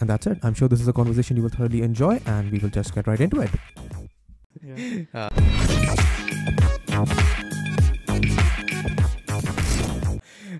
[0.00, 0.44] And that's it.
[0.44, 3.06] I'm sure this is a conversation you will thoroughly enjoy, and we will just get
[3.06, 3.52] right into it.
[4.62, 5.30] Yeah.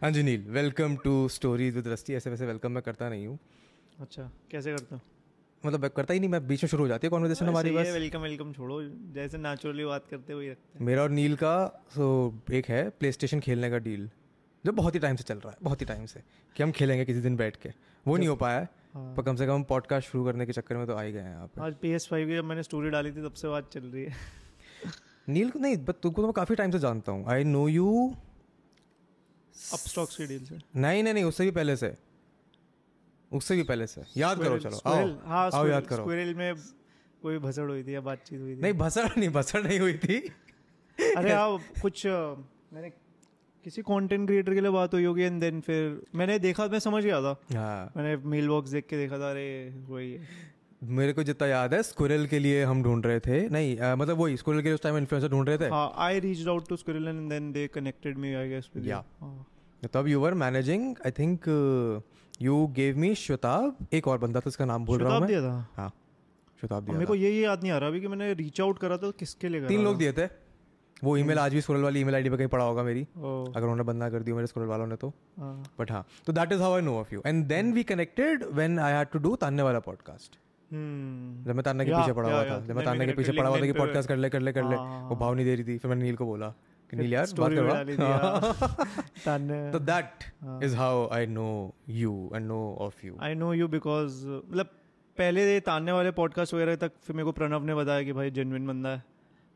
[0.03, 3.39] हाँ जी Neel welcome to stories with Rusty ऐसे वैसे welcome मैं करता नहीं हूँ।
[4.01, 5.01] अच्छा कैसे करते हो?
[5.63, 8.21] मतलब करता ही नहीं मैं बीच में शुरू हो जाती है कॉन्वर्जेशन हमारी बस। वेलकम
[8.21, 8.81] वेलकम छोड़ो।
[9.15, 11.55] जैसे नेचुरली बात करते हुए रखते हैं। मेरा और नील का
[11.95, 12.09] सो
[12.53, 14.09] एक है प्ले स्टेशन खेलने का डील
[14.65, 16.21] जो बहुत ही टाइम से चल रहा है बहुत ही टाइम से
[16.57, 17.71] कि हम खेलेंगे किसी दिन बैठ के।
[18.07, 20.87] वो नहीं हो पाया है। पर कम से कम पॉडकास्ट शुरू करने के चक्कर में
[20.87, 22.91] तो आ ही गए हैं यहाँ पे आज पी एस फाइव की जब मैंने स्टोरी
[22.91, 24.15] डाली थी तब से बात चल रही है।
[25.29, 28.15] नील को नहीं बट तुमको तो मैं काफ़ी टाइम से जानता हूँ। I know you
[29.73, 31.95] Upstox की डील से। नहीं नहीं नहीं उससे भी पहले से।
[33.31, 36.55] उससे भी पहले से। याद करो चलो आओ। हाँ आओ याद करो। स्क्विरल में
[37.23, 38.61] कोई भसड़ हुई थी या बातचीत हुई थी?
[38.61, 40.19] नहीं भसड़ नहीं भसड़ नहीं हुई थी।
[40.99, 42.91] अरे हाँ कुछ मैंने
[43.67, 47.03] किसी कंटेंट क्रिएटर के लिए बात हुई होगी एंड देन फिर मैंने देखा मैं समझ
[47.05, 49.47] गया था। हाँ। मैंने मेल बॉक्स देख के देखा था अरे
[49.89, 50.29] वही है।
[50.99, 54.19] मेरे को जितना याद है स्क्विरल के लिए हम ढूंढ रहे थे। नहीं अ, मतलब
[54.19, 55.71] वही स्क्विरल के लिए उस टाइम इन्फ्लुएंसर ढूंढ रहे थे।
[56.07, 59.91] I reached out to Squirrel and then they connected me I guess Yeah.
[59.95, 61.45] तब you were managing I think
[62.43, 65.69] you gave me Shatab एक और बंदा था उसका नाम भूल रहा हूँ दिया था?
[65.77, 65.93] हाँ
[66.63, 69.11] शताब मेरे को। ये याद नहीं आ रहा अभी कि मैंने रीच आउट करा था
[69.19, 70.27] किसके लिए करा तीन लोग दिए थे।
[71.05, 73.83] वो ईमेल आज भी स्क्रोल वाली ईमेल आईडी पे कहीं पड़ा होगा मेरी। अगर उन्होंने
[73.83, 76.63] बंद ना कर दी मेरे स्क्रोल वालों ने तो। हाँ। बट हाँ तो that is
[76.63, 79.63] how I know of you and then we connected when I had to do तान्ने
[79.63, 80.39] वाला पॉडकास्ट
[80.71, 83.49] हम्म, जब मैं तान्ने के पीछे पड़ा हुआ था। जब मैं नहीं, के पीछे पड़ा
[83.49, 85.55] हुआ था कि पॉडकास्ट कर ले कर ले कर ले। हाँ, वो भाव नहीं दे
[85.55, 86.49] रही थी। फिर मैंने नील को बोला
[86.91, 87.51] कि नील यार बात
[88.01, 88.41] हाँ।
[89.27, 93.53] करवा तो दैट हाँ। Is how I know you and know of you I know
[93.53, 94.67] you because मतलब
[95.19, 98.67] पहले तानने वाले पॉडकास्ट वगैरह तक फिर मेरे को प्रणव ने बताया कि भाई जेन्युइन
[98.67, 99.03] बंदा है।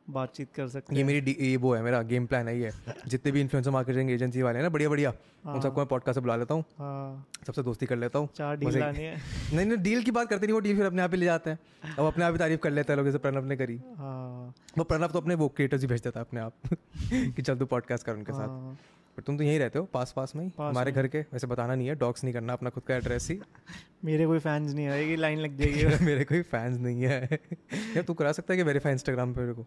[0.09, 2.71] बातचीत कर सकते ये मेरी ये वो है मेरा गेम प्लान है ये।
[3.09, 6.15] जितने भी इन्फ्लुएंसर मार्केटिंग एजेंसी वाले हैं ना बढ़िया बढ़िया उन हाँ। सबको मैं पॉडकास्ट
[6.15, 9.17] से बुला लेता हूँ। हाँ। सबसे दोस्ती कर लेता हूँ। चार डील लानी है।
[9.55, 11.51] नहीं नहीं डील की बात करते नहीं वो डील फिर अपने आप ही ले जाते
[11.51, 11.59] हैं।
[11.99, 14.85] अब अपने आप ही तारीफ़ कर लेते हैं लोग जैसे प्रणव ने करी। हाँ। वो
[14.85, 16.53] प्रणव तो अपने वो क्रिएटर्स ही भेज देता है अपने आप।
[17.13, 18.77] कि चल तू पॉडकास्ट कर उनके साथ।
[19.21, 20.51] पर तुम तो यहीं रहते हो पास पास में ही?
[20.59, 23.41] हमारे घर के वैसे बताना नहीं है डॉक्स नहीं करना अपना खुद का एड्रेस ही।
[24.05, 27.29] मेरे कोई फैंस नहीं आएगी लाइन लग जाएगी। मेरे कोई फैंस नहीं है।
[27.75, 29.63] यार तू करा सकता है कि वेरीफाई इंस्टाग्राम पे मेरे को?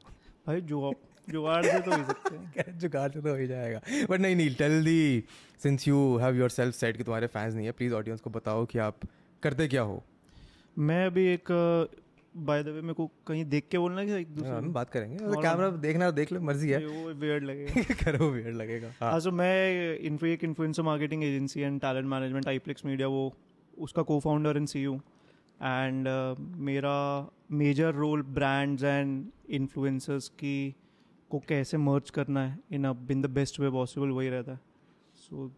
[0.48, 0.94] भाई जुगाड़
[1.34, 4.56] जुगाड़ से तो हो सकते हैं। जुगाड़ से तो हो ही जाएगा। बट नहीं नहीं
[4.56, 5.24] tell the
[5.64, 8.80] since you have yourself set कि तुम्हारे फैंस नहीं है प्लीज़ ऑडियंस को बताओ कि
[8.80, 8.98] आप
[9.44, 10.04] करते क्या हो?
[10.78, 11.46] मैं अभी एक
[12.38, 14.74] बाय द वे मेरे को कहीं देख के बोलना है कि एक हाँ, दूसरे हम
[14.74, 18.88] बात करेंगे। और- कैमरा देखना देख लो मर्ज़ी है। वो वियर्ड लगेगा। करो वियर्ड लगेगा।
[19.02, 23.34] हाँ। हाँ सो मैं इन्फो एक influencer marketing agency and talent management Iplex media वो
[23.78, 24.96] उसका co-founder and C U
[25.62, 26.08] and
[26.58, 30.76] मेरा major role brands and influencers की
[31.30, 34.60] को कैसे मर्ज करना है in a in the best way possible वही रहता है।
[35.16, 35.52] सो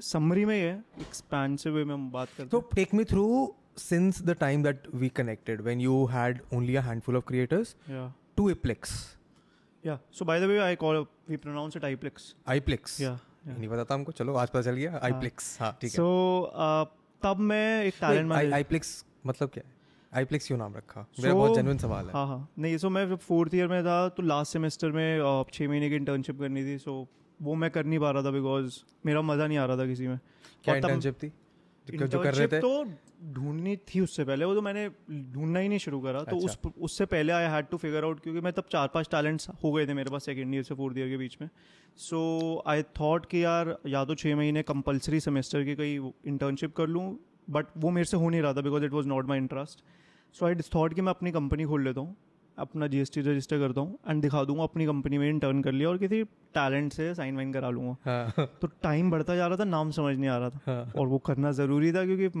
[0.00, 4.34] समरी में ये एक्सपेंसिव वे में हम बात करते So take me through since the
[4.34, 8.46] time that we connected when you had only a handful of creators हैं या to
[8.54, 8.90] Iplex,
[9.86, 13.00] या so by the way I call we pronounce it Iplex iPlex.
[13.00, 16.06] या नहीं पता था हमको। चलो आज पता चल गया। iPlex हाँ ठीक है। सो
[16.52, 16.86] uh,
[17.22, 20.26] तब मैं एक टैलेंट मैनेजर I- iPlex मतलब क्या है?
[20.26, 21.00] iPlex क्यों नाम रखा?
[21.00, 23.82] मेरा So- बहुत जेन्युइन सवाल है। हाँ हाँ। नहीं सो मैं जब फोर्थ ईयर में
[23.84, 27.06] था तो लास्ट सेमेस्टर में अ, छः महीने की इंटर्नशिप करनी थी। सो
[27.42, 30.06] वो मैं कर नहीं पा रहा था बिकॉज़ मेरा मज़ा नहीं आ रहा था किसी
[30.06, 30.18] में।
[30.64, 31.32] क्या इंटर्नशिप थी?
[31.96, 32.84] जो कर रहे थे तो
[33.34, 34.88] ढूंढनी थी उससे पहले वो तो मैंने
[35.32, 38.20] ढूंढना ही नहीं शुरू करा अच्छा। तो उस। उससे पहले I had to figure out
[38.20, 40.98] क्योंकि मैं तब चार पाँच टैलेंट्स हो गए थे मेरे पास सेकेंड ईयर से फोर्थ
[40.98, 41.48] ईयर के बीच में
[41.98, 42.20] सो
[42.66, 47.06] आई थॉट कि यार या तो छः महीने कंपलसरी सेमेस्टर की कहीं इंटर्नशिप कर लूँ
[47.50, 49.84] बट वो मेरे से हो नहीं रहा था because it was not my interest
[50.34, 52.16] so I this thought कि मैं अपनी कंपनी खोल लेता हूँ
[52.58, 55.72] अपना जी एस टी रजिस्टर करता हूँ एंड दिखा दूँगा अपनी कंपनी में इंटर्न कर
[55.72, 56.22] लिया और किसी
[56.54, 60.16] टैलेंट से साइन वाइन करा लूँगा। हाँ। तो टाइम बढ़ता जा रहा था नाम समझ
[60.16, 62.38] नहीं आ रहा था। हाँ। और वो करना ज़रूरी था क्योंकि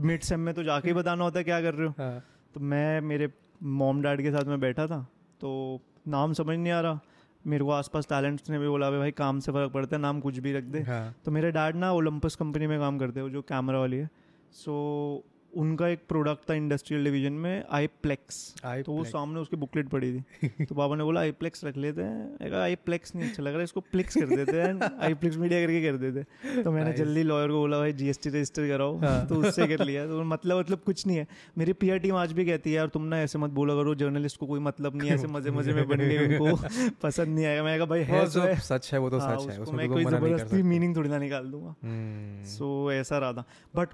[0.00, 2.22] मिड सेम में तो जाके ही बताना होता है क्या कर रहे हो। हाँ।
[2.54, 3.28] तो मैं मेरे
[3.62, 5.00] मॉम डैड के साथ में बैठा था
[5.40, 7.00] तो नाम समझ नहीं आ रहा।
[7.44, 10.38] मेरे को आसपास टैलेंट्स ने भी बोला भाई काम से फ़र्क पड़ता है नाम कुछ
[10.38, 13.42] भी रख दे। हाँ। तो मेरे डैड ना ओलंपस कंपनी में काम करते हो जो
[13.42, 14.08] कैमरा वाली है।
[14.54, 19.56] सो उनका एक प्रोडक्ट था इंडस्ट्रियल डिवीज़न में आई प्लेक्स आई तो वो सामने उसकी
[19.56, 23.28] बुकलेट पड़ी थी। तो पापा ने बोला आई प्लेक्स रख लेते हैं। आई प्लेक्स नहीं
[23.28, 26.62] अच्छा लग रहा है इसको प्लेक्स कर देते हैं। आई प्लेक्स मीडिया करके कर देते
[26.62, 30.06] तो मैंने जल्दी लॉयर को बोला भाई जीएसटी रजिस्टर कराओ। हाँ। तो उससे कर लिया।
[30.06, 31.26] तो मतलब मतलब कुछ नहीं है।
[31.58, 34.38] मेरी पीआर टीम आज भी कहती है यार तुम ना ऐसे मत बोला करो जर्नलिस्ट
[34.38, 36.56] को कोई मतलब नहीं है ऐसे मज़े मज़े में बनने उनको।
[37.02, 39.50] पसंद नहीं आएगा। मैं कहा भाई है तो जो सच है वो तो हाँ, सच
[39.50, 43.32] है। उसमें मैं तो कोई ज़बरदस्ती मीनिंग थोड़ी ना निकाल दूँगा। हम्म, सो ऐसा रहा
[43.32, 43.44] था।
[43.76, 43.88] But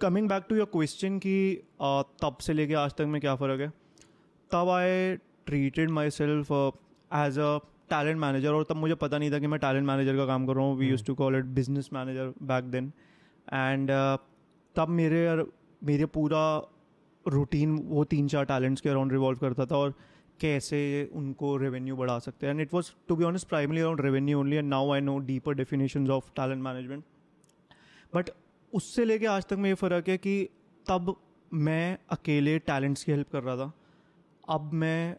[0.00, 1.34] coming back to your question कि
[1.82, 3.68] uh, तब से लेके आज तक में क्या फ़र्क है?
[4.50, 5.16] तब I
[5.46, 7.56] treated myself as a
[7.90, 10.54] talent manager और तब मुझे पता नहीं था कि मैं टैलेंट मैनेजर का काम कर
[10.54, 12.92] रहा हूँ। We used to call it business manager back then
[13.52, 13.90] and
[14.76, 15.44] तब मेरे
[15.82, 16.44] मेरे पूरा
[17.26, 19.94] रूटीन वो तीन चार टैलेंट्स के अराउंड रिवॉल्व करता था और
[20.40, 20.78] कैसे
[21.14, 24.56] उनको रेवेन्यू बढ़ा सकते हैं। And it was to be honest primarily around revenue only
[24.56, 27.04] and now I know deeper definition of talent management
[28.14, 28.30] but
[28.72, 30.48] उससे लेके आज तक में ये फ़र्क है कि
[30.86, 31.14] तब
[31.52, 33.72] मैं अकेले टैलेंट्स की हेल्प कर रहा था।
[34.48, 35.16] अब मैं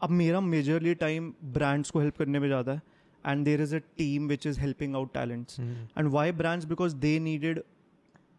[0.00, 2.82] अब मेरा मेजरली टाइम ब्रांड्स को हेल्प करने में ज़्यादा है
[3.24, 7.18] and there is a team which is helping out talents and why brands because they
[7.20, 7.62] needed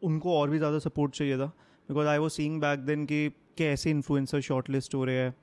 [0.02, 1.46] उनको और भी ज़्यादा सपोर्ट चाहिए था।
[1.90, 5.34] बिकॉज़ आई वो सींग बैक देन कि कैसे इन्फ्लुएंसर शॉर्ट लिस्ट हो रहे हैं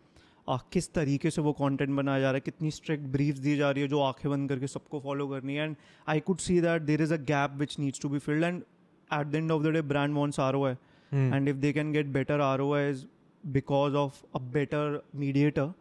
[0.49, 3.71] आ, किस तरीके से वो कंटेंट बनाया जा रहा है कितनी स्ट्रिक्ट ब्रीफ दी जा
[3.71, 5.77] रही है जो आँखें बंद करके सबको फॉलो करनी है। And
[6.09, 8.63] I could see that there is a gap which needs to be filled and
[9.11, 10.77] at the end of the day, brand wants ROI,
[11.13, 11.33] mm.
[11.37, 13.07] and if they can get better ROIs
[13.53, 15.73] because of a better mediator,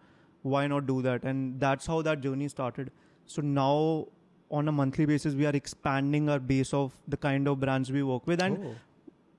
[0.43, 1.23] why not do that?
[1.23, 2.91] And that's how that journey started.
[3.25, 4.07] So now,
[4.51, 8.03] on a monthly basis, we are expanding our base of the kind of brands we
[8.03, 8.75] work with, and oh.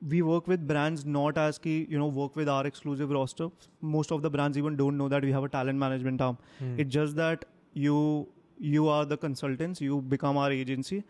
[0.09, 3.49] we work with brands not as key, you know, work with our exclusive roster.
[3.81, 6.39] Most of the brands even don't know that we have a talent management arm.
[6.63, 6.81] Mm.
[6.81, 7.45] It's just that
[7.75, 8.27] you
[8.59, 11.05] you are the consultants, you become our agency,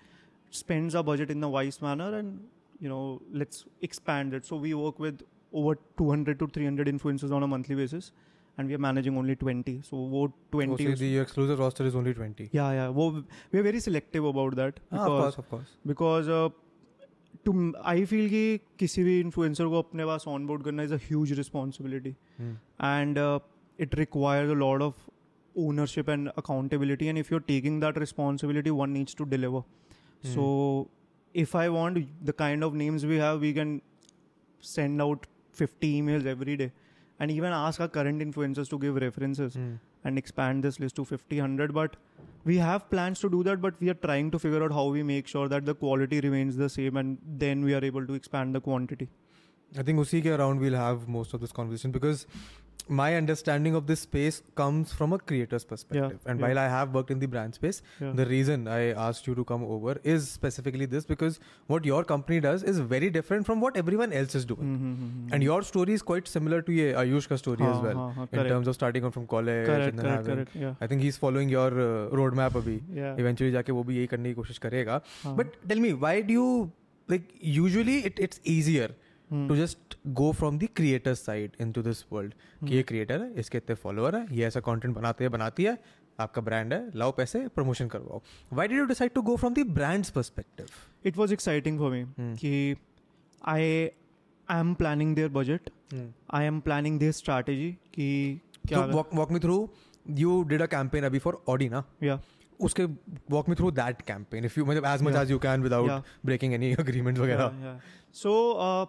[0.50, 2.40] spends our budget in a wise manner, and
[2.79, 4.45] you know let's expand it.
[4.45, 5.21] So we work with
[5.53, 8.11] over 200 to 300 influencers on a monthly basis,
[8.57, 9.81] and we are managing only 20.
[9.89, 10.73] So wo 20.
[10.73, 12.89] oh, so the exclusive roster is only 20 yeah, yeah.
[12.89, 16.49] Wo, we are very selective about that ah, of course of course because uh,
[17.45, 21.37] to I feel कि किसी भी influencer को अपने पास onboard करना is a huge
[21.37, 22.15] responsibility.
[22.39, 23.39] Hmm, and uh,
[23.77, 24.93] it requires a lot of
[25.57, 29.61] ownership and accountability and if you're taking that responsibility one needs to deliver
[30.33, 30.43] so
[31.34, 33.82] if I want the kind of names we have, we can
[34.60, 36.72] send out 50 emails every day
[37.18, 39.78] and even ask our current influencers to give references mm.
[40.04, 41.72] and expand this list to 50, 100.
[41.74, 41.96] But
[42.44, 45.02] we have plans to do that, but we are trying to figure out how we
[45.02, 48.54] make sure that the quality remains the same and then we are able to expand
[48.54, 49.08] the quantity.
[49.78, 52.26] I think Usi ke around we'll have most of this conversation because
[52.89, 56.19] my understanding of this space comes from a creator's perspective.
[56.25, 56.45] and yeah.
[56.45, 59.45] while I have worked in the brand space, yeah the reason I asked you to
[59.51, 63.77] come over is specifically this because what your company does is very different from what
[63.77, 64.71] everyone else is doing.
[64.71, 65.33] Mhm, mhm, mhm.
[65.37, 68.09] And your story is quite similar to ye Ayush ka story as हाँ, well हाँ,
[68.17, 68.49] हाँ, in correct.
[68.55, 70.43] terms of starting out from college correct and then correct having.
[70.43, 72.77] correct yeah I think he's following your uh, roadmap अभी.
[72.99, 75.01] yeah Eventually जाके वो भी यही करने की कोशिश करेगा.
[75.23, 75.35] हाँ.
[75.37, 76.71] But tell me, why do you
[77.07, 78.89] like usually it, it's easier
[79.30, 79.46] Hmm.
[79.50, 82.34] to just go from the creator side into this world
[82.64, 85.76] कि ये क्रिएटर है इसके इतने फॉलोअर है ये ऐसा कंटेंट बनाते हैं बनाती है
[86.20, 88.20] आपका ब्रांड है लाओ पैसे प्रमोशन करवाओ
[88.52, 90.66] why did you decide to go from the brands perspective
[91.10, 92.34] it was exciting for me Hmm.
[92.42, 92.76] कि
[93.54, 93.62] I
[94.48, 95.70] am planning their budget
[96.40, 98.08] I am planning their strategy कि
[98.68, 99.60] क्या so walk, walk me through
[100.22, 102.18] you did a campaign अभी for Audi ना yeah
[102.68, 102.84] उसके
[103.34, 105.22] walk me through that campaign if you मतलब as much Yeah.
[105.24, 106.14] as you can without Yeah.
[106.30, 107.80] breaking any agreements वगैरह
[108.68, 108.86] uh,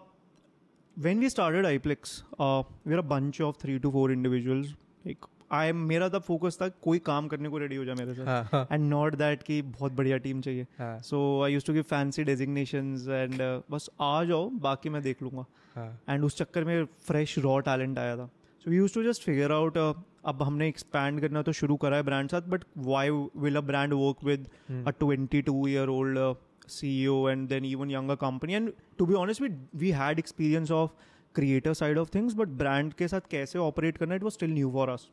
[1.04, 4.70] when we started iPlex uh, we are a bunch of three to four individuals.
[5.04, 8.26] Like I मेरा तब focus था कोई काम करने को ready हो जाए मेरे साथ.
[8.26, 8.66] हाँ हाँ.
[8.72, 10.66] एंड नॉट दैट कि बहुत बढ़िया टीम चाहिए.
[10.78, 10.98] हाँ.
[11.02, 13.40] So I used to give fancy designation and
[13.70, 15.44] बस आ जाओ बाकी मैं देख लूँगा.
[15.74, 15.88] हाँ.
[16.08, 18.28] एंड उस चक्कर में फ्रेश रॉ टैलेंट आया था.
[18.64, 22.30] So used to just figure out अब हमने एक्सपैंड करना तो शुरू करा है ब्रांड
[22.30, 24.48] साथ but why will a brand work with
[24.88, 26.34] a 22 year old uh,
[26.67, 28.53] CEO and then even younger company.
[28.55, 29.51] And to be honest, we
[29.85, 30.93] we had experience of
[31.33, 34.71] creator side of things, but brand के साथ कैसे operate करना it was still new
[34.71, 35.09] for us.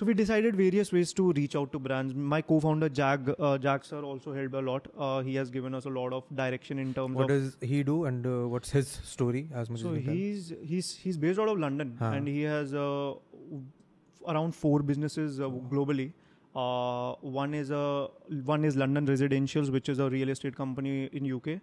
[0.00, 2.14] So we decided various ways to reach out to brands.
[2.34, 4.86] My co-founder Jag uh, Jag sir also helped a lot.
[4.98, 7.42] Uh, he has given us a lot of direction in terms what of.
[7.42, 10.48] does he do and uh, what's his story as much so as you can he's
[10.70, 12.12] he's he's based out of London Huh.
[12.20, 13.12] and he has uh,
[14.34, 16.12] around four businesses uh, globally.
[16.57, 18.07] Uh, one is a
[18.51, 21.59] one is London Residentials, which is a real estate company in UK.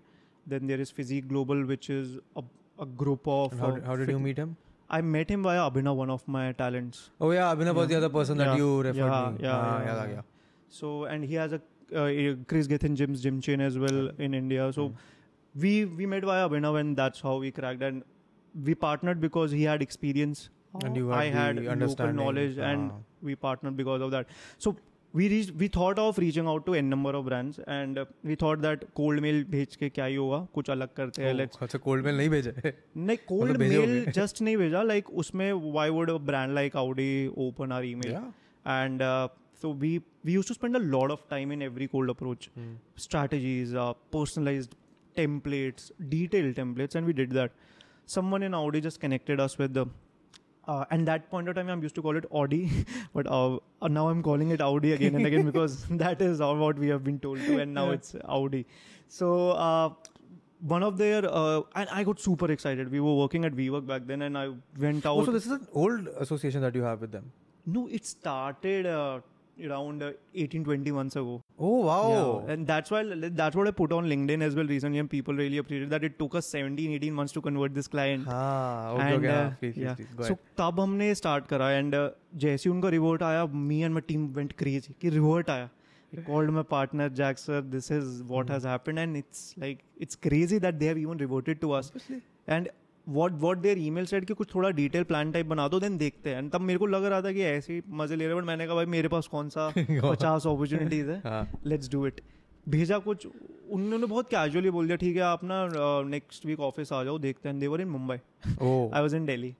[0.46, 2.42] Then there is Physique Global, which is a,
[2.78, 3.58] a group of.
[3.58, 4.56] How, uh, how did you uh, meet him?
[4.88, 7.10] I met him via Abhinav, one of my talents.
[7.20, 7.80] Oh yeah, Abhinav yeah.
[7.80, 8.44] was the other person yeah.
[8.44, 9.38] that you referred yeah, me.
[9.40, 10.20] Yeah, ah, yeah, yeah, yeah,
[10.68, 11.60] So and he has a
[11.92, 14.72] uh, Chris Gethin Jim's gym chain as well in India.
[14.72, 14.94] So mm.
[15.56, 17.82] we we met via Abhinav, and that's how we cracked.
[17.82, 18.04] And
[18.70, 20.50] we partnered because he had experience,
[20.84, 22.70] and you had I had local knowledge, ah.
[22.70, 22.92] and
[23.29, 24.37] we partnered because of that.
[24.65, 24.75] So
[25.13, 25.53] we reached.
[25.59, 28.83] We thought of reaching out to n number of brands, and uh, we thought that
[28.99, 31.33] cold mail भेज के क्या ही होगा कुछ अलग करते हैं.
[31.37, 32.53] Let's अच्छा cold mail नहीं भेजे
[32.97, 36.53] नहीं कोल्ड मतलब भेजे मेल होंगे। जस्ट नहीं भेजा लाइक उसमें why would a brand
[36.55, 37.11] like Audi
[37.47, 38.27] open our email Yeah.
[38.75, 39.27] and uh,
[39.63, 39.89] so we
[40.27, 42.69] we used to spend a lot of time in every cold approach Hmm.
[43.07, 43.87] strategies uh,
[44.17, 44.77] personalized
[45.17, 47.57] templates detailed templates and we did that
[48.17, 49.85] someone in Audi just connected us with the
[50.68, 52.70] uh, and that point of time I'm used to call it Audi
[53.14, 56.56] but uh, uh, now I'm calling it Audi again and again because that is all
[56.56, 57.92] what we have been told to and now Yeah.
[58.00, 58.64] it's Audi
[59.08, 59.90] so uh,
[60.60, 64.06] one of their uh, and I got super excited we were working at WeWork back
[64.06, 67.00] then and I went out Oh, so this is an old association that you have
[67.00, 67.30] with them.
[67.74, 69.20] no it started uh,
[69.67, 71.33] around uh, 18 20 months ago
[71.69, 72.03] Oh wow.
[72.11, 72.99] yeah, and that's why
[73.39, 76.17] that's what I put on LinkedIn as well recently, and people really appreciated that it
[76.21, 78.25] took us 17, 18 months to convert this client.
[78.27, 79.95] हाँ okay and okay uh, हाँ, please, please, yeah.
[79.95, 80.45] please, go so ahead.
[80.61, 81.95] तब हमने start करा and
[82.45, 85.69] जैसे ही उनका revert आया me and my team went crazy कि रिवर्ट आया
[86.27, 90.57] called my partner Jack sir this is what has happened and it's like it's crazy
[90.63, 91.91] that they have even reverted to us
[92.55, 92.69] and
[93.06, 96.30] what what their email said कि कुछ थोड़ा detail plan type बना दो then देखते
[96.30, 98.66] हैं। तब मेरे को लग रहा था कि ऐसे ही मज़े ले रहे बट मैंने
[98.66, 101.22] कहा भाई मेरे पास कौन सा पचास अपॉर्चुनिटीज़ है?
[101.66, 102.20] लेट्स डू इट
[102.68, 103.26] भेजा कुछ
[103.70, 105.68] उन्होंने बहुत कैजुअली बोल दिया ठीक है आप ना
[106.08, 108.16] नेक्स्ट वीक ऑफ़िस आ जाओ देखते हैं they were in Mumbai
[108.94, 109.54] I was in Delhi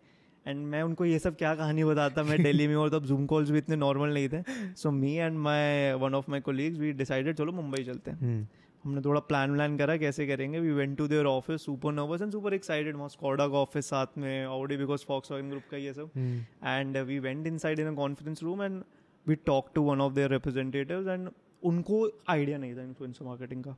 [0.47, 3.51] and मैं उनको ये सब क्या कहानी बताता मैं दिल्ली में और तब जूम कॉल्स
[3.51, 4.43] भी इतने नॉर्मल नहीं थे।
[4.77, 8.19] So me and my one of my colleagues we decided चलो मुंबई चलते हैं.
[8.19, 8.64] hmm.
[8.85, 12.33] हमने थोड़ा प्लान व्लान करा कैसे करेंगे। We went to their office super nervous and
[12.33, 15.93] super excited वहाँ स्कॉडा का ऑफ़िस साथ में Audi because Volkswagen group का ये
[15.93, 16.11] सब.
[16.65, 18.83] And we went inside in a conference room and
[19.29, 21.29] we talk to one of their representative and
[21.63, 23.77] उनको idea नहीं था इन्फ्लुएंसर मार्केटिंग का।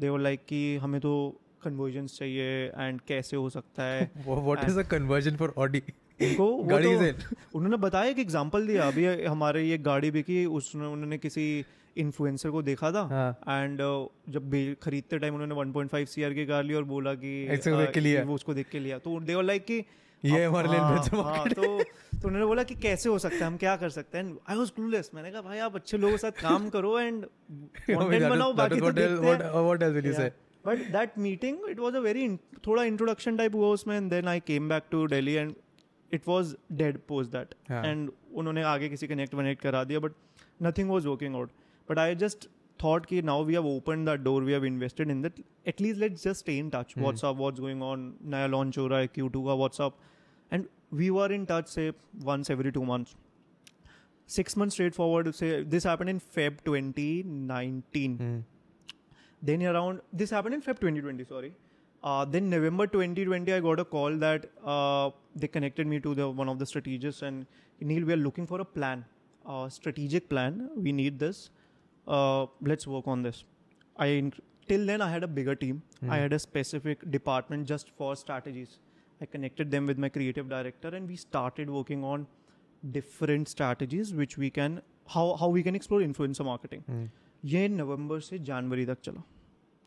[0.00, 4.68] दे वर लाइक कि हमें तो कन्वर्जन्स चाहिए एंड कैसे हो सकता है। Wha- what
[4.68, 5.80] is a conversion for Audi?
[6.68, 11.64] गाड़ी तो- उन्होंने बताया एक एग्जांपल दिया। अभी हमारे ये गाड़ी बिकी उसने उन्होंने किसी
[11.96, 13.80] इन्फ्लुएंसर को देखा था एंड हाँ एंड
[14.28, 18.00] जब खरीदते टाइम उन्होंने 1.5 सीआर की कार ली और बोला कि अ, देख के
[18.00, 19.84] लिया। वो उसको देख के लिया। तो दे वर लाइक कि
[20.24, 21.62] ये हमारे लिए हाँ, influencer हाँ, तो
[22.22, 24.36] तो उन्होंने बोला कि कैसे हो सकता है हम क्या कर सकते हैं?
[24.48, 27.24] आई वाज क्लूलेस मैंने कहा भाई आप अच्छे लोगों के साथ काम करो एंड
[27.90, 30.30] कंटेंट बनाओ बाकी तो देखते हैं। else will you say?
[30.66, 32.28] But that meeting it was a very
[32.66, 35.54] थोड़ा इंट्रोडक्शन टाइप हुआ उसमें and then I came back to Delhi and
[36.12, 37.84] it was dead post that हाँ.
[37.84, 40.12] एंड उन्होंने आगे किसी कनेक्ट वनेक्ट करा दिया but
[40.62, 41.50] nothing was working out
[41.89, 42.47] but I just
[42.81, 45.37] thought कि now we have opened that door we have invested in that
[45.71, 47.05] at least let's just stay in touch Hmm.
[47.05, 49.95] what's up what's going on नया launch हो रहा है Q2 का what's up
[50.57, 50.67] and
[50.99, 51.85] we were in touch say
[52.29, 53.15] once every two months
[54.37, 58.37] six months straightforward say this happened in Feb 2019 Hmm.
[59.51, 61.51] then around this happened in Feb 2020 sorry
[62.03, 66.29] uh, then November 2020 I got a call that uh, they connected me to the
[66.29, 67.45] one of the strategists and
[67.91, 69.05] Neil we are looking for a plan
[69.45, 71.47] uh, strategic plan we need this
[72.07, 73.43] uh, let's work on this
[74.07, 74.09] I
[74.67, 78.79] till then I had a bigger team I had a specific department just for strategies
[79.21, 82.27] I connected them with my creative director and we started working on
[82.83, 84.81] different strategies which we can
[85.15, 87.07] how how we can explore influencer marketing Hmm.
[87.45, 89.21] ये नवंबर से जनवरी तक चला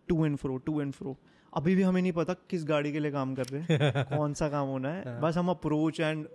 [0.09, 1.17] to and fro to and fro
[1.57, 4.49] अभी भी हमें नहीं पता किस गाड़ी के लिए काम कर रहे हैं कौन सा
[4.51, 6.27] काम होना है बस हम approach and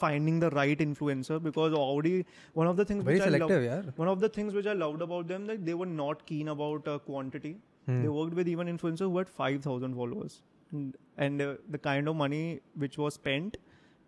[0.00, 2.24] Finding the right influencer because already
[2.56, 3.92] one of the things Very selective, यार.
[3.98, 6.88] one of the things which I loved about them that they were not keen about
[6.92, 7.52] uh, quantity.
[7.88, 8.02] Hmm.
[8.04, 10.36] They worked with even influencers who had five thousand followers,
[10.72, 12.42] and, and uh, the kind of money
[12.84, 13.58] which was spent,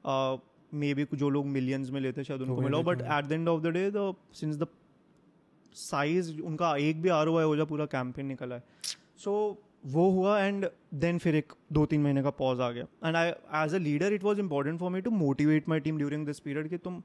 [0.04, 0.36] uh,
[0.84, 3.52] maybe जो लोग millions में लेते शायद उनको वो मिला मिले but at the end
[3.54, 4.06] of the day the
[4.42, 4.70] since the
[5.82, 8.62] size उनका एक भी आर हो जा पूरा कैंपेन निकला है
[9.24, 9.34] सो
[9.87, 13.29] वो हुआ एंड देन फिर एक दो तीन महीने का पॉज आ गया। And I
[13.63, 16.69] as a leader it was important for me to motivate my team during this period
[16.69, 17.01] कि तुम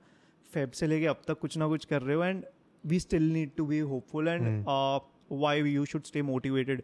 [0.51, 2.45] फेब से लेके अब तक कुछ ना कुछ कर रहे हो and
[2.85, 4.65] we still need to be hopeful and
[5.33, 6.83] why you should stay motivated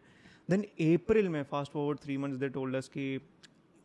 [0.50, 3.20] then April में fast forward three months they told us कि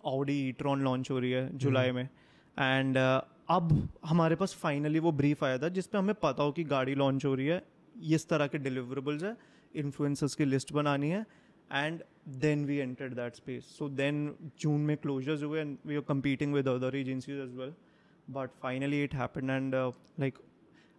[0.06, 5.44] ऑडी ईट्रॉन लॉन्च हो रही है जुलाई में। एंड अब हमारे पास फाइनली वो ब्रीफ
[5.44, 7.62] आया था जिसपे हमें पता हो कि गाड़ी लॉन्च हो रही है।
[8.10, 9.36] इस तरह के डिलीवरेबल्स है
[9.76, 11.26] इन्फ्लुएंसर्स की लिस्ट बनानी है।
[11.82, 12.04] and
[12.44, 13.66] then we entered that space.
[13.78, 17.74] So then june may closures were and we were competing with other agencies as well.
[18.30, 20.38] But finally it happened and uh, like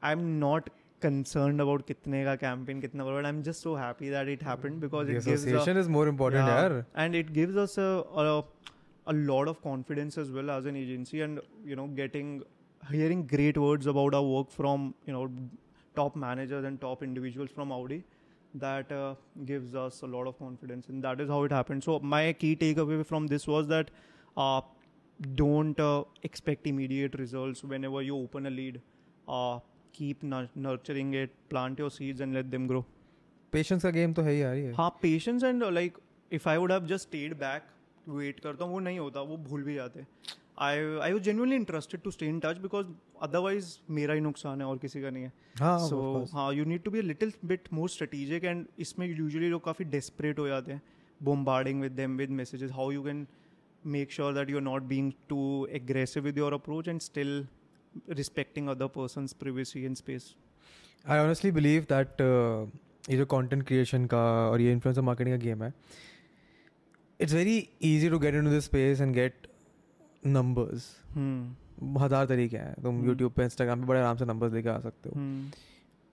[0.09, 0.69] i'm not
[1.04, 5.07] concerned about kitne ka campaign kitna but i'm just so happy that it happened because
[5.11, 7.90] the it association a, is more important yeah, and it gives us a,
[8.25, 8.45] a
[9.07, 12.43] a lot of confidence as well as an agency and you know getting
[12.90, 15.25] hearing great words about our work from you know
[15.97, 18.02] top managers and top individuals from audi.
[18.54, 21.99] That uh, gives us a lot of confidence and that is how it happened so
[22.00, 23.90] my key takeaway from this was that
[24.37, 24.61] uh,
[25.34, 28.80] don't uh, expect immediate results whenever you open a lead
[29.28, 29.58] uh,
[29.92, 32.84] keep nur- nurturing it plant your seeds and let them grow
[33.52, 35.99] patience का game तो है ही यार ये हाँ patience and like
[36.32, 37.66] if I would have just stayed back
[38.08, 40.04] wait करता हूँ वो नहीं होता वो भूल भी जाते
[40.58, 42.87] I I was genuinely interested to stay in touch because
[43.23, 45.32] otherwise मेरा ही नुकसान है और किसी का नहीं है।
[45.88, 49.84] सो हाँ you need to be little bit more strategic and इसमें यूजली लोग काफ़ी
[49.84, 50.82] डेस्परेट हो जाते हैं
[51.20, 53.26] bombarding with them with messages how you can
[53.84, 55.40] make sure that you are not being too
[55.80, 57.46] aggressive with your approach and still
[58.11, 60.34] respecting other persons privacy and space
[61.04, 62.20] I honestly believe that
[63.11, 65.73] ये जो content creation का और ये influencer marketing का game है
[67.20, 69.46] it's very easy to get into this space and get
[70.26, 71.99] numbers hmm.
[71.99, 73.04] हज़ार तरीके हैं। तुम.
[73.07, 75.50] यूट्यूब पे इंस्टाग्राम पे बड़े आराम से नंबर्स लेके आ सकते हो। हम्म।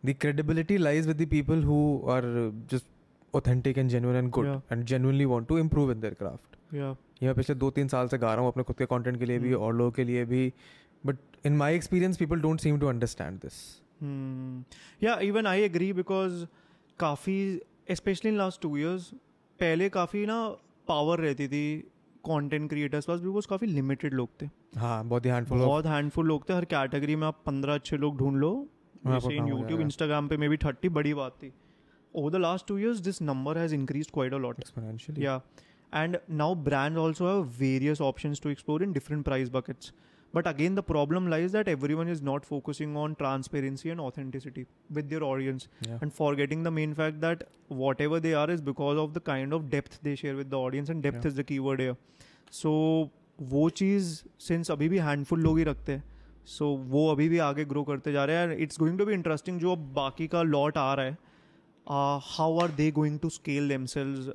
[0.04, 1.80] The credibility lies with the people who
[2.12, 2.24] are
[2.74, 2.88] just
[3.34, 4.62] authentic and genuine and good Yeah.
[4.76, 6.58] and genuinely want to improve in their craft.
[6.74, 6.90] या
[7.24, 9.40] मैं पिछले दो तीन साल से गा रहा हूँ अपने खुद के कंटेंट के लिए
[9.40, 9.62] भी Hmm.
[9.62, 10.52] और लोगों के लिए भी।
[11.06, 13.60] But in my experience people don't seem to understand this
[15.04, 16.46] या इवन आई एग्री बिकॉज़
[17.00, 17.38] काफ़ी
[17.92, 19.10] specially in last two years
[19.60, 20.38] पहले काफ़ी ना
[20.88, 21.64] पावर रहती थी
[22.26, 26.50] कंटेंट क्रिएटर्स पास बिकॉज़ काफ़ी लिमिटेड लोग थे। हाँ बहुत ही हैंडफुल बहुत हैंडफुल लोग
[26.50, 28.52] थे। हर कैटेगरी में आप पंद्रह अच्छे लोग ढूंढ लो।
[29.08, 31.52] जैसे इन यूट्यूब इंस्टाग्राम पे मे बी थर्टी बड़ी बात थी।
[32.14, 35.42] Over the last two years this number has increase quite a lot exponentially या
[35.94, 39.94] and now brand also have various options to explore in different price buckets.
[40.35, 45.09] But again, the problem lies that everyone is not focusing on transparency and authenticity with
[45.09, 45.99] their audience yeah.
[46.01, 49.71] and forgetting the main fact that whatever they are is because of the kind of
[49.71, 51.29] depth they share with the audience and depth Yeah.
[51.29, 51.97] is the keyword here.
[52.63, 52.75] So
[53.43, 54.07] वो चीज़
[54.41, 56.03] since अभी भी handful लोग ही रखते हैं
[56.49, 59.59] सो वो अभी भी आगे ग्रो करते जा रहे हैं it's going to be interesting
[59.61, 61.17] जो अब बाकी का लॉट आ रहा है
[62.37, 64.29] how are they going to scale themselves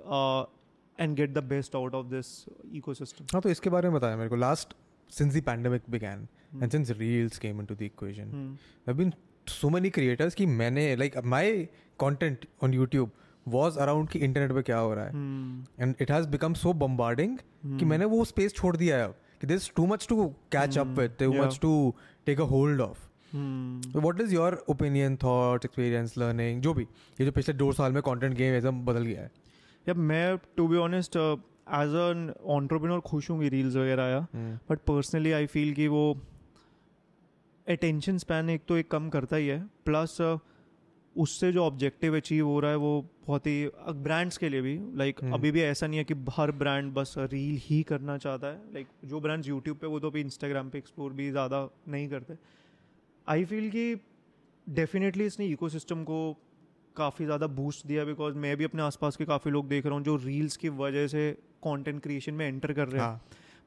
[0.99, 2.27] and get the best out of this
[2.75, 4.73] ecosystem हाँ तो इसके बारे में बताया मेरे को last
[5.10, 6.62] since the pandemic began Hmm.
[6.62, 8.90] And since reels came into the equation Hmm.
[8.90, 9.12] I've been
[9.46, 11.44] so many creators कि मैंने like my
[11.98, 13.08] content on YouTube
[13.46, 15.82] was around कि इंटरनेट पे क्या हो रहा है Hmm.
[15.82, 17.38] And it has become so bombarding
[17.78, 17.84] कि.
[17.84, 20.86] मैंने वो स्पेस छोड़ दिया है अब कि this too much to catch up.
[20.98, 21.72] With too much to
[22.26, 23.92] take a hold of Hmm.
[23.92, 28.02] तो is your opinion thoughts experience learning जो भी ये जो पिछले दो साल में
[28.02, 29.30] कंटेंट गेम एकदम बदल गया है
[29.88, 31.16] या मैं to be honest
[31.66, 34.26] as an entrepreneur खुश हूँ कि रील्स वगैरह आया।
[34.70, 36.02] बट पर्सनली आई फील कि वो
[37.66, 40.20] अटेंशन स्पैन एक तो एक कम करता ही है। प्लस
[41.16, 45.20] उससे जो ऑब्जेक्टिव अचीव हो रहा है वो बहुत ही ब्रांड्स के लिए भी। Like
[45.20, 45.34] Hmm.
[45.34, 48.86] अभी भी ऐसा नहीं है कि हर ब्रांड बस रील ही करना चाहता है। लाइक
[48.86, 52.36] like, जो ब्रांड्स यूट्यूब पे वो तो भी इंस्टाग्राम पे एक्सप्लोर भी ज़्यादा नहीं करते।
[53.26, 53.94] आई फील कि
[54.66, 56.18] डेफिनेटली इसने इकोसिस्टम को
[56.96, 60.04] काफ़ी ज़्यादा बूस्ट दिया बिकॉज़ मैं भी अपने आसपास के काफ़ी लोग देख रहा हूँ
[60.04, 61.30] जो रील्स की वजह से
[61.64, 63.20] कंटेंट क्रिएशन में एंटर कर रहे हैं। हाँ।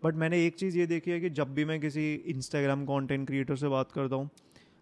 [0.03, 3.55] बट मैंने एक चीज़ ये देखी है कि जब भी मैं किसी इंस्टाग्राम कंटेंट क्रिएटर
[3.55, 4.29] से बात करता हूँ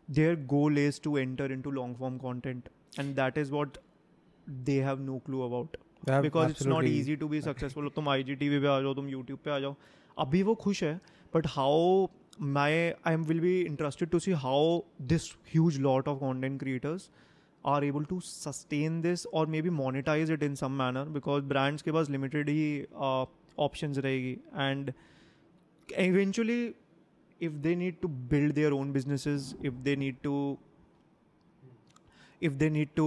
[0.09, 3.77] their goal is to enter into long form content and that is what
[4.65, 5.77] they have no clue about
[6.09, 8.93] because it's not easy to be successful तुम आई जी टी वी पे आ जाओ
[8.93, 9.75] तुम YouTube पे आ जाओ
[10.17, 10.99] अभी वो खुश है
[11.33, 12.07] but how
[12.41, 17.09] my I am will be interested to see how this huge lot of content creators
[17.67, 21.91] are able to sustain this और maybe monetize it in some manner because brands के
[21.91, 22.85] पास लिमिटेड ही
[23.59, 24.37] option रहेगी.
[24.55, 24.91] And
[26.03, 26.55] eventually
[27.41, 30.33] if they need to build their own businesses if they need to
[32.41, 33.05] if they need to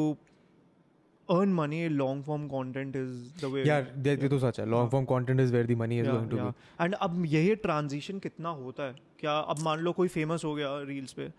[1.28, 3.10] earn money long form content is
[3.42, 3.66] the way.
[3.68, 3.76] ये
[4.08, 4.66] ये तो सच है.
[4.70, 8.18] Long form content is where the money is going to be and अब यही transition
[8.18, 8.94] कितना होता है?
[9.20, 11.30] क्या अब मान लो कोई फ़ेमस हो गया रील्स पे.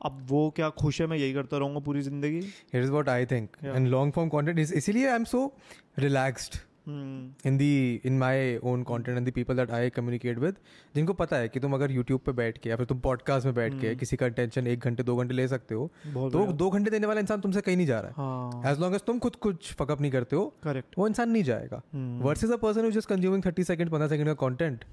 [0.00, 2.40] अब वो क्या खुश है मैं यही करता रहूँगा पूरी ज़िंदगी?
[2.40, 5.52] Here is what I think and long form content is इसीलिए I am so
[5.98, 7.46] relaxed Hmm.
[7.46, 10.56] In the in my own content and the people that I communicate with
[10.94, 13.54] जिनको पता है कि तुम अगर यूट्यूब पे बैठ के या फिर तुम पॉडकास्ट में
[13.54, 16.68] बैठ के हम्म। किसी का टेंशन एक घंटे दो घंटे ले सकते हो तो दो
[16.70, 19.36] घंटे देने वाला इंसान तुमसे कहीं नहीं जा रहा हाँ। एज लॉन्ग एज तुम खुद
[19.36, 21.82] कुछ फकअप नहीं करते हो करेक्ट वो इंसान नहीं जाएगा।
[22.22, 24.84] Versus a person just consuming thirty second पंद्रह सेकंड का कंटेंट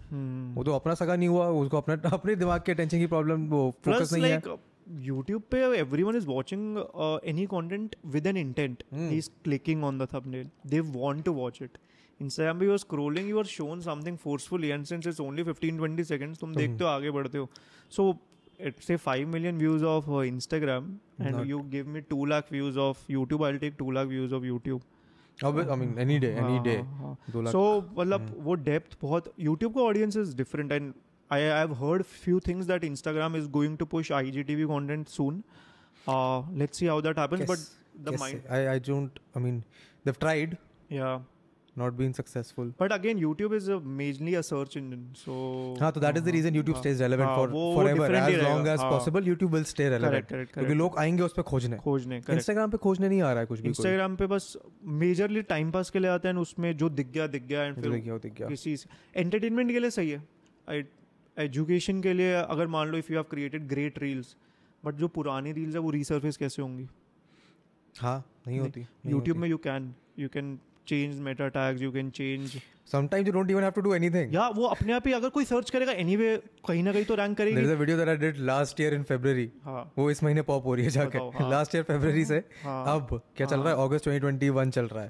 [0.57, 3.69] वो तो अपना सगा नहीं हुआ उसको अपना अपने दिमाग के टेंशन की प्रॉब्लम वो
[3.85, 4.41] फोकस नहीं है।
[5.01, 6.77] यूट्यूब पे everyone is watching
[7.29, 9.09] any content with an intent Hmm.
[9.11, 11.77] He is clicking on the thumbnail they want to watch it
[12.19, 16.03] Instagram पे you scrolling you are shown something forcefully and since it's only 15 20
[16.03, 17.49] seconds तुम देखते हो आगे बढ़ते हो.
[17.91, 18.17] So
[18.59, 20.91] it's say 5 million views of Instagram
[21.21, 24.33] and Not- you give me 2 lakh views of I will take 2 lakh views
[24.33, 24.43] of
[27.51, 27.61] so
[27.97, 30.93] मतलब वो depth बहुत YouTube का audience is different and
[31.31, 35.43] I have heard few things that Instagram is going to push IGTV content soon.
[36.07, 37.45] Uh, let's see how that happens.
[37.45, 37.59] But
[38.03, 39.63] the mind, I I don't I mean
[40.03, 40.57] they've tried
[40.89, 41.19] yeah,
[41.75, 42.71] not been successful.
[42.77, 45.31] But again, YouTube is a majorly a search engine, so.
[45.81, 48.41] हाँ तो that is the हाँ, reason YouTube हाँ, stays relevant हाँ, for forever as
[48.43, 50.73] long as हाँ, possible YouTube will stay relevant Correct, correct, क्योंकि.
[50.73, 52.37] लोग आएँगे उस पे खोजने खोजने correct.
[52.37, 54.55] इंस्टाग्राम पे खोजने नहीं आ रहा है कुछ भी इंस्टाग्राम पे बस
[55.05, 57.91] मेजरली टाइम पास के लिए आते हैं उसमें जो दिख गया दिख गया जो फिर
[57.91, 58.75] दिख गया दिख गया किसी
[59.15, 60.23] एंटरटेनमेंट के लिए सही है
[61.37, 64.35] एजुकेशन के लिए अगर मान लो if you have created great reels
[64.83, 66.87] but जो पुरानी रील्स है वो रीसर्फेस कैसे होंगी?
[68.01, 72.61] हाँ नहीं होती यूट्यूब में you can you can change meta tags you can change
[72.91, 75.45] sometimes you don't even have to do anything या वो अपने आप ही अगर कोई
[75.45, 76.35] सर्च करेगा एनीवे
[76.67, 78.89] कहीं ना कहीं तो रैंक there is करेगी a video that I did last year
[78.97, 82.25] in February हाँ। वो इस महीने पॉप हो रही है जाके हाँ। लास्ट ईयर फरवरी
[82.25, 83.85] से। हाँ। अब क्या चल रहा है?
[83.85, 85.09] अगस्त 2021 चल रहा है।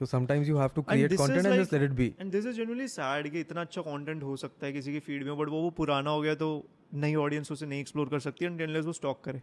[0.00, 1.90] हाँ sometimes sometimes you have to create this is content and like- just let it
[1.90, 4.98] be and this is generally said कि इतना अच्छा कंटेंट हो सकता है किसी की
[4.98, 8.20] फ़ीड में बट वो वो पुराना हो गया तो नई ऑडियंस उसे नहीं एक्सप्लोर कर
[8.20, 9.42] सकती है अनलेस वो स्टॉक करे।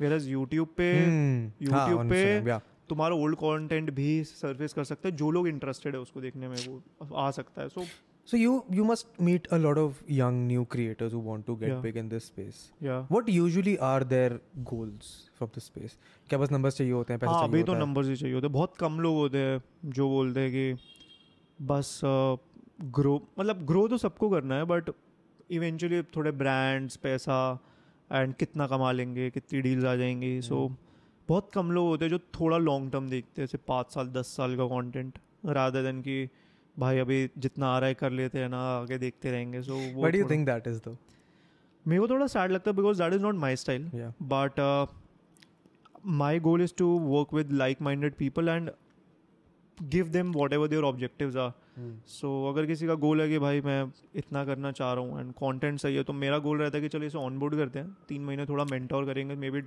[0.00, 1.72] वेयर यूट्यूब पे Hmm.
[1.72, 6.00] हाँ, YouTube पे- तुम्हारा ओल्ड कंटेंट भी सर्विस कर सकता है जो लोग इंटरेस्टेड है
[6.00, 7.86] उसको देखने में वो आ सकता है। सो So
[8.30, 11.80] you you must meet a lot of young new creators who want to get Yeah.
[11.86, 12.60] big in this space.
[12.82, 15.08] या What usually are their goals
[15.38, 15.96] from this space?
[16.28, 18.46] क्या बस numbers चाहिए होते हैं पैसे हाँ चाहिए अभी तो होता ही चाहिए होते
[18.46, 20.74] हैं बहुत कम लोग होते हैं जो बोलते हैं कि
[21.66, 22.00] बस
[22.80, 24.90] ग्रो मतलब ग्रो तो सबको करना है बट
[25.50, 27.36] इवेंचुअली थोड़े ब्रांड्स पैसा
[28.12, 30.68] एंड कितना कमा लेंगे कितनी डील्स आ जाएँगी सो
[31.28, 34.26] बहुत कम लोग होते हैं जो थोड़ा लॉन्ग टर्म देखते हैं जैसे पाँच साल दस
[34.36, 36.28] साल का कंटेंट रादर देन कि
[36.78, 40.14] भाई अभी जितना आ रहा है कर लेते हैं ना आगे देखते रहेंगे। So what
[40.14, 40.96] you think that is is
[41.86, 43.90] मेरे को थोड़ा सैड लगता है because that is not my style
[44.22, 44.88] but
[46.06, 48.70] my goal is to work with like minded people and
[49.82, 51.52] give them whatever whatever their are
[52.06, 55.32] so अगर किसी का गोल है कि भाई मैं इतना करना चाह रहा हूँ एंड
[55.34, 58.24] कॉन्टेंट सही है तो मेरा गोल रहता है कि चलो इसे ऑनबोर्ड करते हैं। तीन
[58.24, 59.60] महीने थोड़ा मेंटोर करेंगे मे बी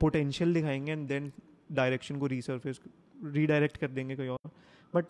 [0.00, 1.32] पोटेंशियल दिखाएँगे एंड देन
[1.72, 2.80] डायरेक्शन को रीसर्फेस
[3.24, 4.50] रीडायरेक्ट कर देंगे कहीं और।
[4.94, 5.04] बट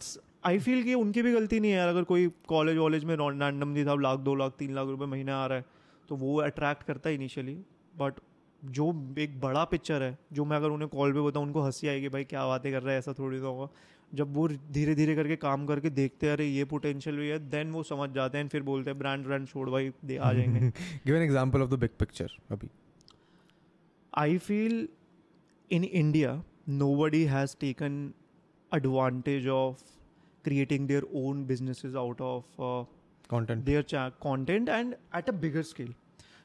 [0.45, 3.85] आई फील कि उनकी भी गलती नहीं है यार अगर कोई कॉलेज वॉलेज में रैंडमली
[3.85, 5.65] था लाख दो लाख तीन लाख रुपए महीने आ रहा है
[6.09, 7.55] तो वो अट्रैक्ट करता है इनिशियली
[7.97, 8.15] बट
[8.65, 12.09] जो एक बड़ा पिक्चर है जो मैं अगर उन्हें कॉल पे बताऊँ उनको हँसी आएगी
[12.09, 13.69] भाई क्या बातें कर रहा है ऐसा थोड़ी ना होगा।
[14.15, 17.71] जब वो धीरे धीरे करके काम करके देखते हैं अरे ये पोटेंशियल भी है देन
[17.71, 20.71] वो समझ जाते हैं फिर बोलते हैं ब्रांड ब्रांड छोड़ भाई दे आ जाएँगे.
[21.11, 22.69] Give an example of the big picture अभी।
[24.19, 24.87] I feel
[25.73, 26.41] in India,
[26.83, 28.13] nobody has taken
[28.75, 29.75] advantage of
[30.45, 32.85] creating their own businesses out of uh,
[33.29, 33.65] content.
[33.65, 35.89] their cha- content and at a bigger scale.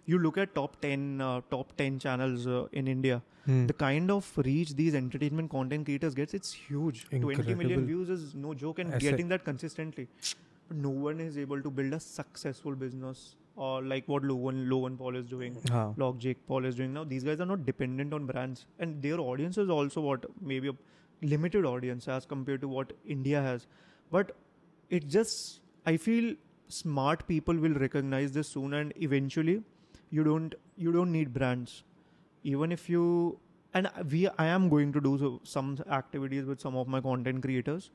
[0.05, 3.21] You look at top 10 uh, top 10 channels uh, in India.
[3.45, 3.65] Hmm.
[3.67, 7.05] The kind of reach these entertainment content creators gets, it's huge.
[7.09, 7.55] 20 Incredible.
[7.63, 9.01] million views is no joke and Asset.
[9.01, 10.07] getting that consistently.
[10.69, 14.97] But no one is able to build a successful business or like what Logan Logan
[14.97, 15.55] Paul is doing.
[15.71, 17.03] हाँ Log Jake Paul is doing now.
[17.03, 20.75] These guys are not dependent on brands, and their audience is also what maybe a
[21.21, 23.65] limited audience as compared to what India has
[24.10, 24.32] But
[24.90, 26.34] it just I feel
[26.68, 29.56] smart people will recognize this soon, and eventually,
[30.10, 31.82] you don't you don't need brands,
[32.44, 33.38] even if you
[33.74, 37.42] and we I am going to do so, some activities with some of my content
[37.42, 37.90] creators,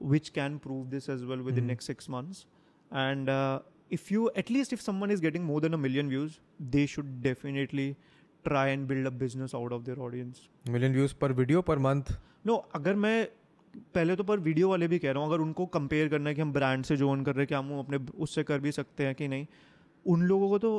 [0.00, 1.74] which can prove this as well within Mhm.
[1.76, 2.44] next six months,
[3.06, 3.28] and.
[3.28, 3.58] Uh,
[3.96, 6.38] if you at least if someone is getting more than a million views
[6.70, 7.84] they should definitely
[8.48, 10.40] try and build a business out of their audience
[10.76, 12.10] million views per video per month.
[12.46, 13.28] No अगर मैं
[13.95, 16.41] पहले तो पर video वाले भी कह रहा हूँ अगर उनको कंपेयर करना है कि
[16.41, 19.15] हम ब्रांड से जोन कर रहे हैं कि हम अपने उससे कर भी सकते हैं
[19.15, 19.45] कि नहीं
[20.05, 20.71] उन लोगों को तो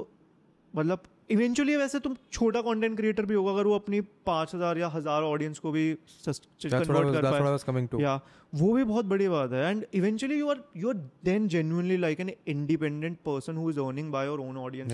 [0.74, 4.88] मतलब इवेंचुअली वैसे तुम छोटा कंटेंट क्रिएटर भी होगा अगर वो अपनी पाँच हज़ार या
[4.88, 5.84] हज़ार ऑडियंस को भी
[6.26, 8.02] कन्वर्ट कर पाए.
[8.02, 8.14] या
[8.54, 12.20] वो भी बहुत बड़ी बात है। And eventually you are you are then genuinely like
[12.20, 14.92] an independent person who is earning by your own audience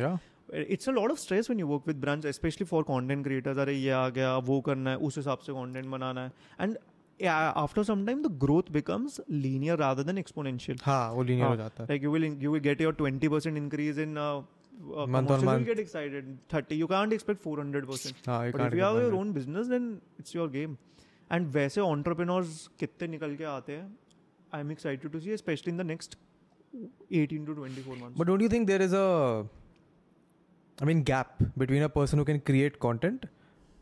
[0.56, 3.74] it's a lot of stress when you work with brands specially for content creators अरे
[3.74, 6.76] ये आ गया वो करना है उस हिसाब से कंटेंट बनाना है। And
[7.21, 11.55] After some time the growth becomes linear rather than exponential हाँ वो linear हाँ, हो
[11.57, 11.89] जाता है.
[11.89, 15.43] like you will you will get your 20% increase in uh, uh, Month on commercials,
[15.49, 15.59] month.
[15.67, 18.97] you'll get excited 30 you can't expect 400% हाँ you but can't if you have
[18.97, 19.17] get your that.
[19.19, 19.88] own business then
[20.23, 20.77] it's your game
[21.31, 23.89] and वैसे entrepreneurs कितने निकल के आते हैं
[24.59, 26.17] I'm excited to see especially in the next
[27.12, 29.05] 18 to 24 months But don't you think there is a,
[30.77, 33.25] I mean, gap between a person who can create content,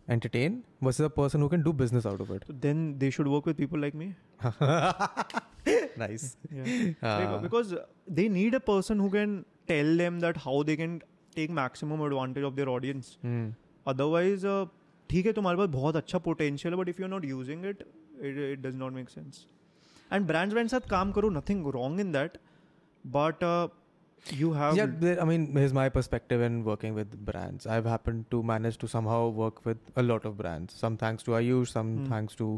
[0.08, 2.44] Entertain, versus a person who can do business out of it?
[2.48, 4.08] so then they should work with people like me
[6.04, 6.36] nice.
[6.52, 6.66] yeah
[7.02, 7.18] Ah.
[7.20, 7.74] Like, because
[8.18, 9.36] they need a person who can
[9.72, 10.96] tell them that how they can
[11.36, 13.46] take maximum advantage of their audience Hmm.
[13.94, 14.64] otherwise uh,
[15.10, 17.82] ठीक है तुम्हारे पास बहुत अच्छा potential है but if you are not using it
[18.22, 19.44] it it does not make sense
[20.12, 22.38] and brands brand साथ काम करो nothing wrong in that
[23.16, 23.44] but
[24.32, 27.66] you have yeah, I mean, here's my perspective in working with brands.
[27.66, 30.74] I've happened to manage to somehow work with a lot of brands.
[30.74, 32.06] Some thanks to Ayush, some Hmm.
[32.12, 32.48] thanks to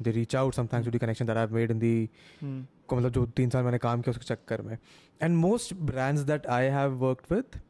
[0.00, 1.94] they reach out, some thanks to the connection that I've made in the
[2.40, 2.60] Hmm.
[2.88, 4.76] को मतलब जो तीन साल मैंने काम किया उसके चक्कर में
[5.22, 7.60] and most brands that I have worked with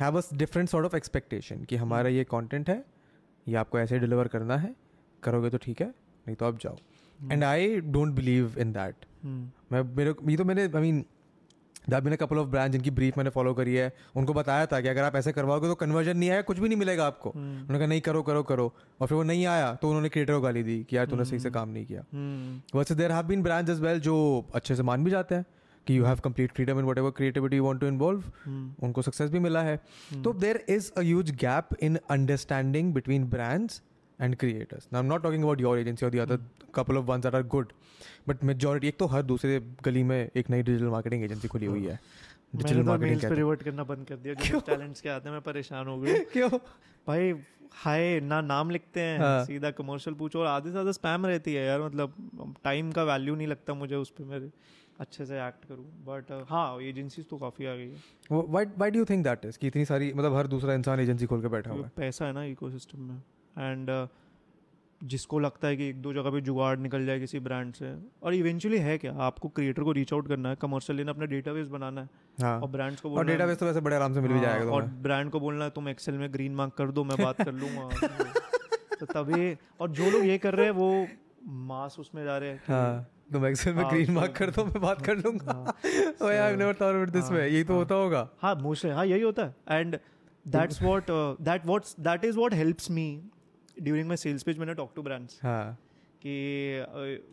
[0.00, 2.82] have a different sort of expectation कि हमारा ये कंटेंट है
[3.46, 4.74] ये आपको ऐसे डिलीवर करना है
[5.22, 6.76] करोगे तो ठीक है नहीं तो आप जाओ
[7.32, 9.42] and I don't believe in that Hmm.
[9.72, 11.04] मैं मेरे ये तो मैंने I mean
[11.90, 14.88] that been couple of brand जिनकी ब्रीफ मैंने फॉलो करी है। उनको बताया था कि
[14.88, 17.38] अगर आप ऐसे करवाओगे तो कन्वर्जन नहीं आया कुछ भी नहीं मिलेगा आपको। Hmm.
[17.38, 20.40] उन्होंने कहा नहीं करो करो करो। और फिर वो नहीं आया तो उन्होंने क्रिएटर को
[20.40, 22.76] गाली दी कि यार तूने सही से काम नहीं किया। Hmm.
[22.76, 24.16] वैसे there have been brands as well जो
[24.54, 25.46] अच्छे से मान भी जाते हैं
[25.86, 28.84] कि you have complete freedom in whatever creativity you want to involve Hmm.
[28.84, 29.76] उनको सक्सेस भी मिला है।
[30.24, 33.82] तो there is a huge gap in understanding between brands
[34.24, 36.40] and creators I am not talking about your agency और the other
[36.74, 37.72] couple of ones are good
[38.28, 41.84] but majority एक तो हर दूसरे गली में एक नई डिजिटल मार्केटिंग एजेंसी खुली हुई
[41.84, 41.98] है।
[42.54, 45.42] डिजिटल मार्केटिंग मेल्स पे रिवर्ट करना बंद कर दिया जो टैलेंट्स के आते हैं मैं
[45.42, 46.50] परेशान हो गया क्यों?
[47.06, 47.32] भाई
[47.76, 51.54] हाय ना नाम लिखते हैं हाँ। सीधा कमर्शियल पूछो और आधे से ज़्यादा स्पैम रहती
[51.54, 54.50] है यार मतलब टाइम का वैल्यू नहीं लगता मुझे उस पर मेरे
[55.00, 59.04] अच्छे से एक्ट करूँ। बट हाँ एजेंसीज तो काफ़ी आ गई है। Why do you
[59.04, 61.78] think that is कि इतनी सारी मतलब हर दूसरा इंसान एजेंसी खोल के बैठा हुआ
[61.78, 63.20] क्योंकि पैसा है ना इकोसिस्टम में।
[63.58, 64.08] एंड
[65.00, 68.34] जिसको लगता है कि एक दो जगह पे जुगाड़ निकल जाए किसी ब्रांड से और
[68.34, 69.12] इवेंचुअली है क्या?
[69.18, 72.60] आपको क्रिएटर को रीच आउट करना है कमर्शियल लेना अपना डेटाबेस बनाना है। है। हाँ
[72.60, 74.44] और ब्रांड्स को और बोलना है- डेटाबेस तो वैसे बड़े आराम से मिल भी हाँ,
[74.44, 77.42] जाएगा और ब्रांड को बोलना है तुम एक्सेल में ग्रीन मार्क कर दो मैं बात
[77.42, 77.88] कर लूँगा
[79.00, 81.06] तो तभी और जो लोग ये कर रहे हैं वो
[81.66, 84.64] मास उसमें जा रहे हैं हाँ तुम एक्सेल में हाँ, ग्रीन तो- मार्क कर दो
[84.64, 85.74] मैं बात कर लूँगा। हाँ,
[86.22, 88.90] ओए I never thought about this हाँ, वे यही तो हाँ। होता होगा। हाँ मोस्टली
[88.90, 89.98] हाँ यही होता है। And
[90.46, 91.06] that's what
[91.40, 93.06] that what's that is what helps me
[93.76, 95.78] during my sales page मैंने टॉक टू ब्रांड्स हाँ।
[96.22, 96.34] कि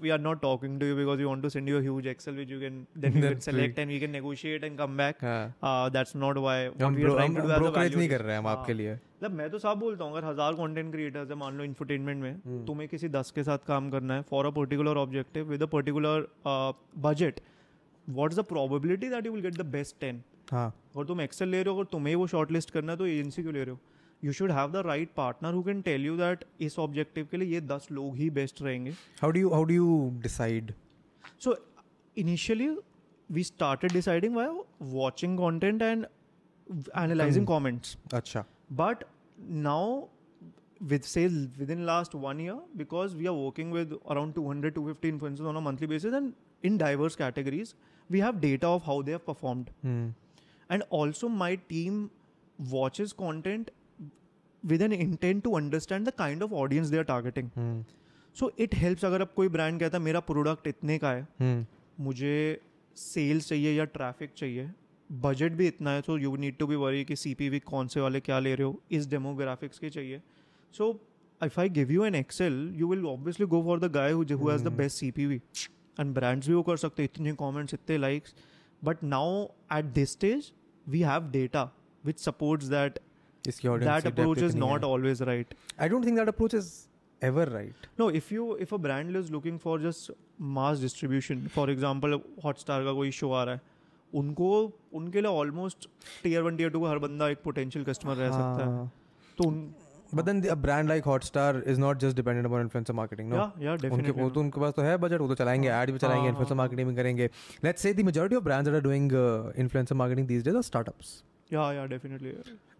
[0.02, 2.36] we are not talking to you because you want to send you a huge excel
[2.36, 5.18] which you can then you can select and we can negotiate and come back
[5.94, 9.50] that's not why हम brokerage नहीं कर रहे हैं हम हाँ। आपके लिए। मतलब मैं
[9.50, 12.88] तो साफ़ बोलता हूँ अगर हज़ार कंटेंट क्रिएटर्स है मान लो इंफरटेनमेंट में हम्म। तुम्हें
[12.90, 16.28] किसी दस के साथ काम करना है for a particular objective with a particular
[17.00, 17.40] budget
[18.08, 21.50] what is the probability that you will get the best ten हाँ। अगर तुम एक्सेल
[21.50, 23.72] ले रहे हो अगर तुम्हें वो शॉर्ट लिस्ट करना है तो एजेंसी क्यों ले रहे
[23.72, 23.80] हो?
[24.25, 27.49] You should have the right partner who can tell you that इस ऑब्जेक्टिव के लिए
[27.55, 28.91] ये दस लोग ही बेस्ट रहेंगे
[29.23, 30.73] how do you how do you decide
[31.45, 31.53] So
[32.17, 32.67] initially,
[33.31, 34.45] we started deciding by
[34.99, 36.07] watching content and
[37.01, 37.49] analyzing Hmm.
[37.51, 37.97] comments.
[38.19, 38.45] अच्छा
[38.79, 39.03] But
[39.67, 40.09] now,
[40.93, 41.25] with say
[41.63, 45.65] within last one year, because we are working with around 200 250 influencers on a
[45.67, 46.33] monthly basis and
[46.71, 47.75] in diverse categories,
[48.11, 49.71] we have data of how they have performed.
[49.85, 50.13] Hmm
[50.71, 52.01] And also, my team
[52.59, 53.71] watches content
[54.64, 57.50] with an intent to understand the kind of audience they are targeting
[58.36, 61.66] so it helps अगर आप कोई brand कहता है मेरा product इतने का है हम्म
[62.04, 62.60] मुझे
[62.98, 64.70] सेल्स चाहिए या ट्रैफ़िक चाहिए
[65.10, 68.00] बजट भी इतना है so you need to be worry कि सी पी कौन से
[68.02, 70.22] वाले क्या ले रहे हो इस डेमोग्राफिक्स के चाहिए.
[70.74, 71.00] So
[71.42, 74.64] if I give you an excel you will obviously go for the guy who has
[74.64, 75.42] the best C P V
[76.00, 78.36] and brands भी वो कर सकते इतने कॉमेंट्स इतने likes
[78.84, 79.44] but now
[79.78, 80.52] at this stage
[80.86, 81.70] we have data
[82.06, 83.00] which supports that
[83.48, 86.72] इसकी audience that approach is not always right I don't think that approach is
[87.22, 90.12] ever right No, if you if a brand is looking for just
[90.56, 93.62] mass distribution, for example, Hotstar का कोई show आ रहा है
[94.14, 94.48] उनको
[94.94, 95.88] उनके लिए almost
[96.24, 98.92] tier one tier two का हर बंदा एक पोटेंशियल कस्टमर रह सकता हाँ। है।
[99.38, 99.70] तो उन
[100.20, 103.38] But then the- a brand like Hotstar is not just dependent upon influencer marketing, no?
[103.38, 105.92] या या उनके वो तो उनके पास तो है बजट वो तो चलाएँगे हाँ, एड
[105.92, 107.30] भी चलाएँगे हाँ, इन्फ्लुएंसर हाँ, मार्केटिंग भी करेंगे।
[107.64, 109.12] Let's say the majority of brands are doing
[109.58, 111.14] influencer marketing these days are startups
[111.54, 112.30] yeah yeah definitely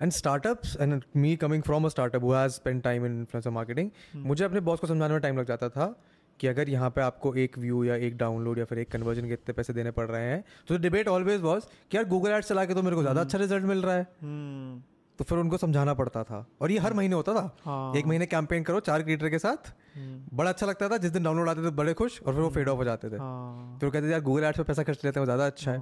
[0.02, 3.90] and startups and me coming from a startup who has spend time in influencer marketing
[4.14, 4.28] hmm.
[4.28, 5.94] मुझे अपने boss को समझाने में time लग जाता था
[6.40, 9.34] कि अगर यहाँ पे आपको एक व्यू या एक डाउनलोड या फिर एक कन्वर्जन के
[9.34, 12.66] इतने पैसे देने पड़ रहे हैं तो डिबेट ऑलवेज वॉज़ कि यार गूगल एड्स चला
[12.66, 14.82] के तो मेरे को ज़्यादा अच्छा रिज़ल्ट मिल रहा है। हम्म
[15.20, 18.26] तो फिर उनको समझाना पड़ता था। और ये हर महीने होता था। हाँ। एक महीने
[18.26, 19.72] कैंपेन करो चार क्रिएटर के साथ
[20.34, 22.70] बड़ा अच्छा लगता था जिस दिन डाउनलोड आते थे बड़े खुश और फिर वो फेड
[22.70, 25.06] ऑफ़ हो जाते थे। हाँ। फिर वो कहते थे यार गूगल एड्स पर पैसा खर्च
[25.06, 25.80] लेते हैं वो ज़्यादा अच्छा है।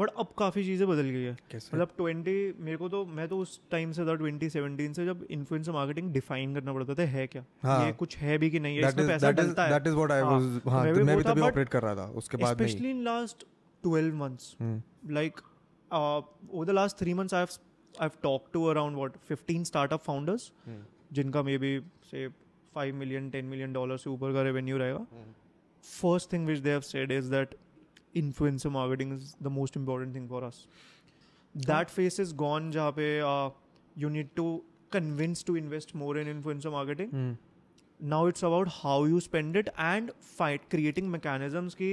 [0.00, 3.60] बट अब काफ़ी चीज़ें बदल गई है। मतलब ट्वेंटी मेरे को तो मैं तो उस
[3.70, 7.44] टाइम से था ट्वेंटी सेवनटीन से जब इन्फ्लुएंसर मार्केटिंग डिफाइन करना पड़ता था है क्या?
[7.62, 8.88] हाँ। ये कुछ है भी कि नहीं है?
[8.88, 11.40] इसमें इज़ पैसा डलता है। दैट इज़ व्हाट आई हाँ, वाज हाँ मैं भी तभी
[11.40, 13.44] ऑपरेट कर रहा था उसके बाद नहीं। especially in last
[13.82, 15.40] 12 months hmm, like
[15.90, 16.20] uh,
[16.52, 17.58] over the last three months i've
[17.94, 20.82] i've talked to around what 15 startup founders हम्म,
[21.12, 21.78] जिनका मे बी
[22.10, 22.28] से
[22.76, 25.32] 5 million 10 million डॉलर से ऊपर का रेवेन्यू रहेगा। हम्म,
[25.84, 27.30] first thing which they have said is
[28.14, 30.66] influencer marketing is the most important thing for us
[31.54, 33.50] that phase is gone जहाँ पे uh,
[33.96, 34.46] you need to
[34.92, 37.36] convince to invest more in influencer marketing hmm,
[38.00, 41.92] now it's about how you spend it and fight creating mechanisms ki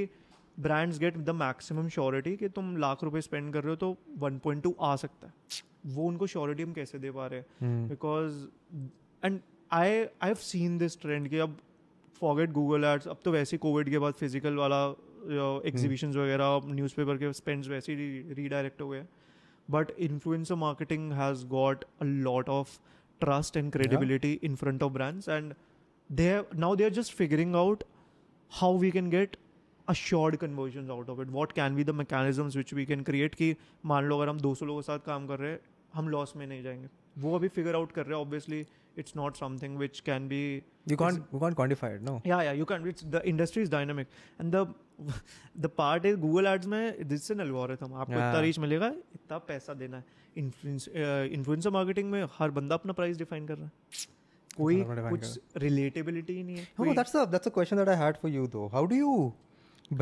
[0.57, 4.73] brands get the maximum surety कि तुम लाख रुपए spend कर रहे हो तो 1.2
[4.79, 5.33] आ सकता है
[5.95, 8.35] वो उनको श्योरिटी हम कैसे दे पा रहे हैं हम्म, because
[9.23, 9.39] and
[9.71, 11.57] I I have seen this trend कि अब
[12.21, 14.85] फॉरगेट गूगल एड्स अब तो वैसे कोविड के बाद फ़िज़िकल वाला
[15.25, 15.67] Uh, hmm.
[15.67, 19.05] एग्जीबिशन वगैरह न्यूज़ पेपर के स्पेंड्स वैसे ही रीडायरेक्ट हो गए
[19.69, 22.79] but influence marketing has got a lot of
[23.19, 25.53] trust and credibility in front of brands and
[26.11, 27.83] they now they are just figuring out
[28.51, 29.37] how we can get
[29.89, 33.55] assured conversion out of it what can be the mechanism which we can create कि
[33.85, 35.59] मान लो अगर हम दो सौ लोगों के साथ काम कर रहे हैं
[35.93, 36.87] हम लॉस में नहीं जाएँगे.
[37.17, 38.65] वो अभी फिगर आउट कर रहे हैं obviously
[38.99, 40.41] it's not something which can be
[40.91, 43.69] you can't you can't quantify it no yeah yeah you can it's the industry is
[43.75, 44.59] dynamic and the
[45.65, 46.81] the part is google ads में
[47.11, 48.41] this is an algorithm आपको इतना Yeah.
[48.43, 50.87] Reach मिलेगा इतना पैसा देना है influence
[51.37, 54.05] influencer marketing में हर बंदा अपना प्राइस डिफाइन कर रहा है
[54.57, 57.81] कोई अपना define कुछ रिलेटेबिलिटी ही नहीं है Oh, कोई- that's a that's a question
[57.83, 58.67] that I had for you though.
[58.75, 59.15] How do you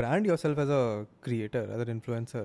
[0.01, 0.83] brand yourself as a
[1.27, 2.43] creator, as an influencer?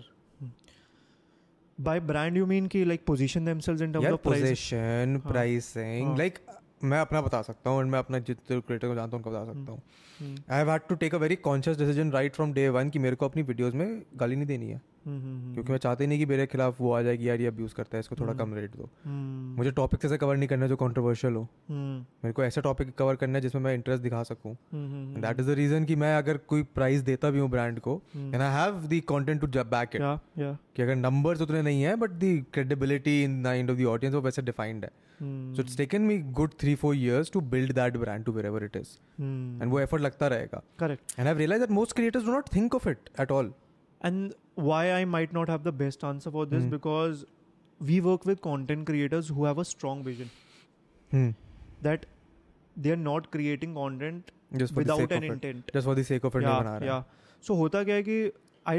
[1.78, 6.16] By brand you mean ki like position themselves in terms yeah, of position, pricing, pricing.
[6.16, 6.30] Huh.
[6.48, 9.38] हाँ। मैं अपना बता सकता हूँ and मैं अपना जितने creator को जानता हूँ उनका
[9.38, 9.82] बता सकता हूँ।
[10.18, 12.98] हम्म, I have had to take a very conscious decision right from day one कि
[12.98, 16.18] मेरे को अपनी वीडियोस में गाली नहीं देनी है। हम्म, हम्म, क्योंकि मैं चाहते नहीं
[16.18, 18.44] कि मेरे खिलाफ वो आ जाए कि यार ये अब्यूज करता है इसको थोड़ा हम्म।
[18.44, 21.98] कम रेट दो। हम्म, मुझे टॉपिक ऐसे कवर नहीं करना है जो कॉन्ट्रोवर्शियल हो। हम्म,
[22.24, 25.40] मेरे को ऐसा टॉपिक कवर करना है जिसमें मैं इंटरेस्ट दिखा सकूँ। Hmm, hmm, that
[25.40, 28.42] is the reason कि मैं अगर कोई प्राइस देता भी हूँ ब्रांड को हम्म, and
[28.42, 30.02] I have the content to back it
[30.76, 34.14] कि अगर नंबर्स उतने नहीं है but the credibility in the end of the audience
[34.14, 37.72] वो वैसे डिफाइंड है। हम्म, so it's taken me good three four years to build
[37.74, 41.34] that brand to wherever it is hmm, and वो effort लगता रहेगा correct and I
[41.34, 43.52] realize that most creators do not think of it at all
[44.00, 44.34] and
[44.66, 46.70] why i might not have the best answer for this Hmm.
[46.70, 47.24] because
[47.80, 50.30] we work with content creators who have a strong vision
[51.10, 51.30] hmm.
[51.82, 52.06] that
[52.76, 56.36] they are not creating content just for without an intent just for the sake of
[56.38, 57.02] it yeah हैं yeah
[57.48, 58.20] so होता क्या है कि
[58.66, 58.76] i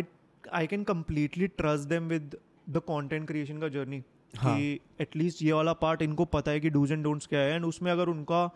[0.61, 4.01] i can completely trust them with the content creation का journey
[4.33, 4.57] हाँ.
[4.57, 7.65] कि at least ये वाला पार्ट इनको पता है कि डूज एंड डोंट्स क्या है एंड
[7.65, 8.49] उसमें अगर उनका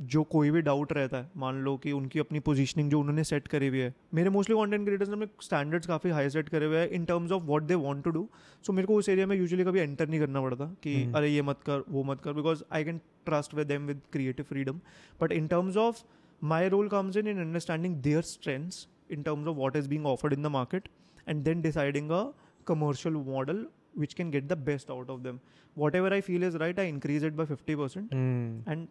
[0.00, 3.48] जो कोई भी डाउट रहता है मान लो कि उनकी अपनी पोजीशनिंग जो उन्होंने सेट
[3.48, 6.88] करी हुई है मेरे मोस्टली कंटेंट क्रिएटर्स ने स्टैंडर्ड्स काफ़ी हाई सेट करे हुए हैं
[6.88, 8.28] in terms of what they want to do
[8.64, 11.28] so मेरे को उस एरिया में यूजुअली कभी एंटर नहीं करना पड़ता कि हम्म। अरे
[11.28, 14.80] ये मत कर वो मत कर because I can trust with them with creative freedom
[15.20, 16.02] but in terms of
[16.42, 20.32] my role comes in in understanding their strengths in terms of what is being offered
[20.32, 20.88] in the market
[21.28, 22.24] and then deciding a
[22.66, 23.64] commercial model
[23.95, 25.39] which can get the best out of them
[25.77, 28.45] whatever i feel is right i increase it by 50% Hmm.
[28.73, 28.87] and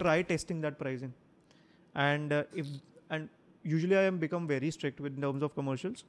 [0.00, 1.12] try testing that pricing
[1.94, 2.66] and uh, if
[3.10, 3.28] and
[3.64, 6.04] usually i am become very strict with in terms of commercials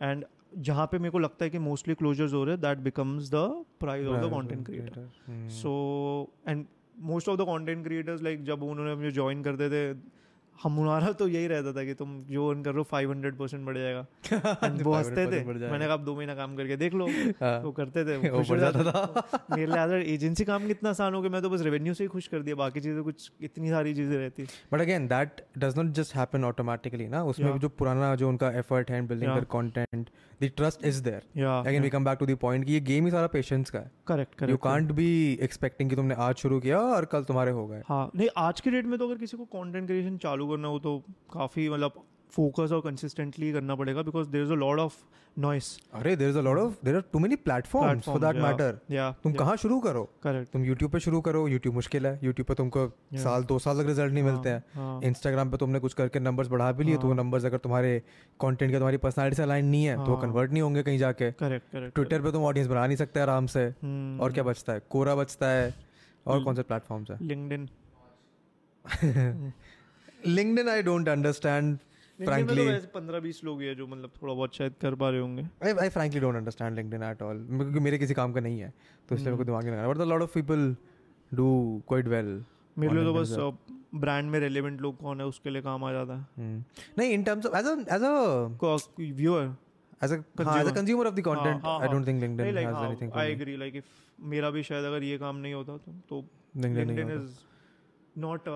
[0.00, 0.24] and
[0.66, 3.40] जहाँ पे मेरे को लगता है कि mostly closures हो रहे हैं that becomes the
[3.80, 5.48] price of the content creator Hmm.
[5.62, 5.72] So
[6.48, 6.64] and
[7.10, 10.00] most of the content creators like जब उन्होंने मुझे ज्वाइन करते थे हम
[10.63, 13.65] हमारा तो यही रहता था कि तुम जो अर्न कर रहे हो फाइव हंड्रेड परसेंट
[13.65, 14.05] बढ़ जाएगा।
[14.83, 17.07] वो हँसते थे। मैंने कहा आप दो महीना काम करके देख लो।
[17.41, 21.21] हाँ। वो करते थे। वो बढ़ जाता थे। मेरे लिए एजेंसी काम कितना आसान हो
[21.21, 23.93] गया। मैं तो बस रेवेन्यू से ही खुश कर दिया। बाकी चीज़ें कुछ इतनी सारी
[23.93, 27.23] चीज़ें रहती। But again that does not just happen automatically ना?
[27.23, 29.31] उसमें जो पुराना जो उनका एफर्ट है building.
[29.31, 30.09] Their content
[30.43, 33.05] the trust is there yeah again we come back to the point कि ये गेम
[33.05, 36.59] ही सारा पेशेंस का है। Correct you correct can't be expecting कि तुमने आज शुरू
[36.59, 39.37] किया और कल तुम्हारे हो गए। हाँ नहीं आज के डेट में तो अगर किसी
[39.37, 40.97] को कंटेंट क्रिएशन चालू करना हो तो
[41.33, 44.93] काफ़ी मतलब फोकस और कंसिस्टेंटली करना पड़ेगा because there is a lot of
[45.37, 48.79] noise अरे there is a lot of there are too many platforms for that matter
[48.91, 50.03] या तुम कहाँ शुरू करो?
[50.23, 52.87] करेक्ट तुम यूट्यूब पे शुरू करो यूट्यूब मुश्किल है। यूट्यूब पे तुमको
[53.23, 56.47] साल दो साल तक रिज़ल्ट नहीं मिलते हैं। हाँ। इंस्टाग्राम पे तुमने कुछ करके नंबर्स
[56.49, 57.97] बढ़ा भी लिए तो वो हाँ। नंबर्स अगर तुम्हारे
[58.39, 60.97] कंटेंट के तुम्हारी पर्सनालिटी से अलाइन नहीं है तो वो हाँ। कन्वर्ट नहीं होंगे कहीं
[60.97, 64.43] जाके। करेक्ट करेक्ट ट्विटर पे तुम ऑडियंस बना नहीं सकते आराम से। हम्म। और क्या
[64.43, 64.81] बचता है?
[64.89, 65.73] कोरा बचता है।
[66.25, 67.17] और। कौन से प्लेटफॉर्म्स है?
[67.21, 67.67] LinkedIn
[70.25, 71.77] LinkedIn I don't understand
[72.19, 75.43] frankly पंद्रह बीस लोग ही है जो मतलब थोड़ा बहुत शायद कर पा रहे होंगे।
[75.65, 78.73] I I frankly don't understand LinkedIn at all क्योंकि मेरे किसी काम का नहीं है
[79.09, 80.75] तो इसलिए मेरे को हम्म। दिमाग नहीं लगा but the lot of people
[81.31, 81.47] do
[81.87, 82.43] quite well
[82.77, 85.91] मेरे लिए तो LinkedIn बस ब्रांड में रेलेवेंट लोग कौन है उसके लिए काम आ
[85.91, 86.47] जाता है।
[86.97, 88.13] नहीं in terms of as as a
[88.99, 89.53] viewer
[90.03, 90.75] as a हाँ as a Consumer.
[90.75, 93.75] Consumer of the content हाँ, डोंट थिंक नहीं LinkedIn like has anything I agree like
[93.75, 93.85] if
[94.19, 98.49] मेरा भी शायद अगर ये काम नहीं होता तो तो लिंक्डइन लिंक्डइन नहीं is not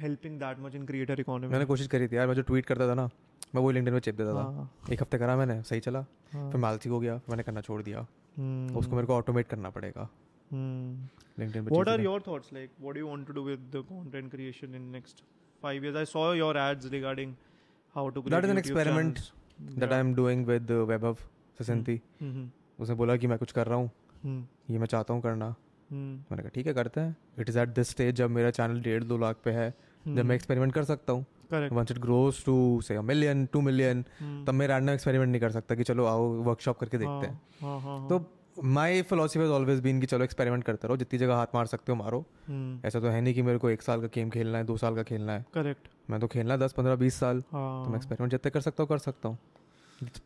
[0.00, 2.88] helping that much in creator economy मैंने कोशिश करी थी यार मैं जो ट्वीट करता
[2.88, 3.08] था ना
[3.54, 6.02] मैं वो लिंक्डइन में चिप देता था एक हफ़्ते करा मैंने सही चला
[6.32, 10.08] फिर मालसी हो गया मैंने करना छोड़ दिया हम्म। उसको मेरे को ऑटोमेट करना पड़ेगा
[10.50, 12.72] What are चीज़ें- your thoughts like?
[12.78, 15.22] What do you want to do with the content creation in next
[15.62, 15.96] five years?
[15.96, 17.30] I saw your ads regarding
[17.96, 19.78] how to create That is an YouTube experiment channels.
[19.78, 21.22] that I am doing with uh, WebHub
[21.58, 23.90] ससंती हम्म, उसने बोला कि मैं कुछ कर रहा हूँ
[24.24, 27.16] हम्म, ये मैं चाहता हूँ करना हम्म, मैंने कहा ठीक है करते हैं.
[27.38, 30.26] It is at this stage जब मेरा चैनल डेढ़ दो लाख पे है जब हम्म।
[30.26, 34.54] मैं एक्सपेरिमेंट कर सकता हूँ। Once it grows to say million two million हम्म। तब
[34.54, 37.98] मैं रैंडम एक्सपेरिमेंट नहीं कर सकता कि चलो आओ वर्कशॉप करके देखते हैं। हाँ हाँ
[37.98, 38.24] हाँ। तो
[38.64, 41.98] माई फिलोसफी ऑलवेज बीन कि चलो एक्सपेरिमेंट करते रहो जितनी जगह हाथ मार सकते हो
[41.98, 44.64] मारो। हम्म। ऐसा तो है नहीं कि मेरे को एक साल का गेम खेलना है
[44.64, 47.58] दो साल का खेलना है। करेक्ट मैं तो खेलना है दस पंद्रह बीस साल। तो
[47.58, 49.38] मैं हाँ एक्सपेरिमेंट जितने कर सकता हूँ कर सकता हूँ।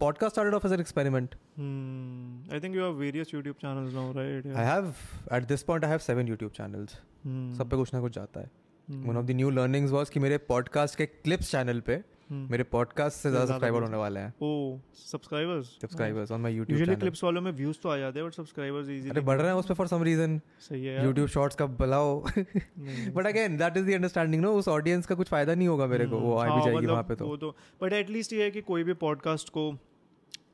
[0.01, 2.55] Podcast started off as an experiment Hmm.
[2.57, 4.47] I think you have various YouTube channels now, right?
[4.57, 4.93] I have
[5.33, 7.57] at this point I have seven YouTube channels Hmm.
[7.59, 8.51] सब पे कुछ ना कुछ जाता है
[8.89, 9.07] Hmm.
[9.09, 12.16] One of the new learnings was कि मेरे podcast के क्लिप्स चैनल पे Hmm.
[12.31, 15.66] मेरे पॉडकास्ट से ज़्यादा सब्सक्राइबर होने वाले हैं। Oh, subscribers.
[15.83, 18.89] Subscribers on my Usually channel clips वालों में views तो आ जाते हैं, but subscribers
[18.89, 19.11] easily.
[19.11, 21.05] अरे बढ़ रहे हैं उस पे फॉर सम रीजन सही है यार.
[21.05, 25.29] यूट्यूब शॉर्ट्स का बुलाओ। But again that is the understanding no उस ऑडियंस का कुछ
[25.29, 27.37] फ़ायदा नहीं होगा मेरे को। वो आ हाँ, भी जाएगी मतलब वहाँ पे तो। वो
[27.37, 29.72] तो बट एटलीस्ट ये है कि कोई भी पॉडकास्ट को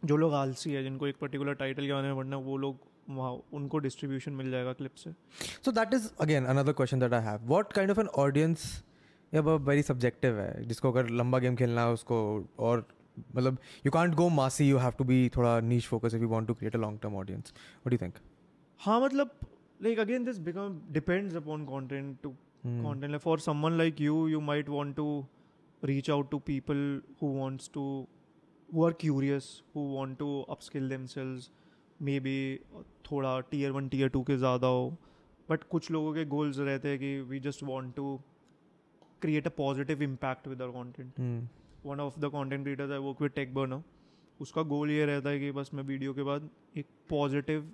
[0.05, 2.91] जो लोग आलसी है जिनको एक पर्टिकुलर टाइटल के बारे में पढ़ना है वो लोग
[3.11, 5.11] वहाँ उनको डिस्ट्रीब्यूशन मिल जाएगा क्लिप से।
[5.65, 8.83] So that is again another question that I have what kind of an audience
[9.35, 12.19] ये वेरी सब्जेक्टिव है। जिसको अगर लंबा गेम खेलना है उसको
[12.59, 12.87] और
[13.37, 16.47] मतलब you can't go massy you have to be थोड़ा niche focus if you want
[16.49, 18.19] to create a long term audience what do think
[18.81, 19.31] हाँ मतलब
[19.83, 24.69] like again this become depends upon content to like for someone like you you might
[24.73, 25.05] want to
[25.83, 26.83] reach out to people
[27.21, 27.87] who wants to
[28.69, 31.49] who are curious who want to upskill themselves.
[32.09, 32.35] Maybe
[33.07, 34.85] थोड़ा tier one tier two के ज़्यादा हो।
[35.49, 38.07] But कुछ लोगों के goals रहते हैं कि we just want to
[39.25, 41.21] create a positive impact with our content.
[41.23, 41.43] Hmm.
[41.87, 43.83] One of the content creators I work with Tech Burner
[44.41, 47.71] उसका गोल ये रहता है कि बस मैं वीडियो के बाद एक पॉजिटिव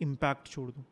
[0.00, 0.84] इम्पैक्ट छोड़ दूँ।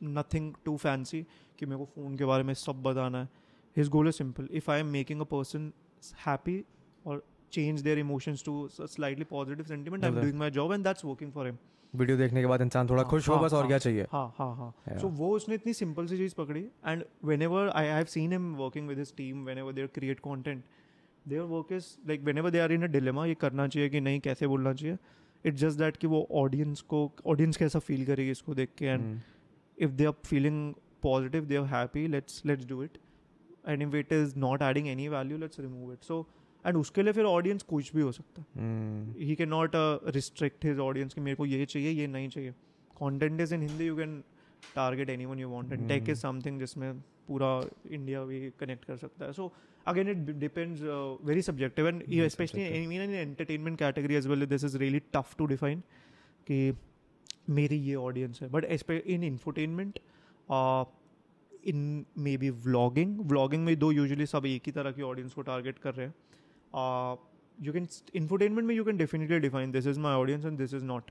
[0.00, 1.22] नथिंग टू फैंसी
[1.58, 3.28] कि मेरे को फ़ोन के बारे में सब बताना है।
[3.76, 5.72] His goal is simple if I am making a person
[6.26, 6.62] happy
[7.04, 11.04] और change their emotions to slightly positive sentiment I am doing my job and that's
[11.04, 11.58] working for him
[11.96, 14.06] video देखने के बाद इंसान थोड़ा हाँ, खुश हो हाँ, बस और हाँ, क्या चाहिए?
[14.12, 17.04] हाँ हाँ हाँ। सो वो उसने इतनी सिंपल सी चीज़ पकड़ी and
[17.42, 20.64] whenever I have seen him working with his team whenever their create content
[21.28, 24.20] their work is like whenever they are in a dilemma ये करना चाहिए कि नहीं
[24.20, 24.98] कैसे बोलना चाहिए?
[25.44, 29.20] इट्स जस्ट दैट कि वो ऑडियंस को ऑडियंस कैसा फील करेगी इसको देख के and
[29.78, 32.98] if they are feeling positive they are happy happy let's let's do it.
[33.66, 36.04] And if it is not adding any value let's remove it.
[36.64, 38.46] And उसके लिए फिर ऑडियंस कुछ भी हो सकता है.
[39.18, 39.72] He can not
[40.14, 42.54] restrict his audience कि मेरे को ये चाहिए ये नहीं चाहिए।
[42.96, 44.22] Content is in Hindi you can
[44.74, 46.92] target anyone you want and Tech is something जिसमें
[47.28, 47.60] पूरा
[47.90, 49.52] इंडिया भी कनेक्ट कर सकता है। So
[49.86, 50.82] again it depends
[51.24, 52.62] very subjective and specially.
[52.62, 55.80] In entertainment category as well this is really tough to define
[56.46, 56.72] कि
[57.50, 59.98] मेरी ये audience है। But in infotainment
[61.66, 65.42] in may be vlogging vlogging में दो यूजुअली सब एक ही तरह की ऑडियंस को
[65.42, 66.14] टारगेट कर रहे हैं।
[67.58, 70.84] यू कैन इंफोटेनमेंट में you can definitely define this is my audience and this is
[70.84, 71.10] not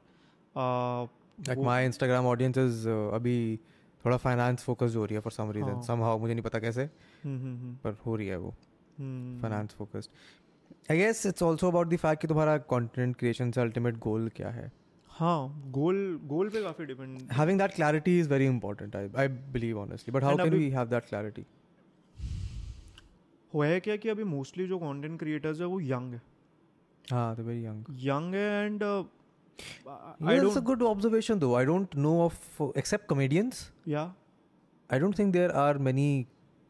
[0.57, 3.37] like my Instagram audience is अभी
[4.05, 6.89] थोड़ा फाइनेंस फोकस हो रही है फॉर सम रीजन हाँ। समहाउ मुझे नहीं पता कैसे
[7.25, 8.49] Hmm, पर हो रही है वो।
[9.41, 10.09] Finance focused
[10.91, 14.49] I guess it's also about the fact कि तुम्हारा कंटेंट क्रिएशन से अल्टीमेट गोल क्या
[14.49, 14.71] है?
[15.09, 19.79] हाँ गोल गोल पे काफ़ी depend having that clarity is very important i, I believe
[19.83, 20.13] honestly.
[20.17, 21.45] But how And can abhi- we have that clarity?
[23.53, 26.21] हुआ है क्या कि अभी मोस्टली जो कॉन्टेंट क्रिएटर्स है वो यंग है?
[27.11, 28.83] हाँ तो वेरी यंग यंग है and
[30.31, 34.13] it's a good observation though I don't know of except comedians या
[34.89, 36.07] I don't think there are many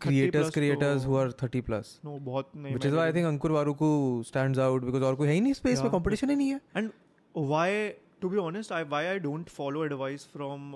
[0.02, 3.74] creators creators who are thirty plus no बहुत नहीं which is I think Ankur Warikoo
[3.74, 3.90] को
[4.28, 6.92] stand out because और कोई है ही नहीं space में कॉम्पिटिशन ही नहीं है। And
[7.36, 7.90] why
[8.22, 10.76] to be honest I why I don't follow advice from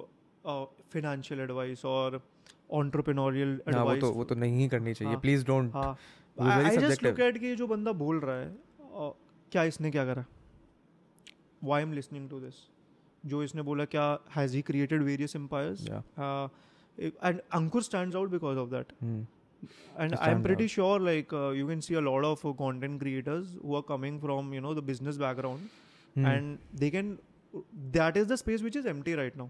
[0.91, 2.22] financial advice और
[2.72, 3.95] entrepreneurial हाँ वो.
[4.01, 5.22] तो वो तो नहीं करनी चाहिए हाँ.
[5.22, 5.97] प्लीज़ डोंट हाँ
[6.39, 9.11] I just look at कि जो बंदा बोल रहा है uh,
[9.51, 10.26] क्या इसने क्या करा
[11.61, 12.59] why I'm listening to this
[13.26, 16.47] जो इसने बोला क्या has he created various empires yeah uh,
[17.22, 19.22] and Ankur stands out because of that hmm.
[19.97, 20.70] and i'm pretty out.
[20.70, 24.20] sure like uh, you can see a lot of uh, content creators who are coming
[24.20, 25.76] from you know the business background
[26.15, 26.26] Hmm.
[26.26, 27.09] and they can
[27.95, 29.45] that is the space which is empty right now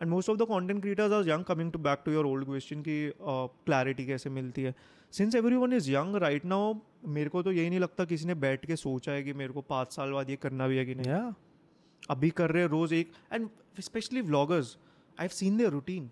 [0.00, 2.82] and most of the content creators are young coming to back to your old question
[2.88, 4.74] कि uh, clarity कैसे मिलती है?
[5.12, 6.74] Since everyone is young right now
[7.16, 9.60] मेरे को तो यही नहीं लगता किसी ने बैठ के सोचा है कि मेरे को
[9.68, 11.34] पाँच साल बाद ये करना भी है कि नहीं। Yeah.
[12.10, 13.48] अभी कर रहे हैं रोज एक and
[13.80, 14.76] specially vloggers
[15.20, 16.10] I have seen their routine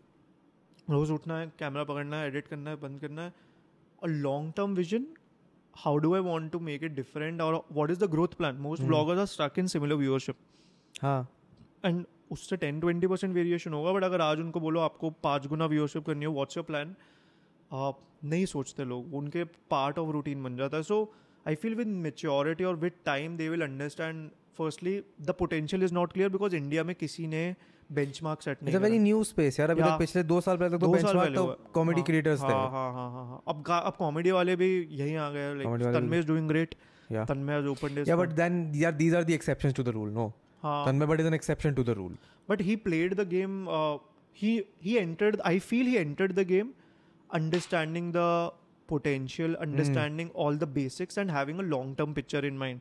[0.90, 3.32] रोज उठना है कैमरा पकड़ना है एडिट करना है बंद करना है।
[4.02, 5.06] और long term vision
[5.76, 8.82] how do I want to make it different और what is the growth plan most
[8.82, 10.36] bloggers are stuck in similar viewership
[11.02, 11.28] हाँ।
[11.84, 15.66] एंड उससे टेन ट्वेंटी परसेंट वेरिएशन होगा बट अगर आज उनको बोलो आपको पाँच गुना
[15.72, 16.94] व्यूअरशिप करनी हो व्हाट्स योर प्लान
[17.70, 21.02] आप नहीं सोचते लोग उनके पार्ट ऑफ़ रूटीन बन जाता है। So
[21.48, 24.28] I feel with maturity और with time they will understand
[24.58, 27.44] firstly the potential is not clear because India में किसी ने
[27.92, 30.92] बेंचमार्क सेट नहीं वेरी न्यू स्पेस यार अभी तक पिछले दो साल पहले तक तो
[30.92, 34.56] बेंचमार्क तो कॉमेडी हाँ, क्रिएटर्स थे। हाँ हाँ हाँ हाँ हाँ। अब अब कॉमेडी वाले
[34.56, 34.70] भी
[35.00, 36.74] यही आ गए like Tanmay is doing great
[37.28, 40.14] Tanmay opened his Yeah, but then yeah, these are the exceptions to the rule.
[40.20, 40.24] No,
[40.64, 42.14] हाँ Tanmay Bhatt is an exception to the rule.
[42.50, 43.96] but he played the game uh,
[44.40, 44.48] he
[44.86, 46.70] he entered i feel he entered the game
[47.30, 48.28] understanding the
[48.92, 49.62] potential Hmm.
[49.66, 52.80] understanding all the basics and having a long term picture in mind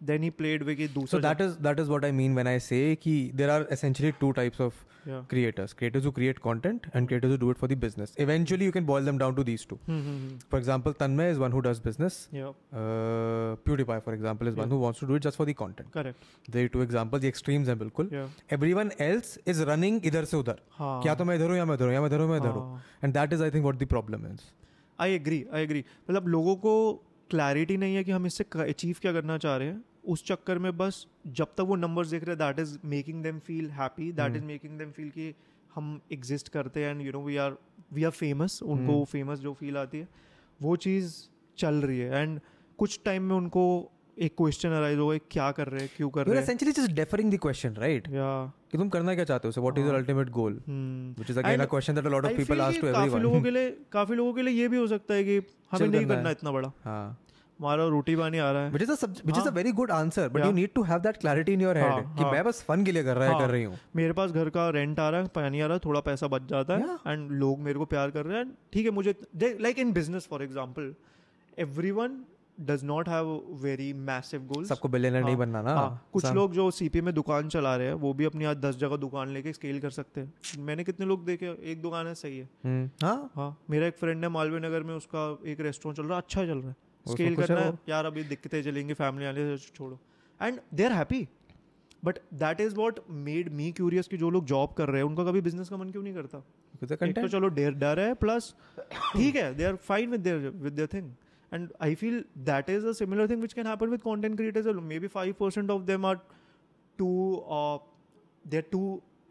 [0.00, 2.96] then he played with So that is that is what I mean when I say
[2.96, 4.74] कि there are essentially two types of
[5.06, 8.12] yeah creators: creators who create content and creators who do it for the business.
[8.24, 9.78] Eventually, you can boil them down to these two.
[9.86, 10.36] hmm, hmm, hmm.
[10.50, 12.18] For example, Tanmay is one who does business.
[12.32, 12.50] yeah
[12.82, 14.62] Uh, PewDiePie, for example, is yeah.
[14.64, 15.90] one who wants to do it just for the content.
[15.98, 17.22] correct There are two examples.
[17.26, 18.10] The extremes हैं बिल्कुल.
[18.18, 18.28] yeah
[18.58, 20.60] Everyone else is running इधर से उधर.
[20.78, 22.38] हाँ क्या तो मैं इधर हूँ या मैं इधर हूँ या मैं इधर हूँ मैं
[22.44, 22.68] इधर हूँ.
[22.70, 24.46] हाँ। And that is, I think, what the problem is.
[25.00, 26.72] I agree I agree मतलब लोगों को
[27.30, 30.76] क्लैरिटी नहीं है कि हम इससे अचीव क्या करना चाह रहे हैं उस चक्कर में
[30.76, 34.36] बस जब तक वो नंबर्स देख रहे हैं that is making them feel happy that.
[34.36, 35.34] Is making them feel कि
[35.74, 37.56] हम एग्जिस्ट करते हैं and you know we are
[37.92, 39.04] we are famous उनको.
[39.04, 40.08] फ़ेमस जो फील आती है
[40.60, 41.16] वो चीज़
[41.58, 42.40] चल रही है एंड
[42.78, 43.64] कुछ टाइम में उनको
[44.16, 47.38] एक क्वेश्चन अराइज होगा क्या कर रहे हैं क्यों कर रहे हैं just deferring the
[47.46, 48.06] question, right?
[48.14, 48.28] या
[48.72, 49.52] कि तुम करना क्या चाहते हो?
[49.52, 50.00] So what is your हाँ.
[50.02, 50.54] ultimate goal?
[50.68, 51.20] hmm.
[51.20, 52.86] Which is again And a question that a lot of I people feel ask कि
[52.86, 53.42] to काफ़ी लोगों.
[53.42, 55.36] के लिए काफ़ी लोगों के लिए ये भी हो सकता है कि
[55.72, 57.18] हमें नहीं करना है। इतना बड़ा हाँ.
[57.60, 59.54] हमारा रोटी पानी आ रहा है Which is a sub- which is a हाँ.
[59.58, 60.56] very good answer, but you Yeah.
[60.60, 62.32] need to have that clarity in your head हाँ, कि हाँ.
[62.32, 63.40] मैं बस फन के लिए कर रहा है हाँ.
[63.40, 63.78] कर रही हूँ.
[63.96, 66.48] मेरे पास घर का रेंट आ रहा है पानी आ रहा है थोड़ा पैसा बच
[66.50, 66.96] जाता है.
[67.06, 69.14] एंड लोग मेरे को प्यार कर रहे हैं ठीक है मुझे
[69.60, 70.94] like in business for example
[71.58, 72.20] everyone
[72.60, 73.28] does not have
[73.62, 75.74] very massive goals सबको बिलियनर नहीं हाँ, बनना ना.
[75.74, 78.76] हाँ, कुछ लोग जो सीपी में दुकान चला रहे हैं वो भी अपनी आज दस
[78.76, 82.38] जगह दुकान लेके स्केल कर सकते हैं। मैंने कितने लोग देखे एक दुकान है सही
[82.38, 83.30] है। हम्म, हाँ.
[83.34, 86.44] हाँ मेरा एक फ्रेंड है मालवीय नगर में उसका एक रेस्टोरेंट चल रहा है अच्छा
[86.46, 86.76] चल रहा है।
[87.06, 89.98] स्केल करना है। यार अभी दिक्कतें चलेंगी फैमिली से छोड़ो।
[90.42, 91.26] And they are happy
[92.04, 95.24] but that is what made me curious कि जो लोग जॉब कर रहे हैं उनका
[95.24, 96.38] कभी बिज़नेस का मन क्यों नहीं करता?
[96.82, 97.28] तो.
[97.28, 98.54] चलो डेर डर है प्लस
[99.12, 101.10] ठीक है they are fine with with their thing
[101.51, 105.07] And I feel that is a similar thing which can happen with content creators maybe
[105.15, 106.15] five percent of them are
[106.99, 107.09] to
[108.45, 108.83] they are to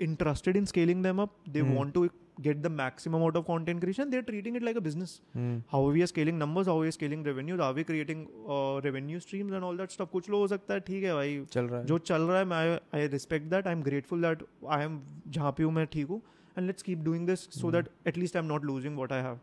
[0.04, 1.72] interested in scaling them up they Hmm.
[1.78, 2.02] want to
[2.44, 5.80] get the maximum out of content creation they're treating it like a business hmm, how
[5.96, 8.22] we are scaling numbers how we are scaling revenues are we creating
[8.54, 11.34] uh, revenue streams and all that stuff कुछ लोग हो सकता है ठीक है भाई
[11.52, 11.86] चल रहा है.
[11.86, 14.44] जो चल रहा है मैं I respect that I am grateful that
[14.78, 14.98] I am
[15.28, 16.20] जहाँ पे हूँ मैं ठीक हूँ
[16.56, 17.74] and let's keep doing this so Hmm.
[17.74, 19.38] That at least I am not losing what I have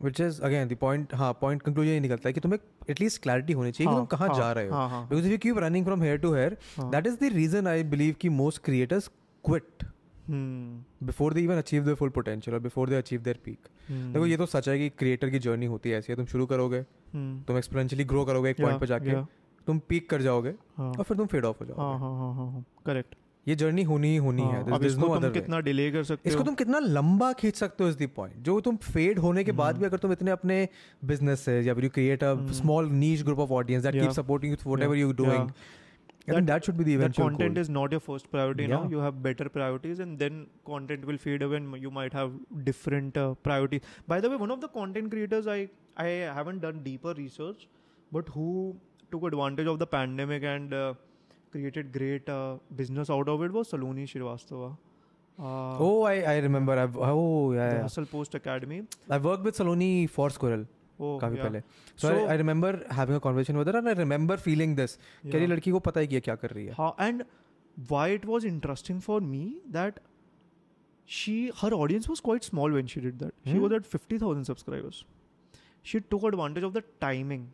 [0.00, 2.58] Which is again the point हाँ point conclusion ये निकलता है कि तुम्हें
[2.90, 5.58] एटलीस्ट क्लैरिटी होनी चाहिए हाँ, कि तुम कहाँ हाँ, जा रहे हो। Because you keep
[5.58, 9.08] running from here to here that is the reason I believe की most creators
[9.44, 9.84] quit
[10.30, 14.36] before they even achieve the full potential और before they achieve their peak देखो ये
[14.36, 17.46] तो सच है कि क्रिएटर की जर्नी होती है ऐसी है तुम शुरू करोगे hmm.
[17.46, 19.22] तुम एक्सपेरेंशियली ग्रो करोगे एक पॉइंट पर जाके
[19.66, 23.14] तुम पीक कर जाओगे हाँ। और फिर तुम फेड ऑफ़ हो हाँ, जाओगे। हाँ, करेक्ट
[23.48, 26.02] ये जर्नी होनी ही होनी है अब There's- there's इसको no तुम कितना डिले कर
[26.04, 29.18] सकते इसको हो तुम कितना लंबा खींच सकते हो इज़ द पॉइंट जो तुम फेड
[29.26, 29.80] होने के बाद Hmm.
[29.80, 30.56] भी अगर तुम इतने अपने
[31.12, 32.52] बिज़नेस या you create a Hmm.
[32.60, 35.50] Small niche group of audience that keep supporting you whatever you doing
[36.30, 37.60] I think that should be the that eventual content goal.
[37.64, 38.72] is not your first priority yeah.
[38.72, 40.40] now you have better priorities and then
[40.70, 42.34] content will fade away and you might have
[42.66, 45.56] different uh, priorities by the way one of the content creators i
[46.04, 47.64] i haven't done deeper research
[48.12, 48.50] but who
[49.14, 50.92] took advantage of the pandemic and uh,
[51.50, 54.76] created great uh, business out of it was Saloni Srivastava.
[55.38, 56.78] Uh, oh, I, I remember.
[56.78, 57.68] I've, oh, yeah.
[57.68, 57.82] The yeah.
[57.82, 58.82] Hustle Post Academy.
[59.08, 60.66] I worked with Saloni for Squirrel.
[61.00, 61.44] Oh, काफ़ी yeah.
[61.44, 61.60] पहले
[62.02, 64.94] so I remember having a conversation with her and I remember feeling this
[65.32, 67.22] कि लड़की को पता ही किया क्या कर रही है हाँ and
[67.90, 69.44] why it was interesting for me
[69.76, 70.00] that
[71.08, 75.04] she her audience was quite small when she did that she was at 50000 subscribers
[75.90, 77.46] she took advantage of the timing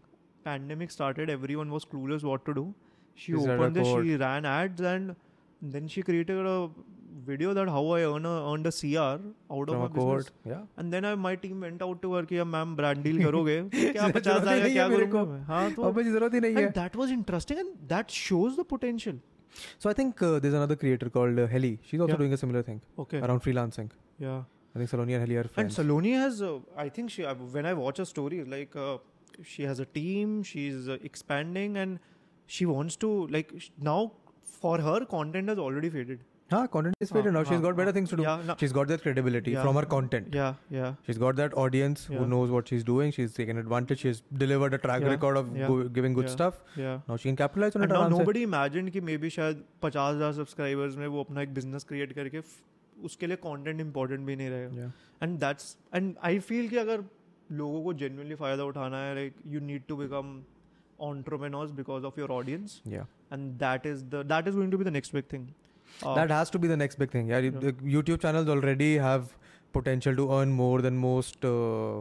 [0.44, 2.64] pandemic started everyone was clueless what to do
[3.15, 4.05] She She started opened a this, code.
[4.05, 5.15] she ran ads, and
[5.73, 6.69] then she created a
[7.29, 8.99] video that how I earn a, earned a CR
[9.55, 10.17] out of From my a court.
[10.19, 10.31] business.
[10.45, 10.61] Yeah.
[10.77, 13.91] And then I, my team went out to her कि ma'am brand deal करोगे क्या
[13.91, 16.11] जरूरत पचास ही आएगा नहीं है क्या मेरे करूँगा को। मैं हाँ तो अब मुझे
[16.11, 16.63] जरूरत ही नहीं है.
[16.67, 19.19] and that was interesting and that shows the potential
[19.83, 21.71] So I think uh, there's another creator called uh, Heli.
[21.89, 22.19] She's also Yeah.
[22.23, 23.89] doing a similar thing okay around freelancing.
[24.25, 24.41] yeah
[24.75, 25.77] I think Saloni and Heli are And friends.
[25.79, 28.97] Saloni has, uh, I think she, uh, when I watch her stories, like uh,
[29.51, 31.99] she has a team, she's uh, expanding, and
[32.48, 33.52] she wants to like
[33.88, 33.98] now
[34.60, 36.22] for her content has already faded.
[36.52, 37.42] हाँ, content is faded हाँ, now.
[37.44, 37.94] She's हाँ, got better हाँ.
[37.94, 38.24] things to do.
[38.24, 39.62] Yeah, no- She's got that credibility Yeah.
[39.66, 40.34] from her content.
[40.38, 42.18] Yeah, yeah, She's got that audience yeah.
[42.18, 43.14] who knows what she's doing.
[43.16, 44.02] She's taken advantage.
[44.06, 45.14] She's delivered a track Yeah.
[45.14, 45.70] record of Yeah.
[45.72, 46.34] go- giving good Yeah.
[46.36, 46.60] stuff.
[46.82, 47.00] yeah.
[47.08, 47.96] Now she can capitalize on And it.
[47.96, 48.44] now आराम से.
[48.50, 52.42] imagined कि maybe शायद पचास हज़ार subscribers में वो अपना एक बिज़नेस क्रिएट करके
[53.10, 54.90] उसके लिए कंटेंट इंपॉर्टेंट भी नहीं रहेगा Yeah.
[55.22, 57.04] And that's and I feel कि अगर
[57.52, 60.40] लोगों को जेन्युइनली फ़ायदा उठाना है like you need to become
[60.98, 63.06] entrepreneurs because of your audience Yeah.
[63.30, 65.46] and that is the that is going to be the next big thing
[66.02, 67.26] Uh, that has to be the next big thing.
[67.30, 67.58] Yeah, Yeah.
[67.64, 69.26] the YouTube channels already have
[69.74, 71.44] potential to earn more than most.
[71.44, 71.98] Uh,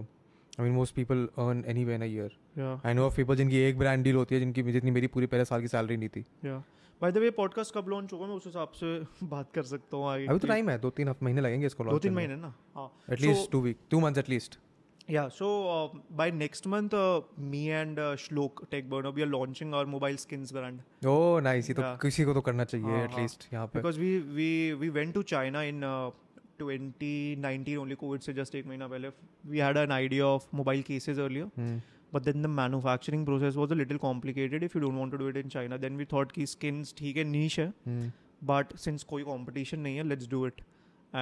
[0.58, 2.30] I mean, most people earn anyway in a year.
[2.62, 5.26] yeah, I know of people जिनकी एक brand deal होती है जिनकी जितनी मेरी पूरी
[5.34, 6.60] पहले साल की सैलरी नहीं थी yeah.
[7.02, 8.92] By the way, podcast कब लॉन्च होगा मैं उस हिसाब से
[9.36, 11.84] बात कर सकता हूँ आगे अभी तो टाइम है दो तीन हफ- महीने लगेंगे इसको
[11.90, 14.60] दो तीन महीने ना हाँ at least two week two months at least
[15.08, 19.26] Yeah, so uh, by next month, uh, me and uh, Shlok Tech Burner, we are
[19.28, 21.98] launching our mobile skins brand oh nice ये तो Yeah.
[22.02, 23.08] किसी को तो करना चाहिए हाँ, हाँ.
[23.08, 24.48] At least यहाँ पे because we we
[24.84, 26.12] we went to China in uh,
[26.60, 29.12] 2019 only COVID से just एक महीना पहले
[29.54, 31.80] we had an idea of mobile cases earlier hmm,
[32.14, 35.28] but then the manufacturing process was a little complicated if you don't want to do
[35.34, 38.12] it in China then we thought कि skins ठीक है niche है हम्म,
[38.54, 40.64] but since कोई competition नहीं है let's do it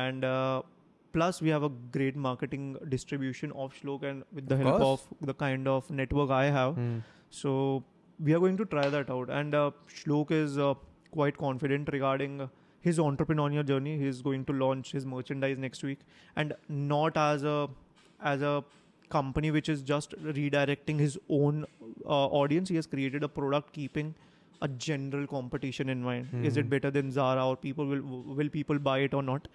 [0.04, 0.62] and uh,
[1.14, 5.02] plus we have a great marketing distribution of Shlok and with the of help course.
[5.20, 6.76] of the kind of network I have.
[6.76, 7.04] Mm.
[7.30, 7.84] So
[8.24, 9.30] we are going to try that out.
[9.30, 10.74] And uh, Shlok is uh,
[11.12, 12.50] quite confident regarding
[12.80, 13.98] his entrepreneurial journey.
[13.98, 16.00] He is going to launch his merchandise next week,
[16.36, 17.70] and not as a
[18.24, 18.64] as a
[19.10, 21.66] company which is just redirecting his own
[22.06, 22.70] uh, audience.
[22.70, 24.16] He has created a product keeping
[24.62, 26.30] a general competition in mind.
[26.34, 26.46] Mm.
[26.46, 26.70] Is it hmm.
[26.70, 28.02] better than Zara or people will
[28.40, 29.48] will people buy it or not?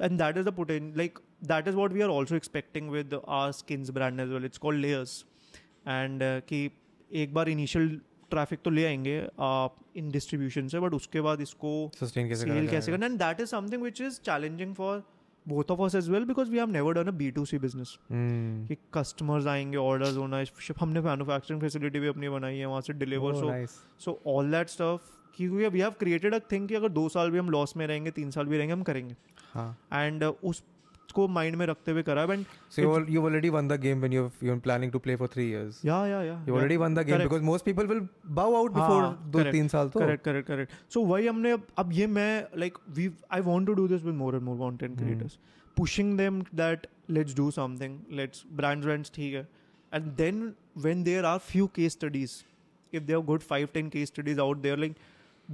[0.00, 0.98] And that is the potential.
[0.98, 4.44] Like that is what we are also expecting with our skins brand as well.
[4.44, 5.24] It's called layers.
[5.88, 6.58] And कि
[7.10, 7.88] एक बार initial
[8.30, 9.16] traffic तो ले आएँगे
[9.98, 11.70] इन distribution से but उसके बाद इसको
[12.00, 15.02] sustain कैसे सेल कैसे करना and that is something which is challenging for
[15.46, 17.96] both of us as well because we have never done a B to C business
[18.12, 22.92] कि कस्टमर्स आएँगे ऑर्डर्स होना है हमने मैन्युफैक्चरिंग फैसिलिटी भी अपनी बनाई है वहाँ से
[22.92, 23.66] deliver so
[24.04, 27.38] so all that stuff क्योंकि we have created a thing कि अगर दो साल भी
[27.38, 29.16] हम लॉस में रहेंगे तीन साल भी रहेंगे हम करेंगे
[29.92, 30.62] एंड उस
[31.14, 34.30] को माइंड में रखते हुए करा and so you already won the game when you
[34.42, 37.04] you are planning to play for 3 years या या या you already won the
[37.06, 38.06] game because most people will
[38.40, 39.06] bow out before
[39.36, 43.10] दो तीन साल तो। Correct correct correct so why हमने अब ये मैं like we
[43.32, 45.38] I want to do this with more and more content creators
[45.76, 49.46] pushing them that let's do something let's brands rents ठीक है.
[49.92, 52.32] And then when there are few case studies
[52.92, 54.96] if they're good 5 10 case studies out there like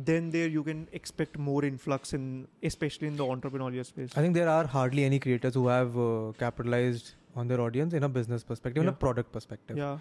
[0.07, 2.25] then there you can expect more influx in
[2.69, 6.09] especially in the entrepreneurial space I think there are hardly any creators who have uh,
[6.43, 9.03] capitalized on their audience in a business perspective, in a Yeah.
[9.05, 9.77] product perspective.
[9.85, 9.97] yeah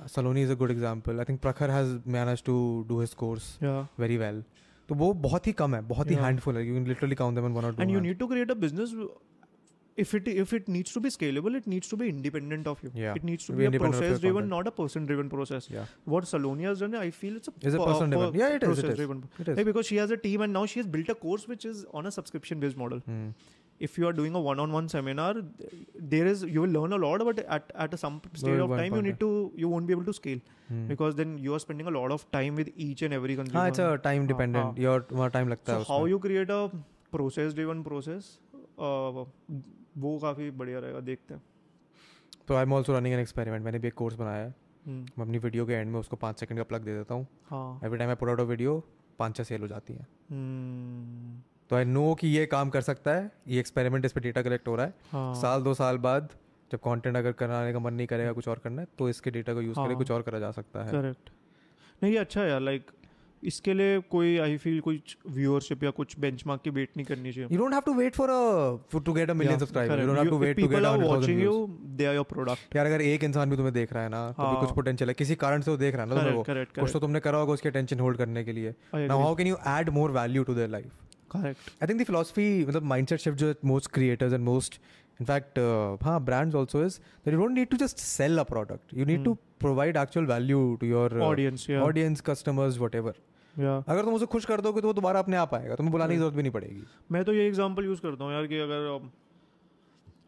[0.00, 1.20] Uh, Saloni is a good example.
[1.22, 2.56] I think Prakhar has managed to
[2.90, 4.36] do his course yeah very well.
[4.88, 6.24] तो वो बहुत ही कम है बहुत ही Yeah.
[6.24, 8.28] Handful है you can literally count them in one और two and you need to
[8.34, 8.92] create a business
[10.03, 12.91] if it if it needs to be scalable, it needs to be independent of you.
[12.93, 13.13] Yeah.
[13.15, 15.67] It needs to be, be a process driven, not a person driven process.
[15.69, 15.85] Yeah.
[16.03, 18.33] What Salonia has done, I feel it's a is person driven.
[18.33, 18.67] Yeah, it is.
[18.67, 18.95] Process it is.
[18.97, 19.29] driven.
[19.39, 19.57] It is.
[19.57, 21.85] Like because she has a team and now she has built a course which is
[21.93, 23.01] on a subscription based model.
[23.09, 23.33] Mm.
[23.77, 25.35] If you are doing a one-on-one seminar,
[25.95, 28.69] there is you will learn a lot, but at, at a some stage Very of
[28.69, 30.39] time point, you need to you won't be able to scale
[30.73, 30.87] mm.
[30.87, 33.59] because then you are spending a lot of time with each and every consumer.
[33.59, 34.65] Ah, it's a time ah, dependent.
[34.65, 34.81] Ah, ah.
[34.81, 35.79] Your time lagta.
[35.79, 36.71] So how you create a
[37.11, 38.39] process-driven process?
[38.77, 39.25] Uh,
[39.97, 41.41] वो काफ़ी बढ़िया रहेगा देखते हैं।
[42.47, 44.53] तो I am also running an experiment मैंने भी एक कोर्स बनाया है।
[44.85, 47.27] हम्म, मैं अपनी वीडियो के एंड में उसको पाँच सेकंड का प्लग दे देता हूँ।
[47.45, 48.83] हाँ। Every time I put out video
[49.19, 53.11] पाँच छः सेल हो जाती हैं। हम्म, तो आई नो कि ये काम कर सकता
[53.11, 56.29] है ये एक्सपेरिमेंट इस पर डेटा कलेक्ट हो रहा है। हाँ। साल दो साल बाद
[56.71, 59.53] जब कंटेंट अगर कराने का मन नहीं करेगा कुछ और करना है तो इसके डेटा
[59.53, 61.29] को यूज़ करके हाँ। कुछ और करा जा सकता है। करेक्ट
[62.03, 62.91] नहीं ये अच्छा है यार लाइक
[63.47, 67.47] इसके लिए कोई आई फील कुछ व्यूअरशिप या कुछ बेंचमार्क की वेट नहीं करनी चाहिए।
[69.25, 69.89] A million Yeah, subscribers.
[69.89, 70.01] correct.
[70.01, 71.55] You don't have to if wait to people get a are hundred thousand watching views.
[71.55, 72.75] you they are your product.
[72.75, 75.09] यार अगर एक इंसान भी तुम्हें देख रहा है ना तो भी हाँ। कुछ पोटेंशियल
[75.09, 76.43] है। किसी कारण से वो देख रहा है ना वो।
[76.79, 79.57] कुछ तो तुमने करा होगा उसकी अटेंशन होल्ड करने के लिए। Now how can you
[79.67, 80.91] add more value to their life
[81.35, 84.79] correct I think the philosophy मतलब माइंडसेट शिफ्ट जो most creators and most
[85.21, 85.59] in fact
[86.03, 89.23] हाँ brands also is that you don't need to just sell a product you need
[89.25, 93.13] to provide actual value to your audience या audience customers whatever
[93.55, 96.13] या। अगर तुम उसे खुश कर दोगे तो वो दोबारा अपने आप आएगा तुम्हें बुलाने
[96.13, 99.09] की ज़रूरत भी नहीं पड़ेगी। मैं तो ये एग्जांपल यूज़ करता हूँ यार कि अगर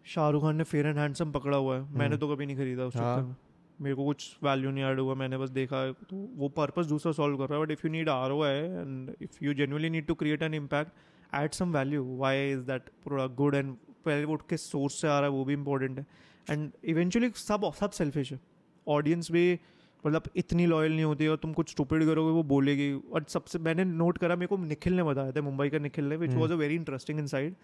[0.06, 2.96] शाहरुख खान ने फेयर एंड हैंडसम पकड़ा हुआ है। मैंने तो कभी नहीं खरीदा उस
[2.96, 3.36] हाँ। चक्कर में।
[3.80, 7.38] मेरे को कुछ वैल्यू नहीं ऐड हुआ मैंने बस देखा तो वो पर्पज़ दूसरा सॉल्व
[7.38, 10.14] कर रहा है। But if you need R O and if you genuinely need to
[10.16, 13.76] create an impact at some value why is that product good and
[14.06, 16.06] पहले वो किस सोर्स से आ रहा है वो भी इम्पोर्टेंट है।
[16.48, 18.40] एंड इवेंचुअली सब सब सेल्फिश है।
[18.88, 19.60] ऑडियंस भी
[20.06, 23.84] मतलब इतनी लॉयल नहीं होती और तुम कुछ स्टूपिड करोगे वो बोलेगी। और सबसे मैंने
[23.86, 26.34] नोट करा मेरे को निखिल ने बताया था मुंबई का निखिल ने which.
[26.34, 27.56] Was a very interesting insight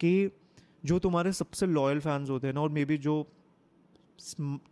[0.00, 0.30] कि
[0.84, 3.26] जो तुम्हारे सबसे लॉयल फैंस होते हैं ना और मे बी जो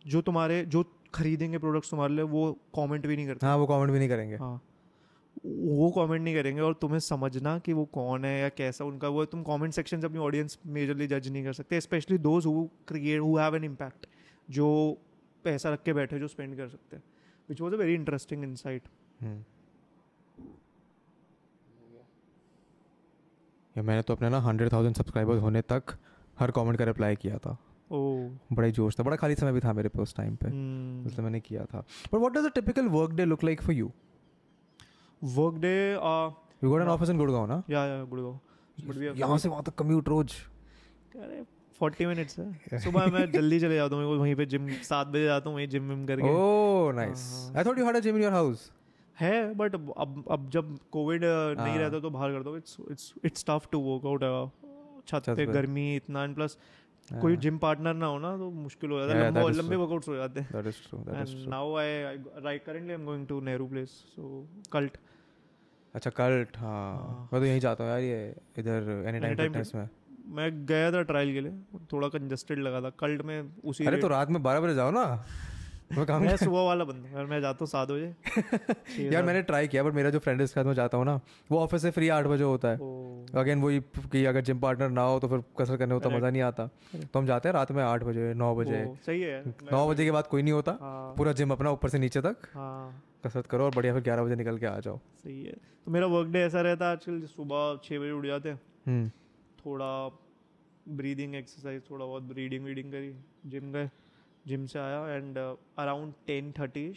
[0.07, 0.85] जो तुम्हारे जो
[1.15, 4.37] खरीदेंगे प्रोडक्ट्स तुम्हारे लिए वो कमेंट भी नहीं करते। हाँ वो कमेंट भी नहीं करेंगे।
[4.37, 4.61] हाँ।
[5.47, 9.25] वो कमेंट नहीं करेंगे और तुम्हें समझना कि वो कौन है या कैसा उनका वो
[9.25, 13.21] तुम कमेंट सेक्शन से अपनी ऑडियंस मेजरली जज नहीं कर सकते specially those who create
[13.21, 14.07] who have an impact
[14.49, 14.69] जो
[15.45, 17.03] पैसा रख के बैठे जो स्पेंड कर सकते हैं
[17.49, 18.89] which was a very interesting insight.
[23.77, 25.97] या मैंने तो अपने ना हंड्रेड थाउज़ेंड सब्सक्राइबर्स होने तक
[26.39, 27.57] हर कमेंट का रिप्लाई किया था।
[27.91, 27.99] ओ
[28.53, 31.07] बड़ा ही जोश था बड़ा खाली समय भी था मेरे पे उस टाइम पे। हम्म।
[31.07, 33.91] इसलिए मैंने किया था। But what does a typical work day look like for you
[35.23, 38.39] work day you got an office in Gurgaon ना या या गुड़गांव
[38.79, 40.35] बट वी यहाँ से वहाँ तक कम्यूट रोज।
[41.17, 41.43] अरे
[41.79, 45.49] फोर्टी मिनट्स है सुबह मैं जल्दी चले जाता हूँ वहीं पे जिम सात बजे जाता
[45.49, 48.23] हूँ वहीं जिम विम करके। ओह नाइस हाँ। I thought you had a gym in
[48.23, 48.71] your house
[49.17, 53.13] है बट अब अब जब कोविड नहीं हाँ। रहता तो बाहर करता हूँ। It's it's
[53.25, 54.23] it's tough to work out
[55.09, 56.57] छत पे। गर्मी इतना एंड प्लस
[57.09, 60.09] कोई जिम पार्टनर ना हो ना तो मुश्किल हो जाता है। हाँ। लंबे लंबे वर्कआउट्स
[60.09, 61.89] हो जाते हैं। That is true that is true now I
[62.45, 64.97] right currently I am going to Nehru place so cult
[65.95, 69.73] अच्छा कल्ट हाँ। हाँ। मैं तो यहीं जाता हूँ यार ये इधर एनी टाइम फिटनेस
[69.75, 69.89] में।
[70.33, 74.09] मैं गया था ट्रायल के लिए थोड़ा कंजस्टेड लगा था कल्ट में उसी अरे तो
[74.09, 75.05] रात में बारह बजे जाओ ना।
[75.97, 78.15] मैं काम मैं सुबह वाला बंदा यार मैं जाता हूँ सात बजे।
[79.13, 81.21] यार मैंने ट्राई किया बट मेरा जो फ्रेंड इसके साथ मैं जाता हूँ ना
[81.51, 82.77] वो ऑफ़िस से फ्री आठ बजे होता है।
[83.35, 83.81] अगेन वही
[84.13, 86.67] कि अगर जिम पार्टनर ना हो तो फिर कसर करने होता मज़ा नहीं आता।
[86.97, 90.11] तो हम जाते हैं रात में आठ बजे नौ बजे। सही है। नौ बजे के
[90.11, 93.65] बाद कोई नहीं होता। हाँ। पूरा जिम अपना ऊपर से नीचे तक। हाँ। कसरत करो
[93.65, 95.53] और बढ़िया फिर ग्यारह बजे निकल के आ जाओ। सही है।
[95.85, 99.09] तो मेरा वर्क डे ऐसा रहता है आजकल सुबह छः बजे उठ जाते हैं। हम्म।
[99.67, 100.09] थोड़ा
[100.89, 103.13] ब्रीदिंग एक्सरसाइज थोड़ा बहुत रीडिंग वीडिंग करी
[103.51, 103.91] जिम गए
[104.47, 106.89] जिम से आया and around ten thirty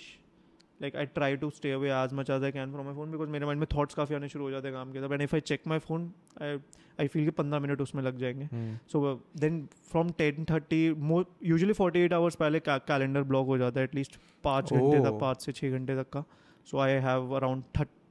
[0.82, 3.30] like I try to stay away as much as I can from my phone because
[3.30, 5.12] मेरे माइंड में थॉट्स काफ़ी आने शुरू हो जाते हैं काम के साथ.
[5.12, 6.12] And if I check my phone
[6.42, 6.58] I
[7.00, 8.48] I feel कि पंद्रह मिनट उसमें लग जाएँगे.
[8.92, 13.80] So then from ten thirty more usually forty eight hours पहले कैलेंडर ब्लॉक हो जाता
[13.80, 15.20] है एटलीस्ट पाँच घंटे तक Oh.
[15.22, 16.24] पाँच से छः घंटे तक का.
[16.68, 17.64] So I have around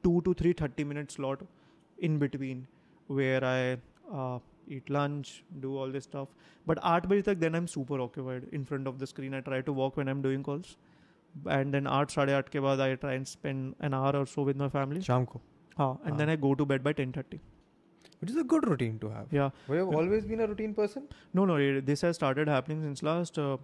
[0.02, 1.42] two two three thirty minute slot
[1.98, 2.66] in between
[3.10, 3.76] where I
[4.14, 4.38] uh,
[4.77, 6.29] eat lunch, do all this stuff.
[6.71, 9.33] But आठ बजे तक then I'm super occupied in front of the screen.
[9.33, 10.75] I try to walk when I'm doing calls.
[11.57, 14.45] And then आठ साढ़े आठ के बाद I try and spend an hour or so
[14.51, 15.01] with my family.
[15.07, 15.41] शाम को
[15.77, 17.39] हाँ, and then I go to bed by 10:30.
[18.21, 19.49] which is a good routine to have Yeah.
[19.73, 21.03] we have always been a routine person
[21.39, 23.55] No, no, it- this has started happening since last uh,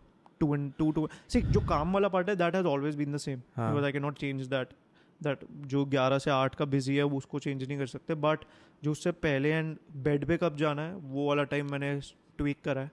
[0.43, 1.03] two and two two.
[1.33, 3.41] See, जो काम वाला part है that has always been the same.
[3.57, 3.67] हाँ.
[3.73, 4.71] Because I cannot change that.
[5.20, 8.44] That जो 11 से 8 का busy है वो उसको चेंज नहीं कर सकते बट
[8.84, 11.98] जो उससे पहले एंड बेड पे कब जाना है वो वाला टाइम मैंने
[12.38, 12.90] ट्वीक करा है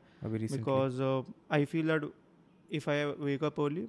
[0.58, 1.02] because
[1.52, 2.10] I feel uh,
[2.72, 3.86] if I that if I wake I early,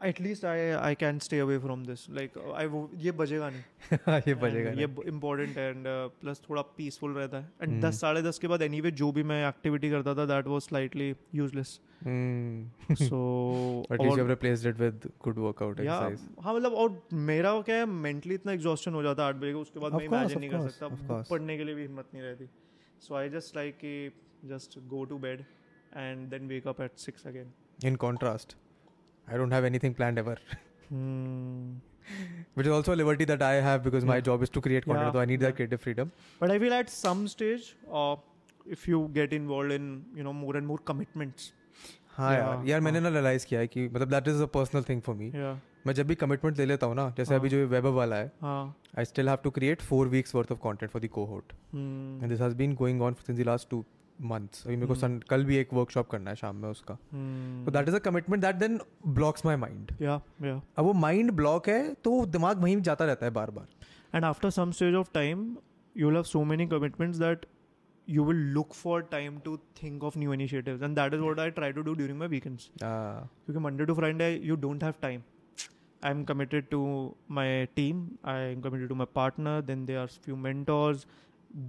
[0.00, 0.56] at least I
[0.88, 2.02] I can stay away from this.
[2.16, 5.84] Like uh, I वो- ये बजेगा नहीं ये बजेगा ये इम्पोर्टेंट है एंड
[6.20, 7.82] प्लस थोड़ा पीसफुल रहता है एंड Hmm.
[7.84, 11.14] दस साढ़े दस के बाद एनीवे जो भी मैं एक्टिविटी करता था that was slightly
[11.34, 11.78] useless.
[12.03, 13.17] So
[13.93, 16.21] At least you have replaced it with good workout exercise.
[16.43, 19.59] हाँ मतलब और मेरा क्या है मेंटली इतना एग्जॉस्शन हो जाता है आठ बजे को
[19.61, 21.29] उसके बाद Of मैं course, इमेजिन of नहीं कर course, of सकता course.
[21.29, 22.47] पढ़ने के लिए भी हिम्मत नहीं रहती
[23.07, 23.93] सो आई जस्ट लाइक कि
[24.53, 25.43] just go to bed
[25.97, 27.51] and then wake up at six again
[27.89, 28.55] In contrast,
[29.27, 30.33] I don't have anything planned ever,
[32.55, 34.25] which is also a liberty that I have because my Yeah.
[34.29, 35.57] job is to create content, Yeah, so I need that yeah.
[35.59, 36.11] creative freedom.
[36.41, 37.69] But I feel at some stage
[38.75, 39.85] if you get involved in
[40.17, 41.45] you know more and more commitments
[42.16, 45.00] हाँ यार यार मैंने ना realise किया है कि मतलब that is a personal thing
[45.02, 45.30] for me
[45.86, 47.58] मैं जब भी कमिटमेंट ले लेता हूँ ना जैसे अभी हाँ.
[47.58, 50.90] जो वेब वाला है हाँ। I still have to create four weeks worth of content
[50.90, 53.84] for the cohort hmm, and this has been going on since the last two
[54.22, 55.24] months अभी मेरे को Hmm.
[55.30, 58.42] कल भी एक वर्कशॉप करना है शाम में उसका। hmm, तो that is a commitment
[58.42, 63.26] that then blocks my mind अब वो माइंड ब्लॉक है तो दिमाग वहीं जाता रहता
[63.26, 63.66] है बार बार
[64.16, 65.40] and after some stage of time
[65.96, 67.46] you'll have so many commitments that
[68.06, 71.48] you will look for time to think of new initiatives and that is what i
[71.50, 75.22] try to do during my weekends because monday to friday you don't have time
[76.02, 76.80] i'm committed to
[77.28, 81.06] my team i'm committed to my partner then there are few mentors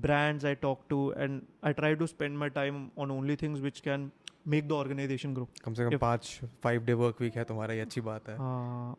[0.06, 3.82] brands i talk to and i try to spend my time on only things which
[3.82, 4.12] can
[4.54, 7.82] make the organization grow कम से कम पाँच five day work week है तुम्हारा ये
[7.82, 8.96] अच्छी बात है हाँ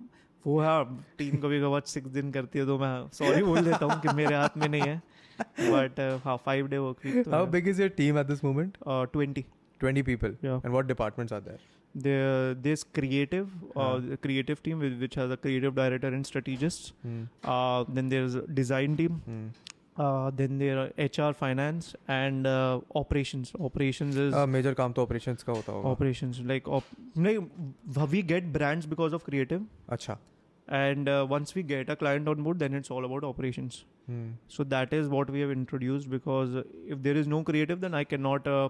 [0.47, 0.75] वो है
[1.19, 4.35] टीम कभी कभार सिक्स दिन करती है तो मैं सॉरी बोल देता हूँ कि मेरे
[4.35, 5.03] हाथ में नहीं है
[5.60, 9.46] बट हाँ five day work week how big is your team at this moment twenty
[9.84, 10.58] 20 people Yeah.
[10.68, 11.62] and what departments are there
[12.08, 12.34] there
[12.66, 14.10] there's creative uh, हाँ.
[14.10, 17.24] the creative team with, which has a creative director and strategists hmm.
[17.54, 19.40] uh, then there's a design team Hmm.
[19.98, 25.06] uh, then there are hr finance and uh, operations operations is Uh, major काम तो
[25.08, 26.94] operations का होता होगा operations like op-
[27.30, 29.66] like we get brands because of creative
[29.98, 30.18] अच्छा
[30.69, 33.85] and uh, once we get a client on board then it's all about operations.
[34.07, 34.31] Hmm.
[34.47, 36.55] so that is what we have introduced because
[36.87, 38.69] if there is no creative then i cannot uh,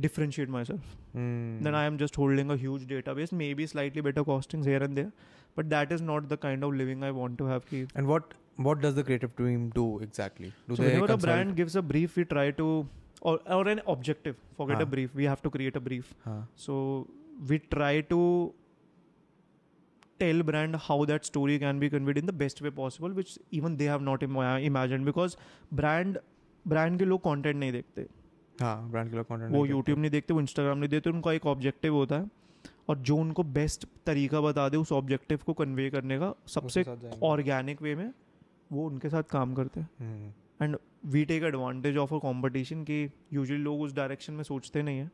[0.00, 0.80] differentiate myself.
[1.12, 1.62] Hmm.
[1.62, 5.12] then i am just holding a huge database maybe slightly better costings here and there
[5.56, 8.80] but that is not the kind of living i want to have and what what
[8.80, 10.52] does the creative team do exactly?
[10.68, 12.86] Do so they whenever a brand gives a brief we try to
[13.20, 14.82] or, or an objective forget हाँ.
[14.82, 16.14] a brief we have to create a brief.
[16.26, 17.08] हाँ so
[17.48, 18.54] we try to
[20.22, 23.76] tell brand how that story can be conveyed in the best way possible which even
[23.76, 25.36] they have not ima- imagined because
[25.74, 26.16] brand
[26.68, 28.06] brand के लोग content नहीं देखते।
[28.60, 31.46] हाँ brand के लोग content वो YouTube नहीं देखते वो इंस्टाग्राम नहीं देखते उनका एक
[31.46, 32.30] ऑब्जेक्टिव होता है।
[32.88, 36.84] और जो उनको बेस्ट तरीका बता दे उस ऑब्जेक्टिव को कन्वे करने का सबसे
[37.22, 38.12] ऑर्गेनिक वे में
[38.72, 39.90] वो उनके साथ काम करते हैं।
[40.62, 44.98] And we take advantage of a competition कि यूजुअली लोग उस डायरेक्शन में सोचते नहीं
[44.98, 45.10] है।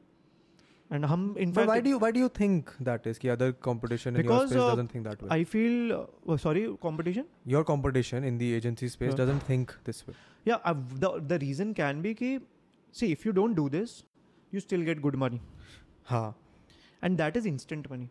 [0.91, 1.25] एंड हम
[1.57, 3.19] But why do you why do you think that is?
[3.19, 5.29] Ki other competition in your space uh, doesn't think that way.
[5.29, 5.93] i I feel
[6.43, 9.21] sorry competition your competition in the agency space Yeah.
[9.21, 10.15] doesn't think this way.
[10.49, 12.39] yeah या the the reason can be कि
[12.95, 14.03] see if you don't do this
[14.53, 15.41] you still get good money
[16.07, 16.29] हाँ
[17.03, 18.09] and that is instant money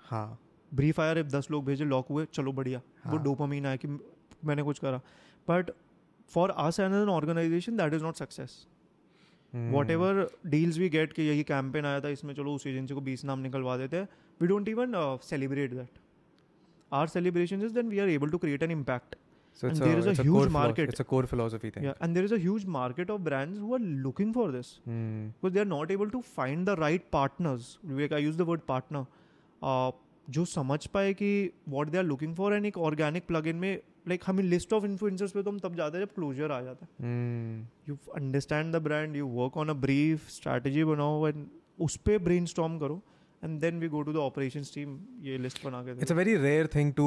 [0.00, 0.26] हाँ
[0.72, 3.88] brief आया if दस लोग भेजे lock हुए चलो बढ़िया वो हाँ। डोपामीन आया कि
[4.44, 5.00] मैंने कुछ करा
[5.48, 5.70] but
[6.30, 8.71] for us and an organization that is not success Hmm.
[9.90, 13.24] Whatever deals we get कि यही कैंपेन आया था इसमें चलो उस एजेंसी को बीस
[13.24, 14.08] नाम निकलवा देते हैं।
[14.40, 14.92] We don't even
[15.24, 15.98] celebrate that
[16.92, 19.16] our celebration is then we are able to create an impact
[19.60, 20.90] So it's and there is a it's huge market.
[20.90, 21.84] It's a core philosophy thing.
[21.84, 25.92] And there is huge market of brands are looking for this because they are not
[25.96, 27.66] able to find the right partners.
[27.90, 29.02] Vivek, I use the word partner.
[29.62, 29.90] Uh,
[30.30, 31.28] जो समझ पाए कि
[31.68, 34.84] what they are looking for and एक organic plug in में like हमें list of
[34.84, 37.68] influencers पे तो हम तब जाते हैं जब क्लोजर आ जाता है.
[37.88, 41.46] You understand the brand you work on a brief strategy बनाओ एंड
[41.80, 43.00] उस पर ब्रेन स्टॉम करो
[43.44, 46.36] and then we go to the operation team ये लिस्ट बना के It's a very
[46.46, 47.06] rare thing to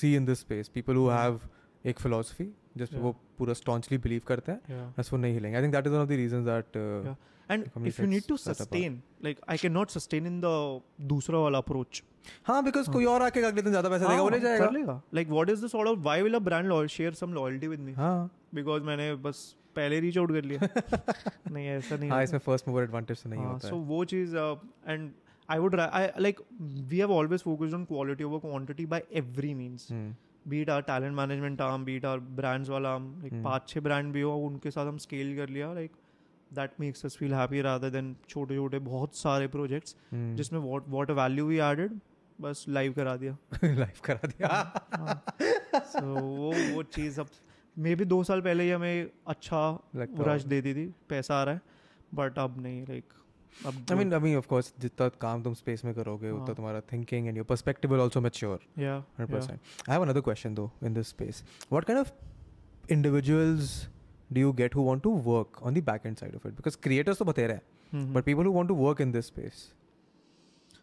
[0.00, 0.72] see in this space.
[0.78, 1.48] People who have
[1.86, 4.58] एक philosophy जिस पे वो पूरा staunchly बिलीव करते हैं
[4.98, 6.76] बस वो नहीं हिलेंगे। I think that is one of the reasons that
[7.50, 8.68] You need to sets that apart.
[8.68, 10.54] sustain like I cannot sustain in the
[11.12, 12.02] दूसरा वाला approach.
[12.46, 14.72] हाँ बिकॉज़ कोई और आके अगले दिन ज़्यादा पैसा देगा वो ले हाँ, जाएगा। कर
[14.72, 17.80] लेगा। Like what is the sort of why will a brand share some loyalty with
[17.80, 19.40] me हाँ। बिकॉज़ मैंने बस
[19.76, 20.68] पहले रीच आउट कर लिया।
[21.52, 24.04] नहीं ऐसा नहीं हाँ इसमें फ़र्स्ट मूवर एडवांटेज तो नहीं हाँ, होता so है। वो
[24.12, 25.10] चीज़ and
[25.48, 29.88] I would I like we have always focused on quality over quantity by every means.
[30.48, 33.42] Be it our talent management arm be it our brands वाला आर्म लाइक.
[33.44, 35.90] पाँच छह brand भी हो उनके साथ हम स्केल कर लिया like
[36.54, 40.36] that makes us feel happy rather than छोटे छोटे बहुत सारे प्रोजेक्ट्स Hmm.
[40.36, 41.98] जिसमें what what value we added
[42.38, 43.36] बस लाइव करा दिया
[43.78, 47.28] लाइफ करा दिया सो वो वो चीज़ अब
[47.76, 49.62] मे भी दो साल पहले ही हमें अच्छा
[49.96, 51.60] रश दे दी थी पैसा आ रहा है
[52.14, 53.12] बट अब नहीं लाइक
[53.66, 56.54] अब I mean I mean of course जितना काम तुम स्पेस में करोगे उतना हाँ.
[56.54, 59.58] तुम्हारा thinking and your perspective will also mature या 100%.
[59.88, 61.42] I have another question though in this space.
[61.70, 62.12] What kind of
[62.96, 63.72] individuals
[64.32, 66.76] do you get who want to work on the back end side of it because
[66.82, 69.72] creators तो बतेरे हैं but people who want to work in this space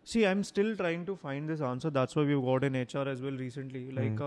[0.08, 2.96] see I am still trying to find this answer that's why we got in H
[2.96, 4.18] R as well recently like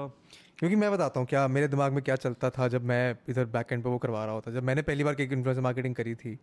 [0.59, 3.73] क्योंकि मैं बताता हूँ क्या मेरे दिमाग में क्या चलता था जब मैं इधर बैक
[3.73, 6.39] एंड पर वो करवा रहा होता जब मैंने पहली बार एक इन्फ्लुएंसर मार्केटिंग करी थी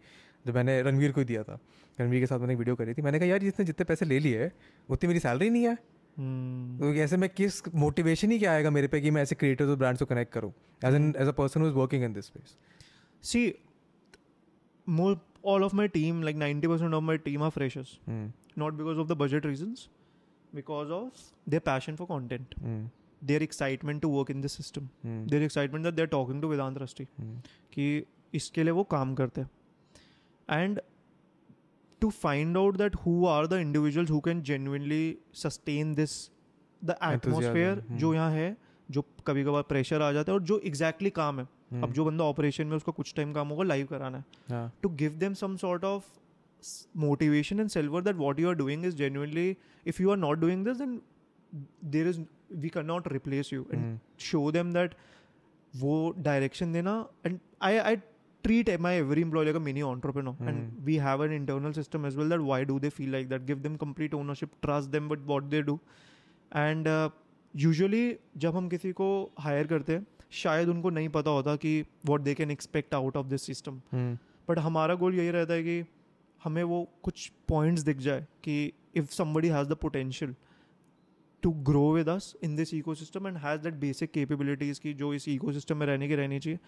[0.48, 1.60] जब मैंने रणवीर को दिया था।
[2.00, 4.52] रणवीर के साथ मैंने वीडियो करी थी। मैंने कहा यार जितने जितने पैसे ले लिए
[4.90, 5.78] उतनी मेरी सैलरी नहीं है।
[6.18, 9.76] तो ऐसे में किस मोटिवेशन ही क्या आएगा मेरे पे कि मैं ऐसे क्रिएटर्स और
[9.76, 10.54] ब्रांड्स को कनेक्ट करूँ?
[10.86, 12.56] As an as a person is working in this place
[13.24, 13.54] see
[14.88, 18.98] more all of my team like ninety percent of my team are freshers not because
[18.98, 19.76] of the budget reason
[20.56, 22.56] because of their passion for content
[23.22, 27.08] their excitement to work in this system their excitement their talking to Vedant rusty
[27.74, 28.04] कि
[28.34, 29.50] इसके लिए वो काम करते हैं।
[30.62, 30.82] And
[32.02, 36.18] to find out that who are the individuals who can genuinely sustain this
[36.82, 38.56] the atmosphere जो यहाँ है
[38.90, 41.84] जो कभी कभार प्रेशर आ जाता है और जो एग्जैक्टली exactly काम है Hmm.
[41.84, 44.90] अब जो बंदा ऑपरेशन में उसका कुछ टाइम काम होगा लाइव कराना है हाँ to
[44.98, 46.04] give them some sort of
[46.64, 46.74] s-
[47.04, 49.46] motivation and silver that what you are doing is genuinely
[49.94, 50.94] if you are not doing this then
[51.96, 52.20] there is
[52.66, 53.96] we cannot replace you and Hmm.
[54.28, 54.94] show them that
[55.74, 55.96] वो
[56.30, 56.94] direction देना
[57.30, 57.40] and
[57.72, 57.96] I I
[58.46, 60.50] treat my every employee like a mini entrepreneur Hmm.
[60.52, 63.46] and we have an internal system as well that why do they feel like that
[63.52, 65.78] give them complete ownership trust them with what they do
[66.52, 67.10] and uh,
[67.54, 68.04] usually
[68.46, 69.10] जब हम किसी को
[69.48, 71.74] hire करते हैं शायद उनको नहीं पता होता कि
[72.10, 74.16] what they can expect out of this system Hmm.
[74.50, 75.84] But हमारा गोल यही रहता है कि
[76.42, 78.56] हमें वो कुछ पॉइंट्स दिख जाए कि
[78.98, 80.36] if somebody has the potential
[81.44, 85.28] to grow with us in this ecosystem and has that basic capabilities की जो इस
[85.30, 86.60] इको सिस्टम में रहने की रहनी चाहिए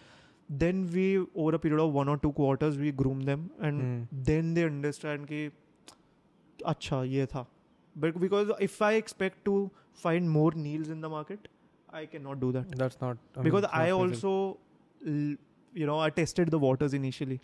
[0.48, 4.24] then we over a period of one और two quarters we groom them and Hmm.
[4.26, 5.50] Then they understand कि
[6.58, 7.46] अच्छा ये था
[7.96, 9.68] but because if I expect to
[10.02, 11.48] find more Niels in the market
[11.94, 14.32] I can not do that That's not I mean, because not I also,
[15.72, 17.38] you know, I tested the waters initially,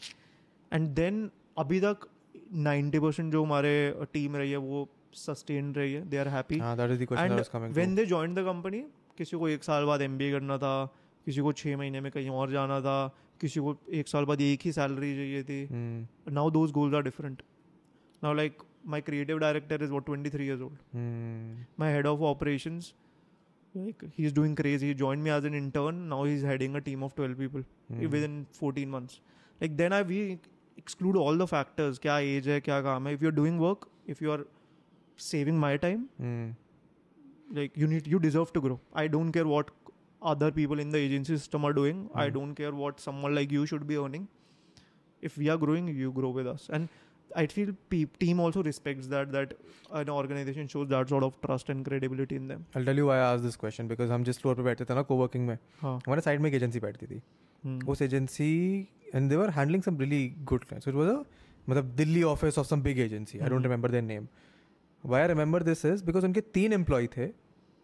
[0.73, 1.23] and then
[1.59, 2.07] अभी तक
[2.65, 3.73] 90% जो हमारे
[4.13, 4.87] team रही है वो
[5.17, 7.91] sustain रही है they are happy that is the question that was and coming when
[7.91, 7.97] to.
[7.97, 8.81] They join the company
[9.19, 10.75] किसी को एक साल बाद MBA करना था
[11.27, 12.97] किसी को छः महीने में कहीं और जाना था
[13.41, 15.69] किसी को एक साल बाद एक ही सैलरी चाहिए थी।
[16.33, 17.43] Now those goals are different
[18.23, 22.79] now like my creative director is what twenty three years old my head of operation
[23.75, 26.75] like he is doing craze he join me as an intern now he is heading
[26.75, 27.65] a team of twelve people
[28.07, 29.21] with in fourteen months
[29.61, 30.21] like then I we
[30.79, 33.15] exclude all the factors क्या age है क्या काम है?
[33.15, 34.45] If you are doing work if you are
[35.19, 36.07] saving my time
[37.53, 39.71] like you need you deserve to grow I don't care what
[40.24, 42.34] other people in the agency system are doing i Hmm.
[42.38, 44.26] don't care what someone like you should be earning
[45.24, 46.98] if we are growing you grow with us and
[47.42, 49.54] i feel pe- team also respects that that
[50.02, 53.18] an organization shows that sort of trust and credibility in them I'll tell you why
[53.20, 55.94] I asked this question because हम जिस floor पे बैठते थे ना coworking में हाँ
[56.08, 57.22] हमारे side में एक एजेंसी बैठती थी
[57.64, 57.80] Hmm.
[57.90, 58.52] उस agency
[59.16, 61.18] and they were handling some really good clients it was a
[61.70, 63.64] मतलब Delhi office of some big agency I don't Hmm.
[63.68, 64.28] Remember their name
[65.04, 67.28] why I remember this is because उनके तीन employ थे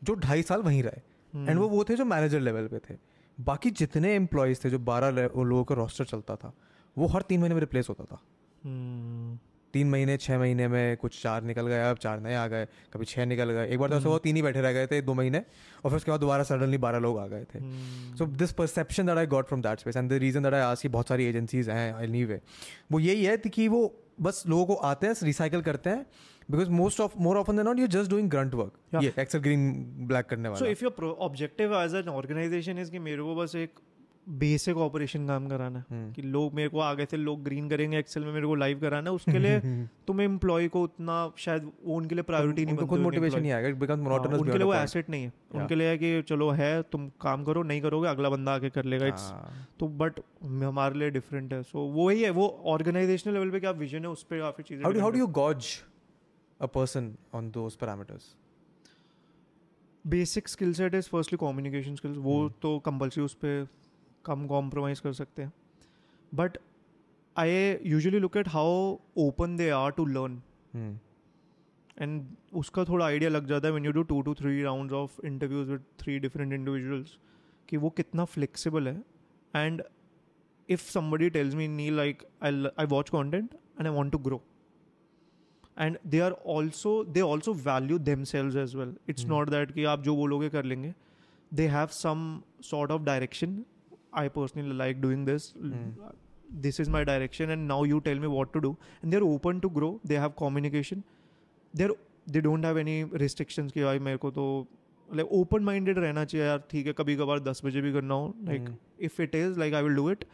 [0.01, 1.08] जो ढाई साल वहीं रहे Hmm.
[1.36, 2.98] And वो वो थे जो मैनेजर लेवल पे थे।
[3.38, 6.52] बाकी जितने एम्प्लॉयज़ थे जो बारह लोगों का रोस्टर चलता था
[6.96, 9.38] वो हर तीन महीने में रिप्लेस होता था। Hmm.
[9.74, 13.04] तीन महीने छः महीने में कुछ चार निकल गए अब चार नए आ गए कभी
[13.04, 15.14] छः निकल गए। एक बार तो ऐसा हुआ तीन ही बैठे रह गए थे दो
[15.14, 18.18] महीने और फिर उसके बाद दोबारा सडनली बारह लोग आ गए थे। Hmm.
[18.18, 20.82] So this perception that I got from that space and the reason that I आज
[20.82, 22.40] की बहुत सारी एजेंसीज हैं एनी वे
[22.92, 23.82] वो यही है कि वो
[24.20, 26.06] बस लोगों को आते हैं रिसाइकल करते हैं
[26.50, 29.04] because most of more often not you just doing grunt work Yeah.
[29.04, 29.70] ये एक्सेल ग्रीन
[30.08, 33.54] ब्लैक करने सो वाला if your objective as an organization is कि मेरे को बस
[33.56, 33.78] एक
[34.26, 37.98] बेसिक ऑपरेशन काम कराना है हम्म। कि लोग मेरे को आगे से लोग ग्रीन करेंगे
[37.98, 39.60] एक्सेल में मेरे को लाइव कराना है उसके लिए
[40.06, 43.74] तुम एम्प्लॉय को उतना शायद वो उनके लिए प्रायोरिटी नहीं खुद मोटिवेशन। नहीं आएगा इट
[43.76, 45.60] बिकम्स हाँ, मोनोटोनस उनके लिए वो एसेट नहीं है Yeah.
[45.60, 48.84] उनके लिए है कि चलो है तुम काम करो नहीं करोगे अगला बंदा आके कर
[48.86, 50.20] लेगा इट्स हाँ। तो बट
[50.62, 54.08] हमारे लिए डिफरेंट है सो वो ही है वो ऑर्गेनाइजेशनल लेवल पे क्या विजन है
[54.10, 55.74] उस पर काफ़ी चीज़ें how do you gauge
[56.66, 58.38] person on those parameters है।
[60.04, 63.66] Basic skill set is firstly communication skills वो हम्म। तो कंपलसरी उस पर
[64.24, 65.52] कम कॉम्प्रोमाइज कर सकते हैं।
[66.32, 66.58] But
[67.36, 67.50] I
[67.86, 70.40] usually look at how open they are to learn
[71.96, 75.20] and उसका थोड़ा आइडिया लग जाता है when you do two two three rounds of
[75.26, 77.16] interviews with three different individuals
[77.68, 79.02] कि वो कितना फ्लेक्सिबल है।
[79.54, 79.82] And
[80.68, 84.42] if somebody tells me knee like I I watch content and I want to grow
[85.80, 90.02] and they are also they also value themselves as well it's not that कि आप
[90.02, 90.92] जो बोलोगे कर लेंगे।
[91.52, 93.62] They have some sort of direction
[94.14, 95.52] I personally like doing this
[96.62, 99.22] this is my direction and now you tell me what to do and they are
[99.24, 101.02] open to grow they have communication
[101.74, 101.94] they are
[102.26, 104.44] they don't have any restriction कि भाई मेरे को तो
[105.08, 108.34] like open minded रहना चाहिए यार। ठीक है कभी कभार दस बजे भी करना हो।
[108.44, 108.68] Like
[109.00, 110.24] if it is like I will do it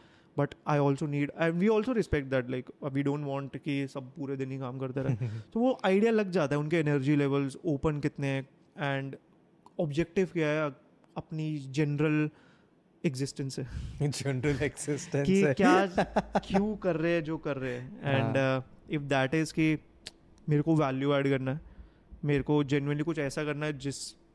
[0.45, 3.87] it I I also need and we also respect that like we don't want कि
[3.87, 5.15] सब पूरे दिन ही काम करते रहे।
[5.53, 9.15] तो वो आइडिया लग जाता है उनके एनर्जी लेवल्स ओपन कितने हैं एंड
[9.79, 10.75] ऑब्जेक्टिव क्या है
[11.17, 12.29] अपनी जनरल
[13.05, 13.67] एग्जिस्टेंस है
[14.01, 15.85] जनरल एक्सिस्टेंस कि क्या
[16.39, 19.77] क्यों कर रहे हैं जो कर रहे हैं। एंड इफ़ दैट इज़ कि
[20.49, 21.61] मेरे को वैल्यू ऐड करना है
[22.25, 24.26] मेरे को जेन्युइनली कुछ ऐसा करना है जिस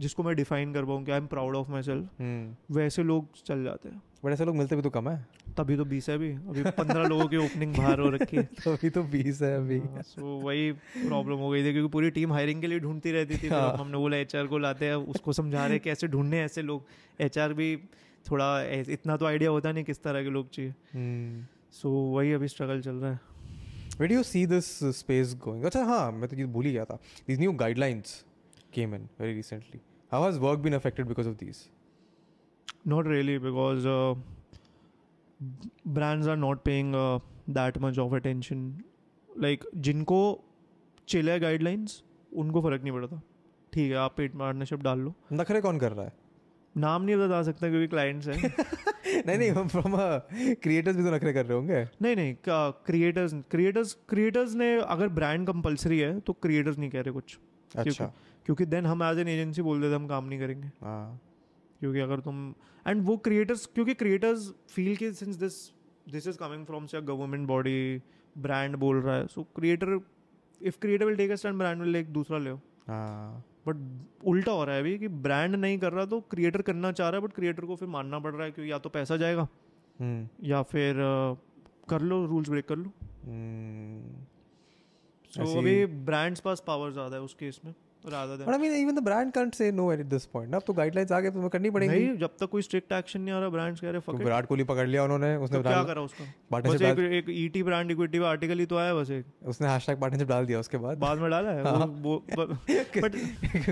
[0.00, 3.88] जिसको मैं डिफाइन कर पाऊँ कि I am proud of myself वैसे लोग चल जाते
[3.88, 5.26] हैं। बट ऐसे लोग मिलते भी तो कम है।
[5.58, 8.72] तभी तो बीस है अभी। अभी पंद्रह लोगों की ओपनिंग बाहर हो रखी है। तो
[8.72, 12.60] अभी तो बीस है अभी। सो वही प्रॉब्लम हो गई थी क्योंकि पूरी टीम हायरिंग
[12.60, 15.78] के लिए ढूंढती रहती थी। हाँ। हमने बोला एच को लाते हैं उसको समझा रहे
[15.78, 16.84] कैसे ढूँढने ऐसे लोग।
[17.20, 17.76] एच भी
[18.30, 20.74] थोड़ा इतना तो आइडिया होता नहीं किस तरह के लोग चाहिए।
[21.72, 23.20] सो वही अभी स्ट्रगल चल रहा है।
[23.90, 25.66] Where do you see this uh, space going?
[25.66, 26.98] अच्छा हाँ मैं तो ये भूल ही गया था।
[27.30, 28.08] These new guidelines
[28.78, 29.80] came in very recently.
[30.12, 31.60] How has work been affected because of these?
[32.92, 34.14] Not really, because uh,
[35.98, 37.18] brands are not paying uh,
[37.58, 38.66] that much of attention.
[39.46, 40.18] Like जिनको
[41.08, 42.02] चिल है गाइडलाइंस
[42.42, 43.20] उनको फ़र्क नहीं पड़ता।
[43.72, 46.12] ठीक है आप पेट partnership डाल लो। नखरे कौन कर रहा है?
[46.76, 48.36] नाम नहीं बता सकता क्योंकि क्लाइंट्स हैं।
[49.26, 49.96] नहीं नहीं फ्रॉम
[50.62, 55.46] क्रिएटर्स भी तो नखरे कर रहे होंगे। नहीं नहीं क्रिएटर्स क्रिएटर्स क्रिएटर्स ने अगर ब्रांड
[55.46, 57.38] कंपलसरी है तो क्रिएटर्स नहीं कह रहे कुछ।
[57.76, 58.12] अच्छा।
[58.46, 61.20] क्योंकि देन हम एज एन एजेंसी बोल देते हम काम नहीं करेंगे। हाँ।
[61.80, 62.54] क्योंकि अगर तुम
[62.86, 65.72] एंड वो क्रिएटर्स क्योंकि क्रिएटर्स फील कि since this
[66.12, 68.02] this is coming from से गवर्नमेंट बॉडी
[68.38, 70.00] ब्रांड बोल रहा है so creator
[70.62, 72.50] if creator will take a stand brand will एक दूसरा ले
[72.88, 73.76] हाँ। बट
[74.24, 77.20] उल्टा हो रहा है अभी कि ब्रांड नहीं कर रहा तो क्रिएटर करना चाह रहा
[77.20, 79.48] है बट क्रिएटर को फिर मानना पड़ रहा है कि या तो पैसा जाएगा
[80.00, 81.38] हम्म। या फिर uh,
[81.88, 82.90] कर लो रूल्स ब्रेक कर लो।
[83.24, 84.24] हम्म।
[85.30, 87.74] सो ही- अभी ब्रांड्स पास पावर ज़्यादा है उस केस में।
[88.04, 90.50] But I mean, even the brand can't say no at this point.
[90.50, 92.92] ना अब तो guidelines आ गए तो तुम्हें करनी पड़ेंगी। नहीं जब तक कोई स्ट्रिक्ट
[92.92, 94.24] एक्शन नहीं आ रहा ब्रांड्स कह रहे तो fuck it.
[94.24, 96.24] विराट कोहली पकड़ लिया उन्होंने उसने तो क्या करा उसका?
[96.52, 100.28] बस एक एक ईटी ब्रांड इक्विटी आर्टिकल ही तो आया बस एक। उसने हैशटैग पार्टनरशिप
[100.28, 102.48] डाल दिया उसके बाद। बाद में डाला है हाँ। वो बट
[102.98, 103.16] बट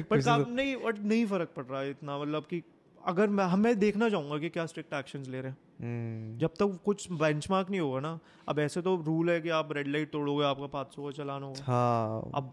[0.08, 2.62] कुछ काम नहीं बट नहीं फ़र्क पड़ रहा है इतना मतलब कि
[2.98, 6.78] अगर मैं हमें देखना चाहूँगा कि क्या स्ट्रिक्ट एक्शंस ले रहे हैं। हम्म, जब तक
[6.84, 8.18] कुछ बेंचमार्क नहीं होगा ना
[8.48, 11.42] अब ऐसे तो रूल है कि आप रेड लाइट तोड़ोगे आपका पाँच सौ का चलान
[11.42, 12.52] होगा। हाँ। अब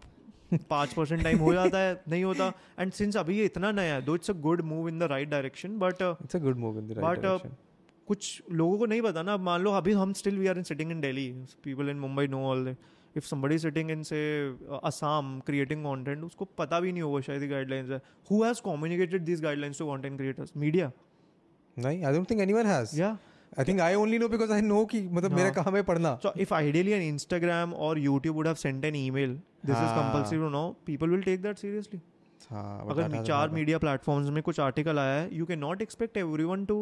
[0.70, 4.02] पाँच परसेंट टाइम हो जाता है नहीं होता। एंड सिंस अभी ये इतना नया है
[4.02, 6.88] दो it's a good move in the right direction but it's a good move in
[6.88, 7.40] the right uh,
[8.08, 10.90] कुछ लोगों को नहीं पता ना मान लो अभी हम still we are in sitting
[10.90, 11.30] in Delhi
[11.64, 12.74] people in Mumbai no all
[13.16, 14.18] if somebody sitting in say
[14.84, 19.42] Assam creating content उसको पता भी नहीं होगा शायद गाइडलाइंस है। Who has communicated these
[19.42, 20.90] guidelines to content creators media
[21.76, 23.16] नहीं I don't think anyone has या
[23.58, 25.64] I think I only know because I know कि मतलब मेरा हाँ.
[25.64, 29.36] काम है पढ़ना So if ideally an Instagram or YouTube would have sent an email,
[29.64, 29.94] this is हाँ.
[30.00, 32.00] compulsory to know, people will take that seriously.
[32.50, 33.48] हाँ अगर चार.
[33.50, 36.78] मीडिया प्लेटफॉर्म्स में कुछ आर्टिकल आया है you can not expect everyone to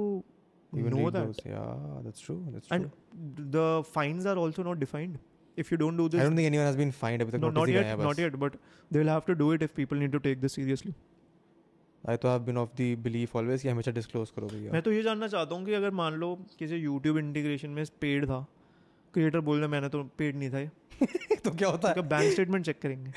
[0.72, 1.26] know that.
[1.26, 1.38] those.
[1.46, 2.44] Yeah, that's true.
[2.52, 2.76] That's true.
[2.76, 5.18] And the fines are also not defined.
[5.56, 7.98] If you don't do this I don't think anyone has been fined no, not yet,
[7.98, 8.58] not yet, but
[8.90, 10.94] they'll have to do it if people need to take this seriously.
[12.04, 14.72] I तो have been of the belief always कि हमेशा disclose करो भैया.
[14.72, 18.24] मैं तो ये जानना चाहता हूँ कि अगर मान लो किसी यूट्यूब इंटीग्रेशन में पेड
[18.26, 18.44] था
[19.14, 20.70] क्रिएटर बोल रहे मैंने तो पेड नहीं था ये
[21.44, 22.02] तो क्या होता है?
[22.08, 23.12] बैंक स्टेटमेंट चेक करेंगे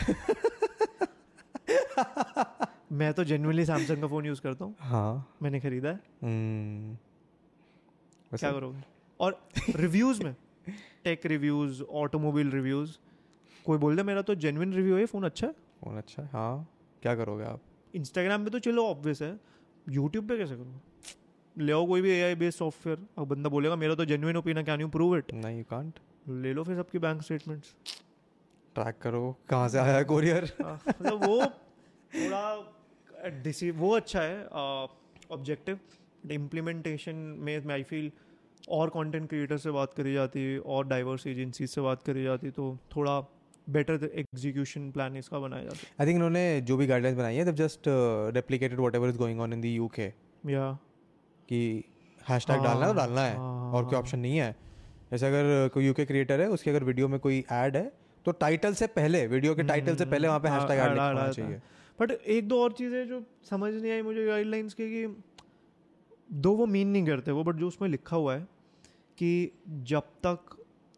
[2.98, 5.28] मैं तो जेनुअनली सैमसंग का फ़ोन यूज़ करता हूँ हाँ.
[5.42, 5.96] मैंने खरीदा है.
[8.32, 8.84] वैसे- क्या करोगे
[9.20, 9.40] और
[9.76, 10.36] रिव्यूज़ में
[11.04, 12.98] टेक रिव्यूज़ ऑटोमोबाइल रिव्यूज़
[13.66, 15.54] कोई बोल दे मेरा तो जेन्युइन रिव्यू है फ़ोन अच्छा है
[15.84, 16.68] फ़ोन अच्छा है हाँ
[17.04, 17.62] क्या करोगे आप
[17.96, 19.40] इंस्टाग्राम पे तो चलो ऑब्वियस है।
[19.90, 23.76] यूट्यूब पे कैसे करोगे ले आओ कोई भी ए आई बेस्ड सॉफ्टवेयर अब बंदा बोलेगा
[23.76, 27.00] मेरा तो genuine opinion can you prove it नहीं यू कांट ले लो फिर सबकी
[27.00, 27.76] बैंक स्टेटमेंट्स
[28.76, 34.46] ट्रैक करो कहाँ से आया कोरियर मतलब वो थोड़ा डिसी वो अच्छा है
[35.32, 35.80] ऑब्जेक्टिव
[36.32, 38.12] इम्प्लीमेंटेशन में आई फील
[38.70, 42.52] और कंटेंट क्रिएटर से बात करी जाती है और डाइवर्स एजेंसी से बात करी जाती
[42.52, 43.20] तो थोड़ा
[43.68, 47.54] बेटर एग्जीक्यूशन प्लान इसका बनाया जाता है। आई थिंक इन्होंने जो भी गाइडलाइंस बनाई है
[47.56, 47.88] just
[48.36, 49.66] replicated what is going on in the
[50.50, 50.72] या
[51.50, 51.62] कि
[52.22, 54.56] हैशटैग हाँ, डालना है तो डालना है हाँ, और कोई। ऑप्शन नहीं है।
[55.12, 57.92] जैसे अगर कोई यूके क्रिएटर है उसके अगर वीडियो में कोई ऐड है
[58.26, 61.62] तो टाइटल से पहले वीडियो के टाइटल से पहले वहाँ पे हैशटैग ऐड होना चाहिए।
[62.00, 65.06] बट एक दो और चीज़ें जो समझ नहीं आई मुझे गाइडलाइंस की कि
[66.42, 68.48] दो वो मीन नहीं करते वो बट जो उसमें लिखा हुआ है
[69.18, 70.56] कि जब तक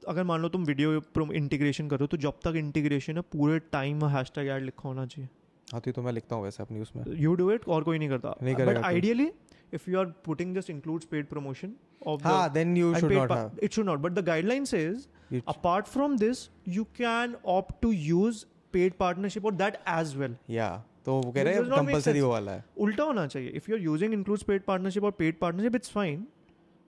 [0.07, 4.31] अगर मान लो तुम वीडियो इंटीग्रेशन करो तो जब तक इंटीग्रेशन है पूरे टाइम हैश
[4.35, 5.29] टैग ऐड लिखा होना चाहिए।
[5.73, 8.09] हाँ तो तो मैं लिखता हूँ वैसे अपनी उसमें। यू डू इट और कोई नहीं
[8.09, 8.77] करता। नहीं but.
[8.77, 9.31] Ideally
[9.73, 11.73] if you are putting just includes paid promotion
[12.07, 15.51] of हाँ then you should not have it should not but the guideline says It-
[15.53, 16.41] apart from this
[16.77, 20.35] you can opt to use paid partnership or that as well.
[20.49, 20.69] या
[21.05, 23.83] तो वो कह रहे हैं not compulsory वाला है। उल्टा होना चाहिए। If you are
[23.83, 26.25] using includes paid partnership और पेड पार्टनरशिप इट्स फाइन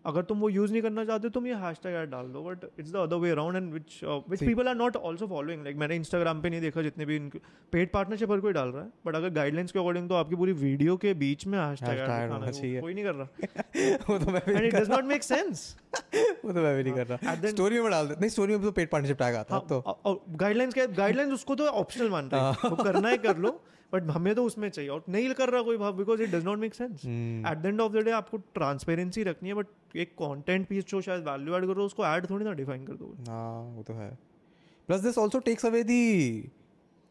[0.06, 2.92] अगर तुम वो यूज़ नहीं करना चाहते तुम ये हैशटैग ऐड डाल दो but it's
[2.92, 4.00] the other way around and which
[4.30, 7.20] which people are not also following like मैंने इंस्टाग्राम पे नहीं देखा जितने भी
[7.72, 10.52] पेड पार्टनरशिप हर कोई डाल रहा है बट अगर गाइडलाइंस के अकॉर्डिंग तो आपकी पूरी
[10.54, 13.28] वीडियो के बीच में Hashtag ऐड होना चाहिए। कोई नहीं कर रहा।
[14.10, 15.78] वो तो मैं भी and it does not make sense
[16.46, 18.72] वो तो मैं भी नहीं कर रहा। स्टोरी में डाल दे। नहीं स्टोरी में तो
[18.72, 22.84] पेड पार्टनरशिप टैग आता है तो। गाइडलाइंस के गाइडलाइंस उसको तो ऑप्शनल मानता हैं। वो
[22.84, 23.62] करना है कर लो।
[23.94, 26.60] बट हमें तो उसमें चाहिए। और नहीं कर रहा कोई भाव because it does not
[26.60, 30.68] make sense at the end of the day आपको ट्रांसपेरेंसी रखनी है बट एक कंटेंट
[30.68, 33.84] पीस जो शायद वैल्यू ऐड करो उसको ऐड थोड़ी ना डिफाइन कर दो हाँ वो
[33.84, 34.10] तो है।
[34.90, 36.02] Plus this also takes away the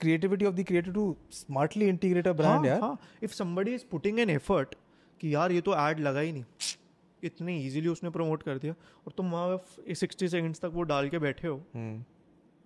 [0.01, 4.31] creativity of the creator to smartly integrate a brand यार। If somebody is putting an
[4.31, 4.75] effort
[5.20, 6.45] कि यार ये तो ऐड लगा ही नहीं
[7.22, 8.72] इतने इजीली उसने प्रमोट कर दिया
[9.07, 12.05] और तुम वहाँ सिक्सटी सेकंड्स तक वो डाल के बैठे हो। Hmm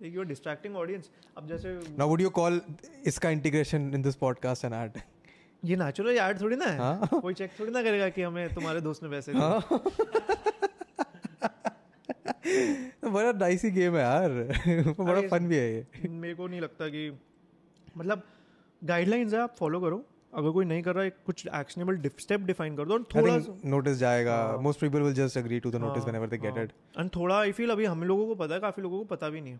[0.01, 2.61] you are distracting audience अब जैसे नाउ वुड यू कॉल
[3.05, 4.99] इसका integration in this podcast an ad
[5.63, 8.81] ये नेचुरल ऐड थोड़ी ना है। हाँ। कोई चेक थोड़ी ना करेगा कि हमें तुम्हारे
[8.81, 9.79] दोस्त ने पैसे दिए।
[13.11, 14.29] बड़ा नाइसी गेम है यार।
[14.99, 17.19] बड़ा फन भी है ये। मेरे को नहीं लगता कि
[17.97, 18.21] मतलब
[18.81, 22.75] गाइडलाइंस है आप फॉलो करो। अगर कोई नहीं कर रहा है कुछ एक्शनेबल स्टेप डिफाइन
[22.77, 26.27] कर दो और थोड़ा नोटिस जाएगा। Most people will just agree to the notice whenever
[26.27, 28.99] they get it and थोड़ा आई फील अभी हम लोगों को पता है काफ़ी लोगों
[28.99, 29.59] को पता भी नहीं है।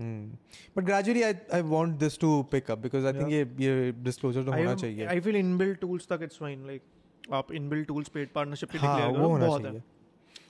[0.00, 4.44] But gradually I I want this to pick up because I think ये ये डिस्क्लोजर
[4.44, 8.32] तो होना चाहिए। आई फील इनबिल्ट टूल्स तक इट्स फाइन लाइक आप इनबिल्ट टूल्स पेड
[8.34, 9.82] पार्टनरशिप पे हाँ वो होना चाहिए।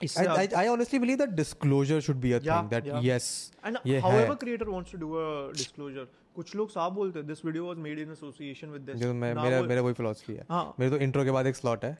[0.03, 3.03] I, I, I honestly believe that disclosure should be a Yeah, thing that yeah.
[3.03, 3.27] yes
[3.65, 7.27] and ये हाउएवर है creator wants to do a disclosure कुछ लोग साफ़ बोलते हैं
[7.27, 10.45] this video was made in association with this जो मैं मेरा मेरा वही फिलोसफी है।
[10.49, 11.97] हाँ। मेरे तो इंट्रो के बाद एक स्लॉट है।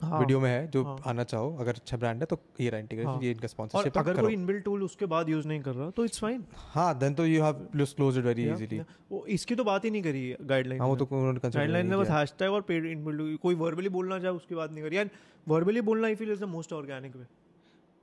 [0.00, 2.80] हाँ। वीडियो में है जो हाँ। आना चाहो अगर अच्छा ब्रांड है तो ये रहा
[2.80, 5.90] इंटीग्रेशन हाँ। ये इनका स्पॉन्सरशिप अगर कोई इनबिल्ट टूल उसके बाद यूज़ नहीं कर रहा
[5.90, 8.80] तो इट्स फाइन हाँ देन तो you have disclose it very easily
[9.10, 11.98] वो इसकी तो बात ही नहीं करी गाइडलाइन हाँ वो तो उन्होंने consider गाइडलाइन में
[11.98, 15.10] बस हैशटैग और पेड इनबिल्ट कोई वर्बली बोलना चाहे उसकी बात नहीं करी। एंड
[15.46, 17.26] वर्बली बोलना I feel is the most organic way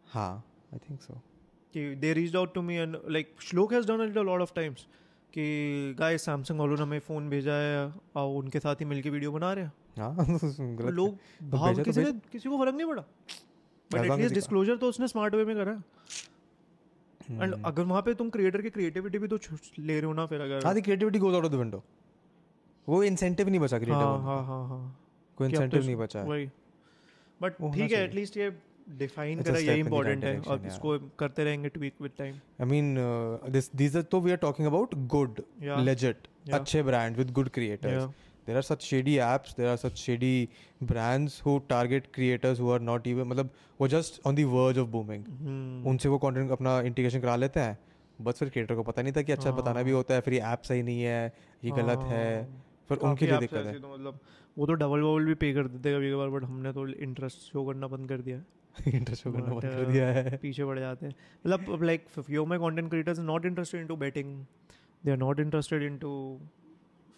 [0.06, 0.32] हाँ
[0.74, 1.22] I think so
[1.76, 4.88] they reached out to me and like Shlok has done it a lot of times
[5.34, 9.32] कि गाय सैमसंग वालों ने हमें फ़ोन भेजा है और उनके साथ ही मिलके वीडियो
[9.32, 9.74] बना रहे हैं.
[10.00, 10.16] हाँ
[10.78, 13.04] तो लोग तो भाव तो किसी। ने किसी को फ़र्क नहीं पड़ा।
[13.94, 15.84] बट एटलीस्ट डिस्क्लोजर तो उसने स्मार्ट वे में करा।
[17.22, 17.42] Hmm.
[17.42, 19.38] एंड अगर वहाँ पे तुम क्रिएटर की क्रिएटिविटी भी तो
[19.80, 21.84] ले रहे हो ना फिर अगर हाँ creativity goes out of the window
[22.90, 25.00] वो इंसेंटिव नहीं बचा हाँ हाँ हाँ हाँ।
[25.38, 26.50] कोई तो इंसेंटिव नहीं बचा वही।
[27.42, 28.50] बट ठीक है एटलीस्ट ये
[28.98, 32.96] डिफाइन करना यही इंपॉर्टेंट है और इसको करते रहेंगे tweak with time I mean
[33.52, 38.04] this these are तो we are talking about good legit अच्छे brand with good creators
[38.48, 40.50] there are such shady apps there are such shady
[40.84, 43.50] brands who target creators who are not even मतलब
[43.82, 47.78] वो just on the verge of booming उनसे वो content अपना integration करा लेते हैं
[48.20, 50.34] बस फिर क्रिएटर को पता नहीं था कि अच्छा हाँ। बताना भी होता है फिर
[50.34, 53.94] ये ऐप सही नहीं है ये गलत है हाँ। फिर उनके लिए दिक्कत है। तो
[53.94, 54.20] मतलब
[54.58, 57.66] वो तो डबल वबल भी पे कर देते कभी कभार बट हमने तो इंटरेस्ट शो
[57.66, 58.44] करना बंद कर दिया। है
[58.88, 61.16] इंटरेस्ट करना बंद कर uh, दिया है। पीछे पड़ जाते हैं।
[61.48, 64.36] मतलब like few my content creators not interested into betting
[65.06, 66.14] they are not interested into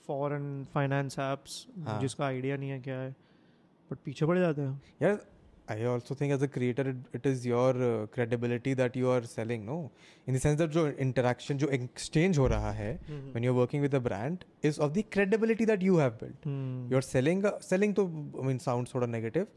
[0.07, 1.65] foreign finance apps.
[2.01, 3.11] जिसका आइडिया नहीं है क्या है
[3.91, 5.25] बट पीछे पड़ जाते हैं। यार
[5.71, 7.75] I also think as a creator it is your
[8.13, 9.77] credibility that you are selling no
[10.27, 12.99] in the sense that जो इंटरेक्शन जो एक्सचेंज हो रहा है
[13.59, 16.91] working with a brand is of the credibility that you have built Hmm.
[16.91, 18.05] you're selling selling to
[18.41, 19.47] i mean sounds sort of negative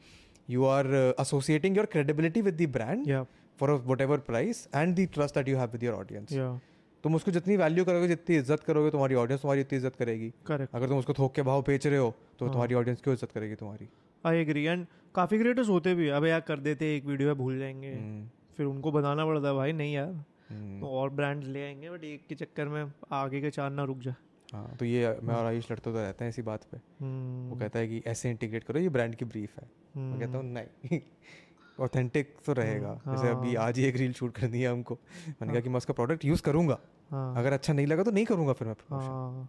[0.48, 3.24] you are uh, associating your credibility with the brand yeah.
[3.58, 6.34] for a whatever price and the trust that you have with your audience.
[6.40, 6.56] Yeah.
[7.04, 10.74] तुम उसको जितनी value करोगे जितनी इज़्ज़त करोगे तुम्हारी audience तुम्हारी इतनी इज़्ज़त करेगी। करेक्ट
[10.74, 13.32] अगर तुम उसको थोक के भाव बेच रहे हो तो हाँ। तुम्हारी ऑडियंस क्यों इज़्ज़त
[13.32, 13.88] करेगी तुम्हारी?
[14.24, 17.58] आई एग्री एंड काफ़ी क्रिएटर्स होते भी अबे यार कर देते एक वीडियो है भूल
[17.58, 20.12] जाएँगे। हम्म, फिर उनको बताना पड़ता है भाई नहीं यार।
[20.50, 23.84] हम्म, तो और ब्रांड्स ले आएँगे बट एक के चक्कर में आगे के चार ना
[23.84, 24.14] रुक जा।
[24.52, 27.56] हाँ तो ये मैं और आयुष लड़ते तो रहते हैं इसी बात पे। हम्म, वो
[27.56, 31.00] कहता है कि ऐसे इंटीग्रेट करो ये ब्रांड की ब्रीफ है। मैं कहता हूँ नहीं
[31.80, 34.98] ऑथेंटिक तो रहेगा। जैसे अभी हाँ। आज ही एक रील शूट कर दिया हमको।
[35.28, 36.78] मैंने कहा कि मैं उसका प्रोडक्ट यूज़ करूँगा।
[37.10, 39.48] हाँ। अगर अच्छा नहीं लगा तो नहीं करूँगा फिर मैं। हाँ।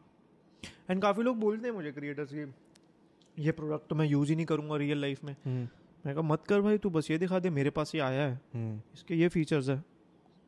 [0.90, 2.54] एंड काफ़ी लोग बोलते हैं मुझे क्रिएटर्स की
[3.44, 5.68] ये प्रोडक्ट तो मैं यूज़ ही नहीं करूँगा रियल लाइफ में। हम्म,
[6.06, 8.42] मैं कहा मत कर भाई तू बस ये दिखा दे मेरे पास ये आया है।
[8.54, 9.84] हम्म। इसके ये फीचर्स है।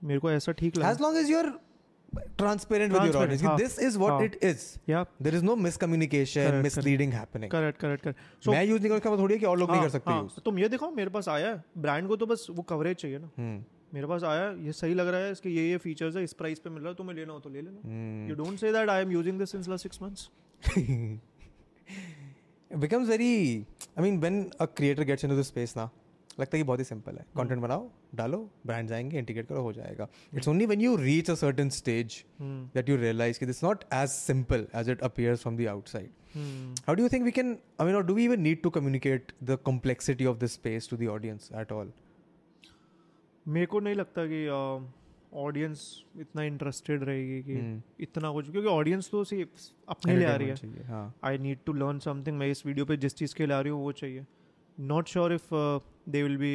[0.04, 1.52] मेरे को ऐसा ठीक लगा। As long as you're
[2.41, 4.64] transparent with your audience, कि हाँ, this is what हाँ। it is.
[4.90, 7.52] या There is no miscommunication, Correct, misleading happening.
[7.52, 9.90] Correct correct correct so मैं यूज़ नहीं करूँ थोड़ी है कि और लोग नहीं कर
[9.90, 12.98] सकते यूज़ तुम ये दिखाओ मेरे पास आया है। ब्रांड को तो बस वो कवरेज
[12.98, 13.64] चाहिए ना। हम्म,
[13.94, 16.34] मेरे पास आया है, ये सही लग रहा है इसके ये ये फीचर्स है इस
[16.41, 18.90] प्राइस पे मिल रहा है तुम्हें लेना हो तो ले लेना। You don't say that
[18.90, 20.30] I am using this since last six months
[22.72, 23.27] it becomes very
[23.98, 25.90] i mean when a creator gets into this space ना
[26.40, 29.61] लगता है कि बहुत ही सिंपल है। हम्म। कंटेंट बनाओ डालो ब्रांड जाएँगे इंटीग्रेट करो
[29.61, 33.64] हो जाएगा। It's only when you reach a certain stage that you realise कि this
[33.64, 36.10] not as simple as it appears from the outside
[36.88, 39.57] how do you think we can I mean do we even need to communicate the
[39.66, 41.91] complexity of the space to the audience at all
[43.45, 44.48] मेरे को नहीं लगता कि
[45.34, 48.02] audience uh, इतना interested रहेगी कि hmm.
[48.02, 51.99] इतना कुछ क्योंकि ऑडियंस तो सिर्फ़ अपने लिए आ रही है। I need to learn
[51.99, 54.26] something मैं इस वीडियो पे जिस चीज़ के लिए आ रही हूँ वो चाहिए।
[54.78, 55.53] Not sure if
[56.11, 56.53] they will be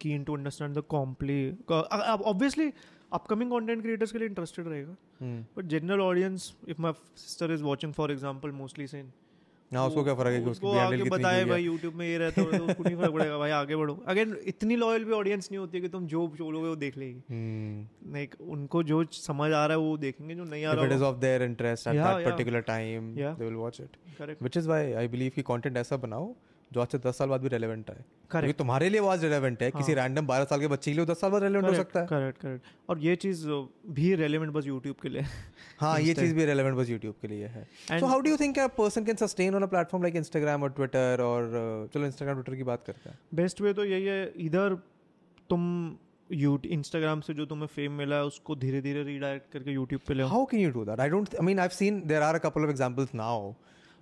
[0.00, 1.40] keen to understand the कॉम्पली
[1.72, 2.72] obviously
[3.12, 4.96] upcoming content creators के लिए इंटरेस्टेड रहेगा।
[5.56, 9.12] But general audience if my sister is watching for example mostly Sen
[9.70, 11.62] हाँ उसको क्या फ़र्क है कि उसको आगे बताए भाई?
[11.62, 14.76] यूट्यूब में ये रहता है तो उसको नहीं फ़र्क पड़ेगा भाई आगे बढ़ो अगेन इतनी
[14.76, 18.12] लॉयल भी ऑडियंस नहीं होती है कि तुम जो बोलोगे वो देख लेगी Hmm.
[18.14, 21.00] नहीं उनको जो समझ आ रहा है वो देखेंगे जो नहीं आ If it is
[21.00, 22.30] रहा of their interest at Yeah, that yeah.
[22.30, 23.34] particular time, Yeah.
[23.40, 23.96] they will watch it.
[24.18, 26.28] Correct Which is why I believe कि content ऐसा बनाओ
[26.74, 27.96] जो आज से दस साल बाद भी रेलेवेंट है
[28.30, 31.06] करेक्ट तुम्हारे लिए वो आज रेलेवेंट है। किसी रैंडम बारह साल के बच्चे के लिए
[31.06, 33.46] दस साल बाद रेलेवेंट हो सकता है। करेक्ट करेक्ट और ये चीज़
[33.96, 35.24] भी रेलिवेंट बस यूट्यूब के लिए।
[35.80, 38.58] हाँ ये चीज़ भी रेलेवेंट बस यूट्यूब के लिए है। So how do you think
[38.58, 41.50] a person can sustain on a platform like Instagram और ट्विटर और
[41.94, 44.78] चलो इंस्टाग्राम ट्विटर की बात करते हैं। बेस्ट वे तो यही है इधर
[45.50, 45.62] तुम
[46.30, 50.14] यूट इंस्टाग्राम से जो तुम्हें फेम मिला है उसको धीरे धीरे रीडायरेक्ट करके यूट्यूब पे
[50.14, 51.00] ले आओ। How can you do that?
[51.04, 51.34] I don't.
[51.40, 53.34] I mean, I've seen there are a couple of examples now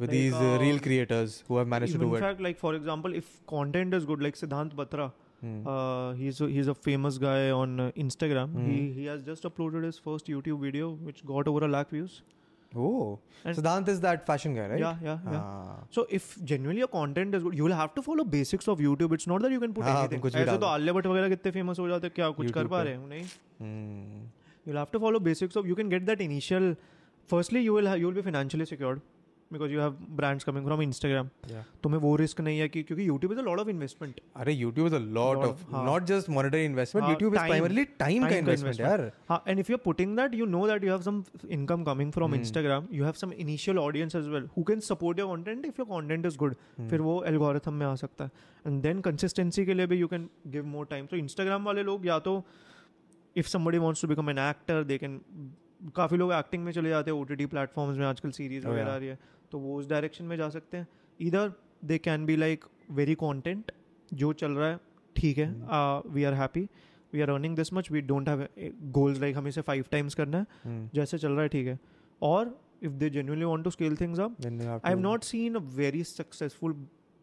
[0.01, 2.19] with Like, these uh, uh, real creators who have managed to in do it.
[2.25, 5.07] fact like for example if content is good like siddhant batra
[5.41, 5.57] Hmm.
[5.71, 8.93] uh, he's a, he's a famous guy on uh, instagram he, Hmm.
[8.99, 12.15] he has just uploaded his first youtube video which got over a lakh views
[12.75, 14.79] Oh, And- Siddhant is that fashion guy, right?
[14.85, 15.75] yeah yeah yeah Ah.
[15.97, 19.13] so if genuinely your content is good you will have to follow basics of youtube
[19.17, 20.67] it's not that you can put हाँ, तुम anything कुछ भी ऐसे डाल तो दो।
[20.77, 22.93] आलिया भट्ट वगैरह कितने फेमस हो जाते हैं, क्या कुछ कर YouTube पा पे। रहे
[22.93, 23.23] हैं नहीं
[23.61, 24.25] Hmm.
[24.65, 26.67] you'll have to follow basics of you can get that initial
[27.33, 29.01] firstly you will ha- you will be financially secured
[29.54, 31.62] Because you have brands coming from instagram Yeah.
[31.82, 34.88] तुम्हें वो रिस्क नहीं है कि क्योंकि YouTube is a lot of investment अरे YouTube
[34.90, 35.84] is a lot, Lot of of- हाँ.
[35.86, 37.04] not just monetary investment.
[37.06, 38.80] हाँ, YouTube is time- primarily time, time का investment.
[38.80, 39.04] यार.
[39.28, 41.22] हाँ and if you are putting that you know that you have some
[41.58, 42.34] income coming from.
[42.34, 45.88] Instagram you have some initial audience as well who can support your content if your
[45.90, 46.54] content is good.
[46.90, 48.30] फिर वो algorithm में आ सकता है
[48.66, 52.06] and then consistency के लिए भी you can give more time तो इंस्टाग्राम वाले लोग
[52.06, 52.42] या तो
[53.36, 55.20] if somebody wants to become an actor they can
[55.96, 58.70] काफ़ी लोग एक्टिंग में चले जाते हैं ओ टी टी प्लेटफॉर्म्स में आजकल सीरीज़ Oh,
[58.72, 59.18] वगैरह आ रही है
[59.52, 60.86] तो वो उस डायरेक्शन में जा सकते हैं।
[61.20, 61.52] इधर
[61.84, 63.72] they can be like very content
[64.14, 64.78] जो चल रहा है
[65.16, 65.48] ठीक है
[66.08, 66.66] we are happy
[67.12, 68.46] we are earning this much we don't have
[68.92, 70.94] goals like हमें इसे फाइव टाइम्स करना है hmm.
[70.94, 71.78] जैसे चल रहा है ठीक है।
[72.22, 76.02] और if they genuinely want to scale things up I have not seen a very
[76.04, 76.72] successful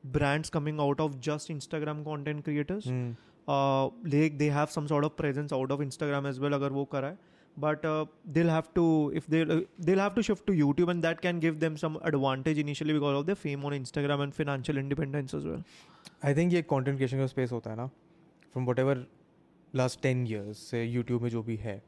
[0.04, 2.88] brands coming out of just Instagram content creators
[4.14, 7.18] like they have some of presence out of Instagram as well अगर वो कराए।
[7.59, 8.85] but uh, they'll have to
[9.15, 11.99] if they uh, they'll have to shift to YouTube and that can give them some
[12.03, 15.63] advantage initially because of their fame on Instagram and financial independence as well.
[16.25, 17.87] I think ये content creation का space होता है ना
[18.53, 19.07] from whatever
[19.75, 21.83] last ten years से YouTube में जो भी है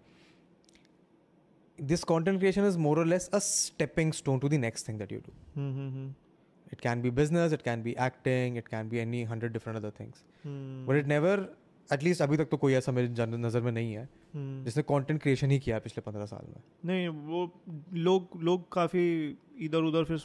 [1.78, 5.12] this content creation is more और less a stepping stone to the next thing that
[5.12, 6.08] you do Mm-hmm.
[6.72, 9.90] It can be business it can be acting it can be any hundred different other
[10.00, 10.24] things
[10.88, 11.48] but it never
[11.93, 14.63] at least अभी तक तो कोई ऐसा मेरी नज़र में नहीं है Hmm.
[14.65, 17.39] जिसने कंटेंट क्रिएशन ही किया है पिछले पंद्रह साल में। नहीं वो
[17.93, 19.05] लोग लोग काफ़ी
[19.65, 20.21] इधर उधर फिर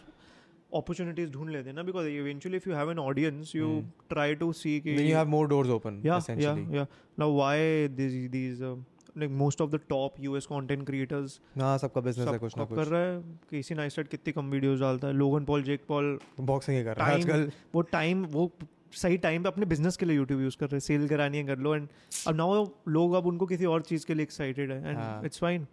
[0.75, 3.81] अपॉर्चुनिटीज़ ढूंढ लेते हैं ना because eventually if you have an audience you.
[4.11, 6.67] Try to see कि Then you have more doors open yeah essentially.
[6.69, 6.77] yeah.
[6.77, 7.57] Yeah now why
[8.01, 8.77] these these uh,
[9.23, 12.75] like most of the top US content creators हाँ सबका business है कुछ ना अब
[12.77, 13.21] कर रहा है।
[13.51, 17.07] केसी नाइस्टेट कितनी कम वीडियोस डालता है Logan Paul Jake Paul boxing ही कर रहा
[17.09, 18.51] है आजकल। वो टाइम वो
[18.97, 21.45] सही टाइम पे अपने बिज़नेस के लिए यूट्यूब यूज़ कर रहे हैं सेल करानी है
[21.47, 21.89] कर लो एंड
[22.29, 25.67] अब नाउ लोग अब उनको किसी और चीज़ के लिए एक्साइटेड है। एंड इट्स फाइन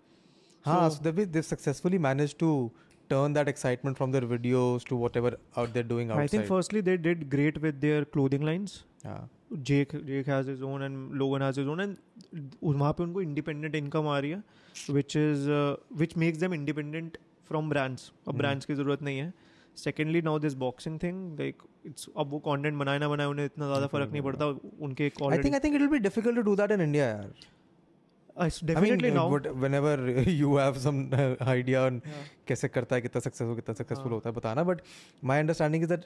[0.65, 2.49] हाँ so they've, they've successfully managed to
[3.09, 6.19] turn that excitement from their videos to whatever out they're doing outside.
[6.19, 8.83] I think firstly they did great with their clothing lines
[9.69, 11.95] Jake Jake has his own and Logan has his own and
[12.63, 14.43] वहाँ पे उनको independent income आ रही है
[14.91, 15.49] which is
[15.97, 17.17] which makes them independent
[17.49, 18.37] from brands अब Hmm.
[18.37, 19.33] Brands की ज़रूरत नहीं है
[19.77, 23.67] secondly now this boxing thing like it's अब वो कंटेंट बनाए ना बनाए उन्हें इतना
[23.67, 24.45] ज़्यादा फ़र्क नहीं पड़ता
[24.81, 27.07] उनके I think I think it will be difficult to do that in India.
[27.07, 27.33] यार.
[28.37, 29.95] Definitely I mean, now what, whenever
[30.41, 31.99] you have some uh, idea on
[32.47, 34.13] कैसे करता है कितना सक्सेसफुल कितना सक्सेसफुल हाँ.
[34.13, 34.81] होता है बताना but
[35.23, 36.05] my understanding is that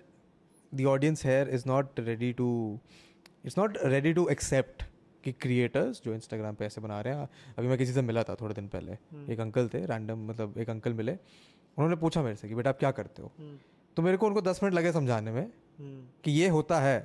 [0.72, 2.50] the audience here is not ready to
[3.46, 4.84] it's not ready to accept
[5.24, 8.36] कि क्रिएटर्स जो इंस्टाग्राम पे ऐसे बना रहे हैं अभी मैं किसी से मिला था
[8.42, 12.36] थोड़े दिन पहले हम्म। एक अंकल थे रैंडम मतलब एक अंकल मिले उन्होंने पूछा मेरे
[12.36, 13.58] से कि बेटा आप क्या करते हो हम्म,
[13.98, 15.50] तो मेरे को उनको दस मिनट लगे समझाने में
[15.82, 16.98] कि ये होता है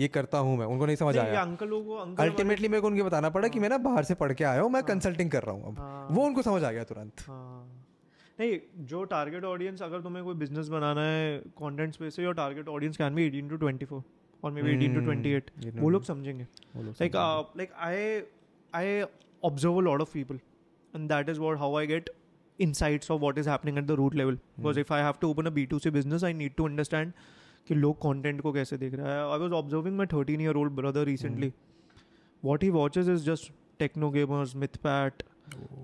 [0.00, 1.70] ये करता हूँ मैं। उनको नहीं समझ आया। अंकल
[2.24, 4.70] अल्टीमेटली मेरे को उनके बताना पड़ा कि मैं ना बाहर से पढ़ के आया हूँ
[4.70, 7.84] मैं कंसल्टिंग कर रहा हूँ अब। हाँ। वो उनको समझ आ गया तुरंत। हाँ।
[8.40, 12.68] नहीं जो टारगेट ऑडियंस अगर तुम्हें कोई बिज़नेस बनाना है कंटेंट स्पेस से your target
[12.68, 14.02] audience can be 18 to 24
[14.44, 16.46] और मे बी 18 टू 28 you वो लोग समझेंगे।
[16.76, 18.22] वो लोग like uh, like i
[18.72, 18.84] i
[19.42, 20.38] observe a lot of people
[20.94, 22.12] and that is what how i get
[22.58, 24.38] insights of what is happening at the root level.
[24.56, 24.84] because Hmm.
[24.84, 27.12] if i have to open a b2c business i need to understand
[27.68, 30.72] कि लोग content को कैसे देख रहा है। I was observing my thirteen year old
[30.72, 31.52] brother recently
[32.44, 34.54] what he watches is just Techno Gamerz
[34.86, 35.22] Mythpat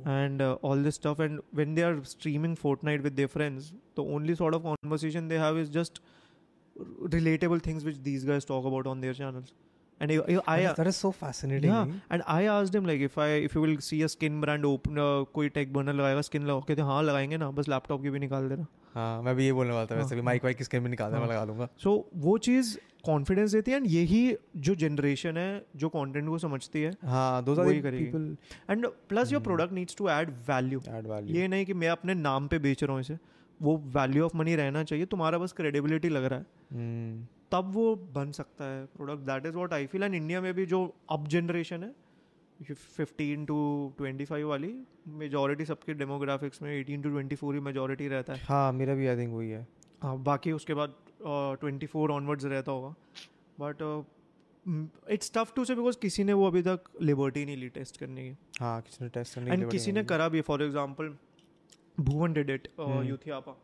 [0.09, 4.35] and all this stuff and when they are streaming Fortnite with their friends the only
[4.35, 6.03] sort of conversation they have is just
[7.15, 9.55] relatable things which these guys talk about on their channels
[10.01, 11.73] And I, I, I that is so fascinating.
[11.73, 14.65] Yeah, and I asked him like, if I if you will see a skin brand
[14.71, 18.03] open, uh, कोई tech burner लगाएगा skin लगा के तो हाँ लगाएँगे ना बस laptop
[18.03, 18.67] की भी निकाल देना.
[18.95, 20.91] हाँ मैं भी ये बोलने वाला था वैसे भी हाँ, माइक वाइक की स्क्रीन में
[20.91, 21.33] निकाल दे मैं हाँ.
[21.35, 26.29] लगा लूँगा सो वो चीज़ कॉन्फिडेंस देती है एंड यही जो जनरेशन है जो कंटेंट
[26.29, 28.37] को समझती है हाँ करेगी। People
[28.71, 29.43] and plus your.
[29.43, 32.85] Product needs to add value add value ये नहीं कि मैं अपने नाम पे बेच
[32.85, 33.19] रहा हूँ इसे।
[33.61, 37.35] वो वैल्यू ऑफ़ मनी रहना चाहिए तुम्हारा बस क्रेडिबिलिटी लग रहा है। Hmm.
[37.53, 40.67] तब वो बन सकता है product that is what I feel and India में भी
[40.67, 40.81] जो
[41.11, 41.91] अप जनरेशन है
[42.63, 43.57] फिफ्टीन टू
[43.99, 44.75] ट्वेंटी फाइव वाली
[45.19, 49.07] मेजोरिटी सबके डेमोग्राफिक्स में एटीन टू ट्वेंटी फोर ही मेजोरिटी रहता है। हाँ मेरा भी
[49.07, 49.67] आई थिंक वही है।
[50.03, 52.95] हाँ बाकी उसके बाद ट्वेंटी फोर ऑनवर्ड्स रहता होगा।
[53.61, 54.05] But
[55.11, 58.29] it's tough to say because किसी ने वो अभी तक लिबर्टी नहीं ली टेस्ट करने
[58.29, 61.15] की। हाँ किसी ने टेस्ट करने एंड किसी ने करा भी for example
[62.01, 62.69] Bhuvan did it.
[62.79, 63.57] Youthiapa.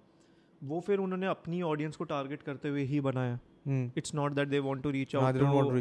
[0.60, 3.80] वो फिर उन्होंने अपनी ऑडियंस को टारगेट करते हुए ही बनाया। Hmm.
[4.00, 5.72] it's not that they want to reach हाँ, out they don't want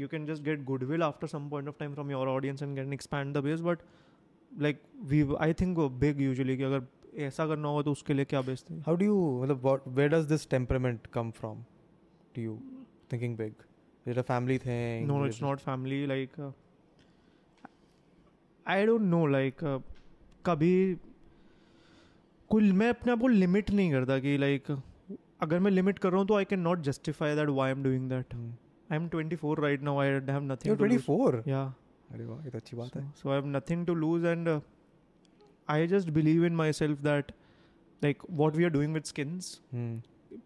[0.00, 2.92] you can just get goodwill after some point of time from your audience and can
[2.92, 3.78] expand the base but
[4.58, 4.78] like
[5.10, 6.86] we I think uh, big usually कि अगर
[7.18, 10.08] ऐसा करना होगा तो उसके लिए क्या बेचते हैं how do you मतलब what where
[10.08, 11.64] does this temperament come from
[12.37, 12.55] to you
[13.13, 13.53] thinking big
[14.05, 16.51] is it a family thing no Is it's it- not family like uh,
[18.65, 19.79] i don't know like uh,
[20.45, 20.73] कभी
[22.49, 24.71] कोई मैं अपने आप को limit नहीं करता कि लाइक
[25.41, 27.83] अगर मैं लिमिट कर रहा हूँ तो I can not justify that why I am
[27.83, 28.49] doing that Hmm.
[28.91, 31.61] I am 24 right now I have nothing you're 24 या
[32.13, 34.59] अरे वाह ये तो अच्छी बात है so i have nothing to lose and uh,
[35.75, 37.31] i just believe in myself that
[38.05, 39.93] like what we are doing with skins Hmm.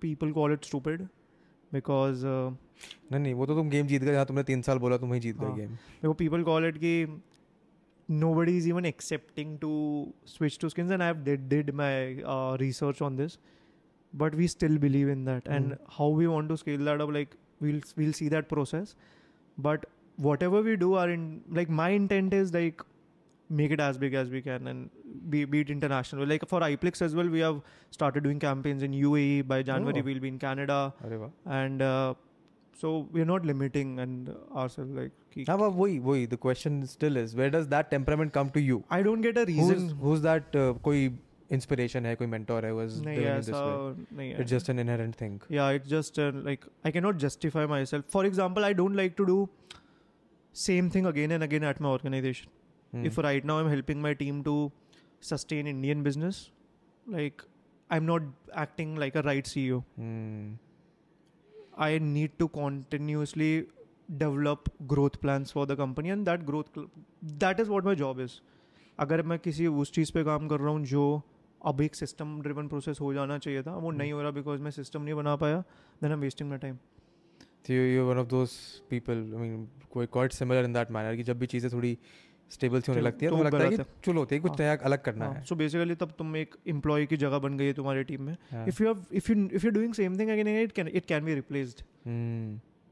[0.06, 0.70] people call it
[1.76, 5.18] because नहीं नहीं वो तो तुम गेम जीत गए जहाँ तुमने तीन साल बोला तुम
[5.19, 6.95] जीत गए गेम मेरे पीपल कॉल इट की
[8.34, 9.73] nobody is even accepting to
[10.27, 10.91] switch to skins
[11.49, 12.23] did my
[12.57, 13.38] research on this
[14.14, 17.81] but we still believe in that and how we want to scale that like we'll
[17.97, 18.95] we'll see that process
[19.60, 19.85] but
[20.43, 22.81] whatever we do are in like my intent is like
[23.60, 24.90] make it as big as we can and
[25.31, 27.56] be, be it international like for iPlex as well we have
[27.97, 30.09] started doing campaigns in UAE by January Oh.
[30.09, 32.14] we'll be in Canada अरे वाह and uh,
[32.82, 34.28] so we're not limiting and
[34.64, 38.32] ourselves like कि- हाँ but वही वही the question still is where does that temperament
[38.39, 41.02] come to you I don't get a who's reason who's that uh, कोई
[41.59, 44.39] inspiration है कोई mentor है who has नहीं driven you this ऐसा way नहीं है
[44.44, 48.24] it's just an inherent thing yeah it's just uh, like I cannot justify myself for
[48.31, 49.39] example I don't like to do
[50.52, 52.56] same thing again and again at my organization Hmm.
[53.03, 54.72] if right now I'm helping my team to
[55.22, 56.51] sustain Indian business
[57.07, 57.43] like
[57.89, 58.22] I'm not
[58.53, 60.53] acting like a right CEO Hmm.
[61.77, 63.67] I need to continuously
[64.17, 66.67] develop growth plans for the company and that growth
[67.39, 68.41] that is what my job is
[68.99, 71.22] अगर मैं किसी उस चीज़ पे काम कर रहा हूँ जो
[71.67, 74.72] अब एक सिस्टम ड्रिवन प्रोसेस हो जाना चाहिए था वो नहीं हो रहा बिकॉज़ मैं
[74.72, 75.63] सिस्टम नहीं बना पाया
[76.01, 76.77] then I wasting my time
[77.69, 81.47] you're one of those people, I mean, quite, quite similar in that कि जब भी
[81.47, 81.97] चीज़ें थोड़ी
[82.51, 84.59] स्टेबल सी होने लगती है। तो तो लगता है कि चलो होती है कुछ हाँ।
[84.59, 87.73] नया अलग करना है सो बेसिकली तब तुम एक एम्प्लॉय की जगह बन गई है
[87.73, 90.72] तुम्हारी टीम में। हाँ। If you if you if you doing same thing again it
[90.72, 91.81] can it can be replaced.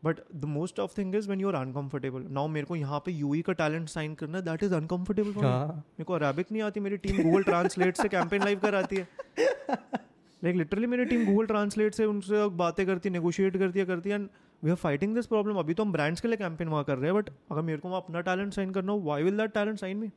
[0.04, 3.12] But the most of thing is when you are uncomfortable now मेरे को यहाँ पे
[3.12, 6.62] यूई का टैलेंट साइन करना है that is uncomfortable for हाँ। मेरे को अरेबिक नहीं
[6.62, 9.08] आती मेरी टीम गूगल ट्रांसलेट से कैंपेन लाइव कराती है।
[10.44, 14.10] लाइक लिटरली मेरी टीम गूगल ट्रांसलेट से उनसे बातें करती है नेगोशिएट करती है करती
[14.10, 14.28] है and
[14.64, 17.12] we are fighting this problem अभी तो हम ब्रांड्स के लिए कैंपेन वहाँ कर रहे
[17.12, 19.80] हैं बट अगर मेरे को वहाँ अपना टैलेंट साइन करना हो why will that talent
[19.80, 20.10] sign me.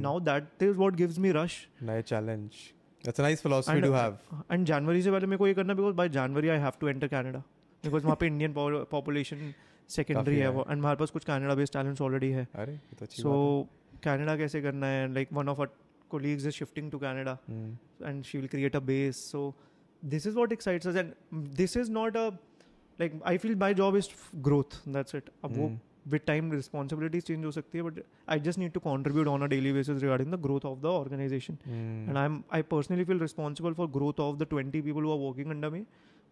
[0.00, 2.50] Now that is what gives me rush नया challenge
[3.04, 4.18] that's a nice philosophy to have
[4.52, 7.08] and जनवरी से पहले मेरे को ये करना because by January I have to enter
[7.08, 7.38] Canada
[7.84, 8.48] because वहाँ पे
[8.90, 9.52] पॉपुलेशन
[9.90, 12.72] सेकेंडरी काफ़ी है है। वो एंड हमारे पास कुछ कैनेडा बेस्ड टैलेंट्स ऑलरेडी है। अरे
[12.72, 15.12] ये तो अच्छी सो बात कैनेडा कैसे करना है?
[15.14, 15.68] Like one of our
[16.12, 17.70] colleagues is shifting to Canada है Hmm.
[18.08, 19.20] and she will create a base.
[19.30, 19.40] So
[20.02, 22.26] this is what excites us, and this is not a
[23.00, 24.80] like I feel my job is f- growth.
[24.96, 25.30] That's it.
[25.44, 25.76] अब वो Hmm.
[26.14, 27.96] with time responsibilities change हो सकती है, but
[28.34, 31.56] I just need to contribute on a daily basis regarding the growth of the organization.
[31.64, 32.08] Hmm.
[32.10, 35.54] And I'm I personally feel responsible for growth of the 20 people who are working
[35.56, 35.80] under me,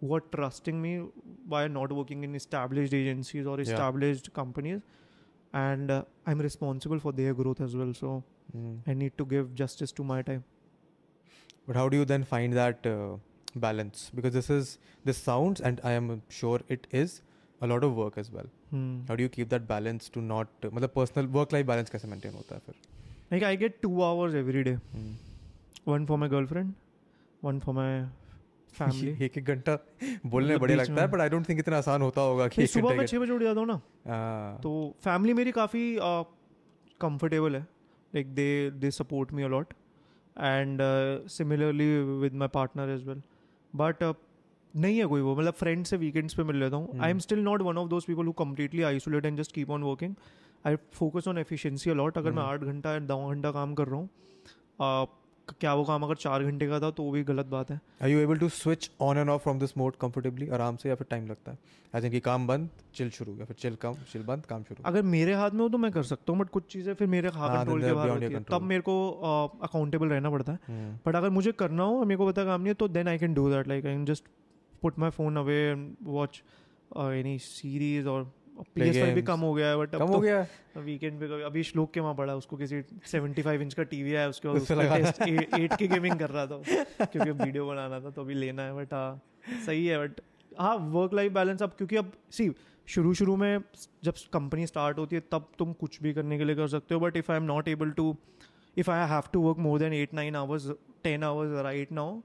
[0.03, 0.93] who are trusting me
[1.55, 3.67] by not working in established agencies or Yeah.
[3.69, 4.81] established companies,
[5.65, 7.93] and uh, I'm responsible for their growth as well.
[8.05, 8.15] So
[8.55, 8.73] Hmm.
[8.93, 10.43] I need to give justice to my time.
[11.67, 13.17] But how do you then find that uh,
[13.55, 14.11] balance?
[14.15, 14.79] Because this is
[15.11, 17.21] this sounds, and I am sure it is
[17.61, 18.51] a lot of work as well.
[18.71, 18.97] Hmm.
[19.09, 22.35] How do you keep that balance to not मतलब personal work life balance कैसे maintain
[22.41, 22.75] होता है फिर?
[23.33, 24.77] Like I get two hours every day.
[24.97, 25.15] Hmm.
[25.95, 26.75] One for my girlfriend,
[27.49, 27.91] one for my
[28.79, 29.11] family.
[29.23, 29.79] एक एक घंटा
[30.27, 32.95] बोलने मतलब बीच लगता है। बट आई डोंट थिंक इतना आसान होता होगा कि सुबह
[32.97, 35.85] मैं छः बजे उठ जाता हूँ ना हाँ, तो फैमिली मेरी काफ़ी
[37.01, 37.63] कंफर्टेबल है
[38.15, 39.73] like they they support me a lot
[40.37, 40.81] and
[41.37, 41.87] similarly
[42.23, 43.23] with my partner as well
[43.75, 44.03] but
[44.75, 47.19] नहीं है कोई वो मतलब फ्रेंड से वीकेंड्स पे मिल लेता हूँ I am.
[47.19, 50.15] Still not one of those people who completely isolate and just keep on working
[50.67, 52.53] I focus on efficiency a lot अगर मैं Hmm.
[52.53, 54.09] आठ घंटा या नौ घंटा काम कर रहा हूँ
[54.83, 55.07] uh,
[55.61, 58.09] क्या वो काम अगर चार घंटे का था तो वो भी गलत बात है। Are
[58.11, 61.07] you able to switch on and off from this mode comfortably आराम से या फिर
[61.11, 61.59] टाइम लगता है?
[61.95, 65.03] ऐसे कि काम बंद चिल शुरू या फिर चिल काम चिल बंद काम शुरू अगर
[65.15, 67.57] मेरे हाथ में हो तो मैं कर सकता हूँ बट कुछ चीज़ें फिर मेरे हाँ,
[67.57, 68.95] कंट्रोल के बाहर होती है। तब मेरे को
[69.63, 71.07] अकाउंटेबल रहना पड़ता है। Hmm.
[71.07, 73.35] बट अगर मुझे करना हो मेरे को पता काम नहीं है तो then I can
[73.35, 74.25] do that like I can just
[74.83, 76.43] put my phone away and watch
[76.97, 78.33] any series और
[79.15, 82.15] भी कम हो गया है बट कम हो गया वीकेंड पे अभी श्लोक के वहाँ
[82.15, 86.47] पड़ा उसको किसी 75 इंच का टीवी है उसके बाद एट की गेमिंग कर रहा
[86.47, 86.63] था
[87.05, 89.21] क्योंकि वीडियो बनाना था तो अभी लेना है बट हाँ
[89.67, 90.21] सही है बट
[90.59, 92.51] हाँ वर्क लाइफ बैलेंस अब क्योंकि अब सी
[92.87, 93.61] शुरू शुरू में
[94.05, 97.01] जब कंपनी स्टार्ट होती है तब तुम कुछ भी करने के लिए कर सकते हो
[97.01, 98.17] but if I am not able to
[98.79, 100.71] if I have to work more than eight nine hours
[101.05, 102.21] ten hours right now.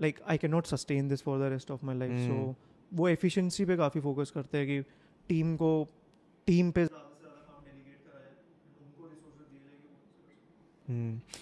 [0.00, 2.54] Like I can not sustain this for the rest of my life so.
[2.94, 4.80] वो efficiency पे काफ़ी focus करते हैं कि
[5.28, 5.70] team को
[6.46, 6.86] team पे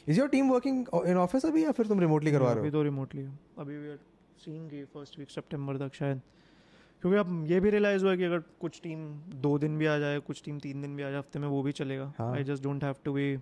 [0.08, 2.60] is your team working in office अभी या फिर तुम रिमोटली करवा रहे हो?
[2.60, 3.22] अभी तो रिमोटली
[3.58, 3.98] अभी we are
[4.38, 6.20] seeing first week सितंबर तक शायद।
[7.02, 9.06] क्योंकि अब ये भी रियलाइज़ हुआ कि अगर कुछ टीम
[9.42, 11.62] दो दिन भी आ जाए कुछ टीम तीन दिन भी आ जाए हफ़्ते में वो
[11.62, 13.36] भी चलेगा। I just don't have to be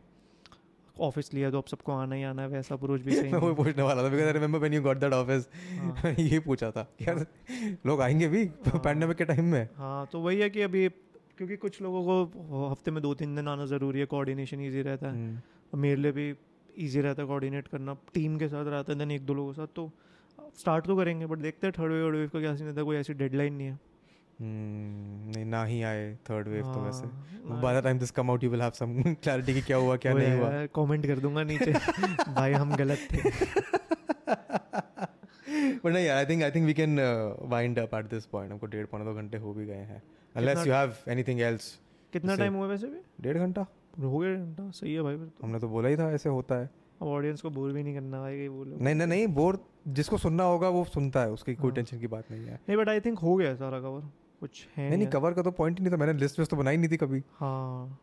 [1.00, 3.54] office लिया तो अब सबको आना ही आना है वैसा अप्रोच भी सही मैं नहीं
[3.54, 5.48] पूछने वाला था because I remember when you got that office
[5.78, 7.26] हाँ। ये पूछा था यार
[7.86, 11.56] लोग आएँगे भी हाँ। पैंडेमिक के टाइम में हाँ तो वही है कि अभी क्योंकि
[11.56, 15.26] कुछ लोगों को हफ़्ते में दो तीन दिन आना ज़रूरी है कोऑर्डिनेशन ईजी रहता है
[15.28, 15.80] Hmm.
[15.80, 16.34] मेरे लिए भी
[16.78, 19.56] ईजी रहता है कोऑर्डिनेट करना टीम के साथ रहता है देन एक दो लोगों के
[19.56, 19.90] साथ तो
[20.58, 22.84] स्टार्ट तो करेंगे बट देखते हैं थर्ड वेव वर्ड वेव का क्या सीन रहता है
[22.84, 23.97] कोई ऐसी डेडलाइन नहीं है हम्म,
[24.40, 27.06] नहीं ना ही आए थर्ड वेव तो वैसे।
[27.48, 29.96] हाँ, by the time this come out you will have some clarity कि क्या हुआ
[29.96, 31.72] क्या नहीं हुआ। कमेंट कर दूँगा नीचे।
[32.32, 33.18] भाई हम गलत थे।
[35.84, 36.98] बट नहीं I think I think we can
[37.42, 40.02] wind up at this point हमको डेढ़ पौने दो घंटे हो भी गए हैं।
[40.36, 41.78] Unless you have anything else
[42.12, 42.98] कितना टाइम हुआ वैसे भी?
[43.20, 43.66] डेढ़ घंटा?
[44.00, 46.70] हो गया घंटा सही है भाई तो। हमने तो बोला ही था ऐसे होता है।
[47.02, 50.44] अब ऑडियंस को बोर भी नहीं करना भाई बोलो। नहीं नहीं नहीं बोर जिसको सुनना
[50.44, 53.00] होगा वो सुनता है उसकी कोई हाँ। टेंशन की बात नहीं है। नहीं बट आई
[53.00, 54.02] थिंक हो गया सारा कवर
[54.40, 56.76] कुछ है नहीं नहीं कवर का तो पॉइंट ही नहीं था। मैंने लिस्ट तो बनाई
[56.76, 57.98] नहीं थी कभी। हाँ।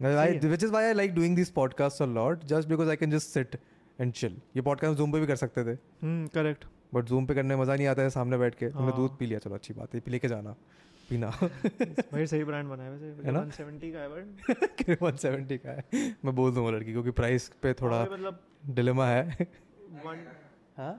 [0.00, 3.36] which is why I like doing these podcasts a lot just because I can just
[3.36, 3.56] sit
[3.98, 6.64] and chill ये podcast जूम पे भी कर सकते थे। हम्म करेक्ट
[6.94, 9.16] बट जूम पे करने में मज़ा नहीं आता है सामने बैठ के। तुमने हाँ। दूध
[9.18, 10.54] पी लिया चलो अच्छी बात है पी लेके जाना
[11.10, 11.30] पीना।
[12.12, 13.44] भाई सही ब्रांड बनाया वैसे। है ना?
[13.50, 15.84] 170 का है बट वन सेवेंटी का है।
[16.24, 19.46] मैं बोल दूँगा लड़की को कि प्राइस पे थोड़ा मतलब डिलेमा है।
[20.04, 20.26] वन
[20.76, 20.94] हाँ?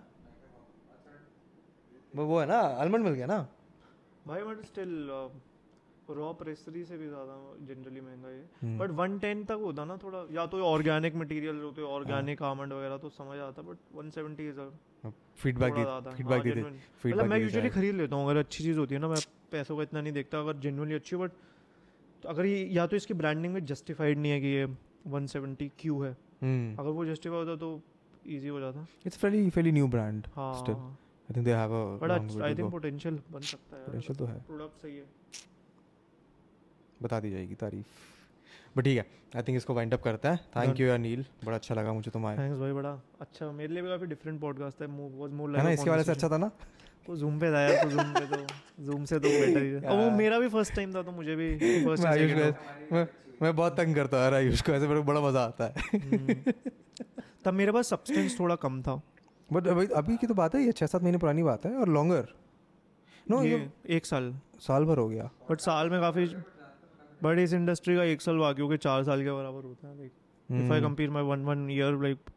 [2.16, 3.48] वो है ना आलमंड मिल गया ना?
[4.28, 4.91] भाई बट स्टिल
[6.10, 7.36] रॉ प्रेसरी से भी ज़्यादा
[7.68, 11.82] जनरली महँगा है। बट वन टेन तक होता ना थोड़ा या तो ऑर्गेनिक मटेरियल होते
[11.90, 14.60] ऑर्गेनिक हाँ। आमंड वगैरह तो समझ आता but one seventy is
[15.36, 15.74] feedback
[16.08, 16.76] feedback दी थी genuine।
[17.06, 19.22] मतलब मैं यूजुअली खरीद लेता हूँ अगर अच्छी चीज़ होती है ना मैं
[19.52, 21.32] पैसों का इतना नहीं देखता अगर जेनुअनली अच्छी बट
[22.24, 24.66] तो अगर ये या तो इसकी ब्रांडिंग में जस्टिफाइड नहीं है कि ये
[25.12, 27.82] 170 क्यू है। हम्म। अगर वो जस्टिफाई होता तो
[28.28, 30.98] इजी हो जाता। It's fairly fairly new brand हाँ।
[31.30, 34.40] I think they have a long I think potential बन सकता है। पोटेंशियल तो है।
[34.48, 35.06] प्रोडक्ट सही है।
[37.02, 38.02] बता दी जाएगी तारीफ़।
[38.78, 39.06] बट ठीक है
[39.36, 42.26] आई थिंक इसको वाइंड अप करते हैं। थैंक यू अनिल बड़ा अच्छा लगा मुझे तुम
[42.28, 42.91] आए थैंक्स भाई बड़ा
[43.22, 46.04] अच्छा। मेरे लिए भी काफ़ी डिफरेंट पॉडकास्ट है। मूव वाज मोर है ना इसके वाले
[46.04, 46.52] से अच्छा था ना?
[47.08, 49.98] तो जूम पे था यार तो जूम पे तो जूम से तो बेटर ही और
[49.98, 51.48] वो मेरा भी फ़र्स्ट टाइम था तो मुझे भी
[51.86, 55.44] फ़र्स्ट मैं आयुष मैं बहुत तंग करता यार आयुष को ऐसे मेरे को बड़ा मज़ा
[55.44, 56.54] आता है। हम्म।
[57.45, 59.02] तब मेरे पास सब्सटेंस थोड़ा कम था।
[59.54, 61.90] बट अभी अभी की तो बात है ये छः सात महीने पुरानी बात है और
[61.90, 62.28] लॉन्गर
[63.32, 66.26] नो ये ये एक साल। साल भर हो गया। बट साल में काफ़ी
[67.24, 69.98] बट इस इंडस्ट्री का एक साल बाकी हो के चार साल के बराबर होता है
[69.98, 70.82] like if I.
[70.82, 72.32] Compare my one one year like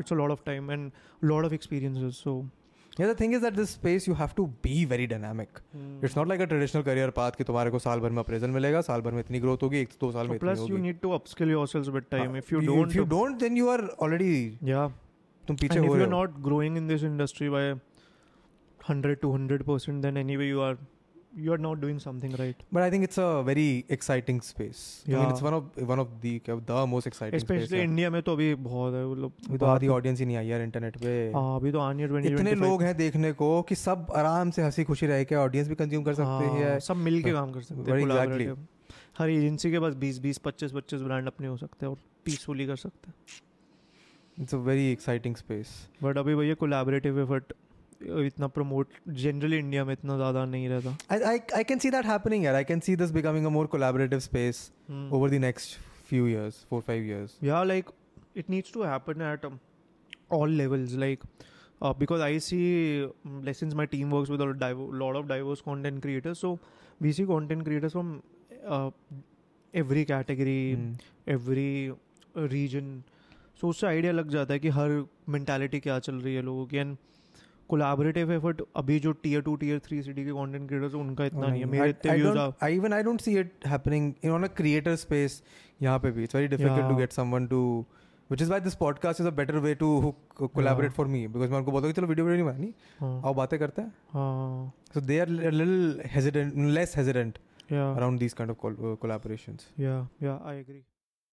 [0.00, 0.90] it's a lot of time and
[1.24, 2.44] lot of experiences so
[2.98, 5.56] Yeah, the thing is that this space you have to be very dynamic.
[5.76, 5.94] Hmm.
[6.08, 8.80] It's not like a traditional career path कि तुम्हारे को साल भर में appraisal मिलेगा
[8.88, 11.00] साल भर में इतनी ग्रोथ होगी एक दो साल में इतनी प्लस यू होगी। Need
[11.00, 13.72] to upskill yourself with time हाँ, if you if don't if you don't then you
[13.72, 14.36] are already
[14.70, 14.86] या
[15.48, 17.74] तुम पीछे हो रहे हो। Not growing in this industry by
[18.90, 20.76] 100 two percent then any you are
[21.38, 25.42] you are not doing something right but I think it's a very exciting space it's
[25.42, 29.06] one of one of the the most exciting especially India में तो अभी बहुत है
[29.06, 32.02] मतलब अभी तो आधी audience ही नहीं आई यार इंटरनेट पे। हाँ अभी तो आनी
[32.02, 35.34] है 20 इतने लोग हैं देखने को कि सब आराम से हँसी खुशी रह के
[35.34, 38.48] ऑडियंस भी कंज्यूम कर सकते हाँ, हैं सब मिलके काम कर सकते हैं एग्जैक्टली
[39.18, 42.66] हर एजेंसी के पास 20 20 25 25 ब्रांड अपने हो सकते हैं और पीसफुली
[42.66, 43.14] कर सकते हैं।
[44.40, 45.68] It's a very exciting space
[46.02, 47.52] but अभी भैया कोलैबोरेटिव एफर्ट
[48.26, 48.88] इतना प्रमोट
[49.22, 52.54] जनरली इंडिया में इतना ज़्यादा नहीं रहता I, I I can see that happening here.
[52.60, 55.04] I can see this becoming a more collaborative space Hmm.
[55.18, 55.76] over the next
[56.08, 57.36] few years, four five years.
[57.50, 57.92] yeah like
[58.42, 59.54] it needs to happen at um,
[60.38, 61.22] all levels like
[61.80, 62.64] uh, because i see
[63.04, 66.50] um, like, since my team works with a div- lot of diverse content creators so
[67.06, 68.12] we see content creators from
[68.76, 68.90] uh,
[69.74, 70.92] every category Hmm.
[71.38, 72.92] every uh, region
[73.60, 75.02] so उससे idea लग जाता है कि हर
[75.34, 76.96] mentality क्या चल रही है लोगों की एंड
[77.70, 81.60] कोलैबोरेटिव एफर्ट अभी जो tier two tier three city के कंटेंट क्रिएटर्स उनका इतना नहीं
[81.60, 84.96] है मेरे इतने views I even I don't see it happening in on a creator
[85.04, 85.36] space.
[85.82, 86.98] यहाँ पे भी to Yeah.
[86.98, 87.60] get someone to,
[88.30, 90.96] which is why this podcast is a better way to hook, collaborate Yeah.
[90.98, 93.58] for me because मैं उनको बोलता हूँ चलो video video नहीं बनानी हाँ आओ बातें
[93.58, 97.38] करते हैं हाँ so they are a little hesitant less hesitant
[97.70, 98.96] yeah around these kind of col- uh,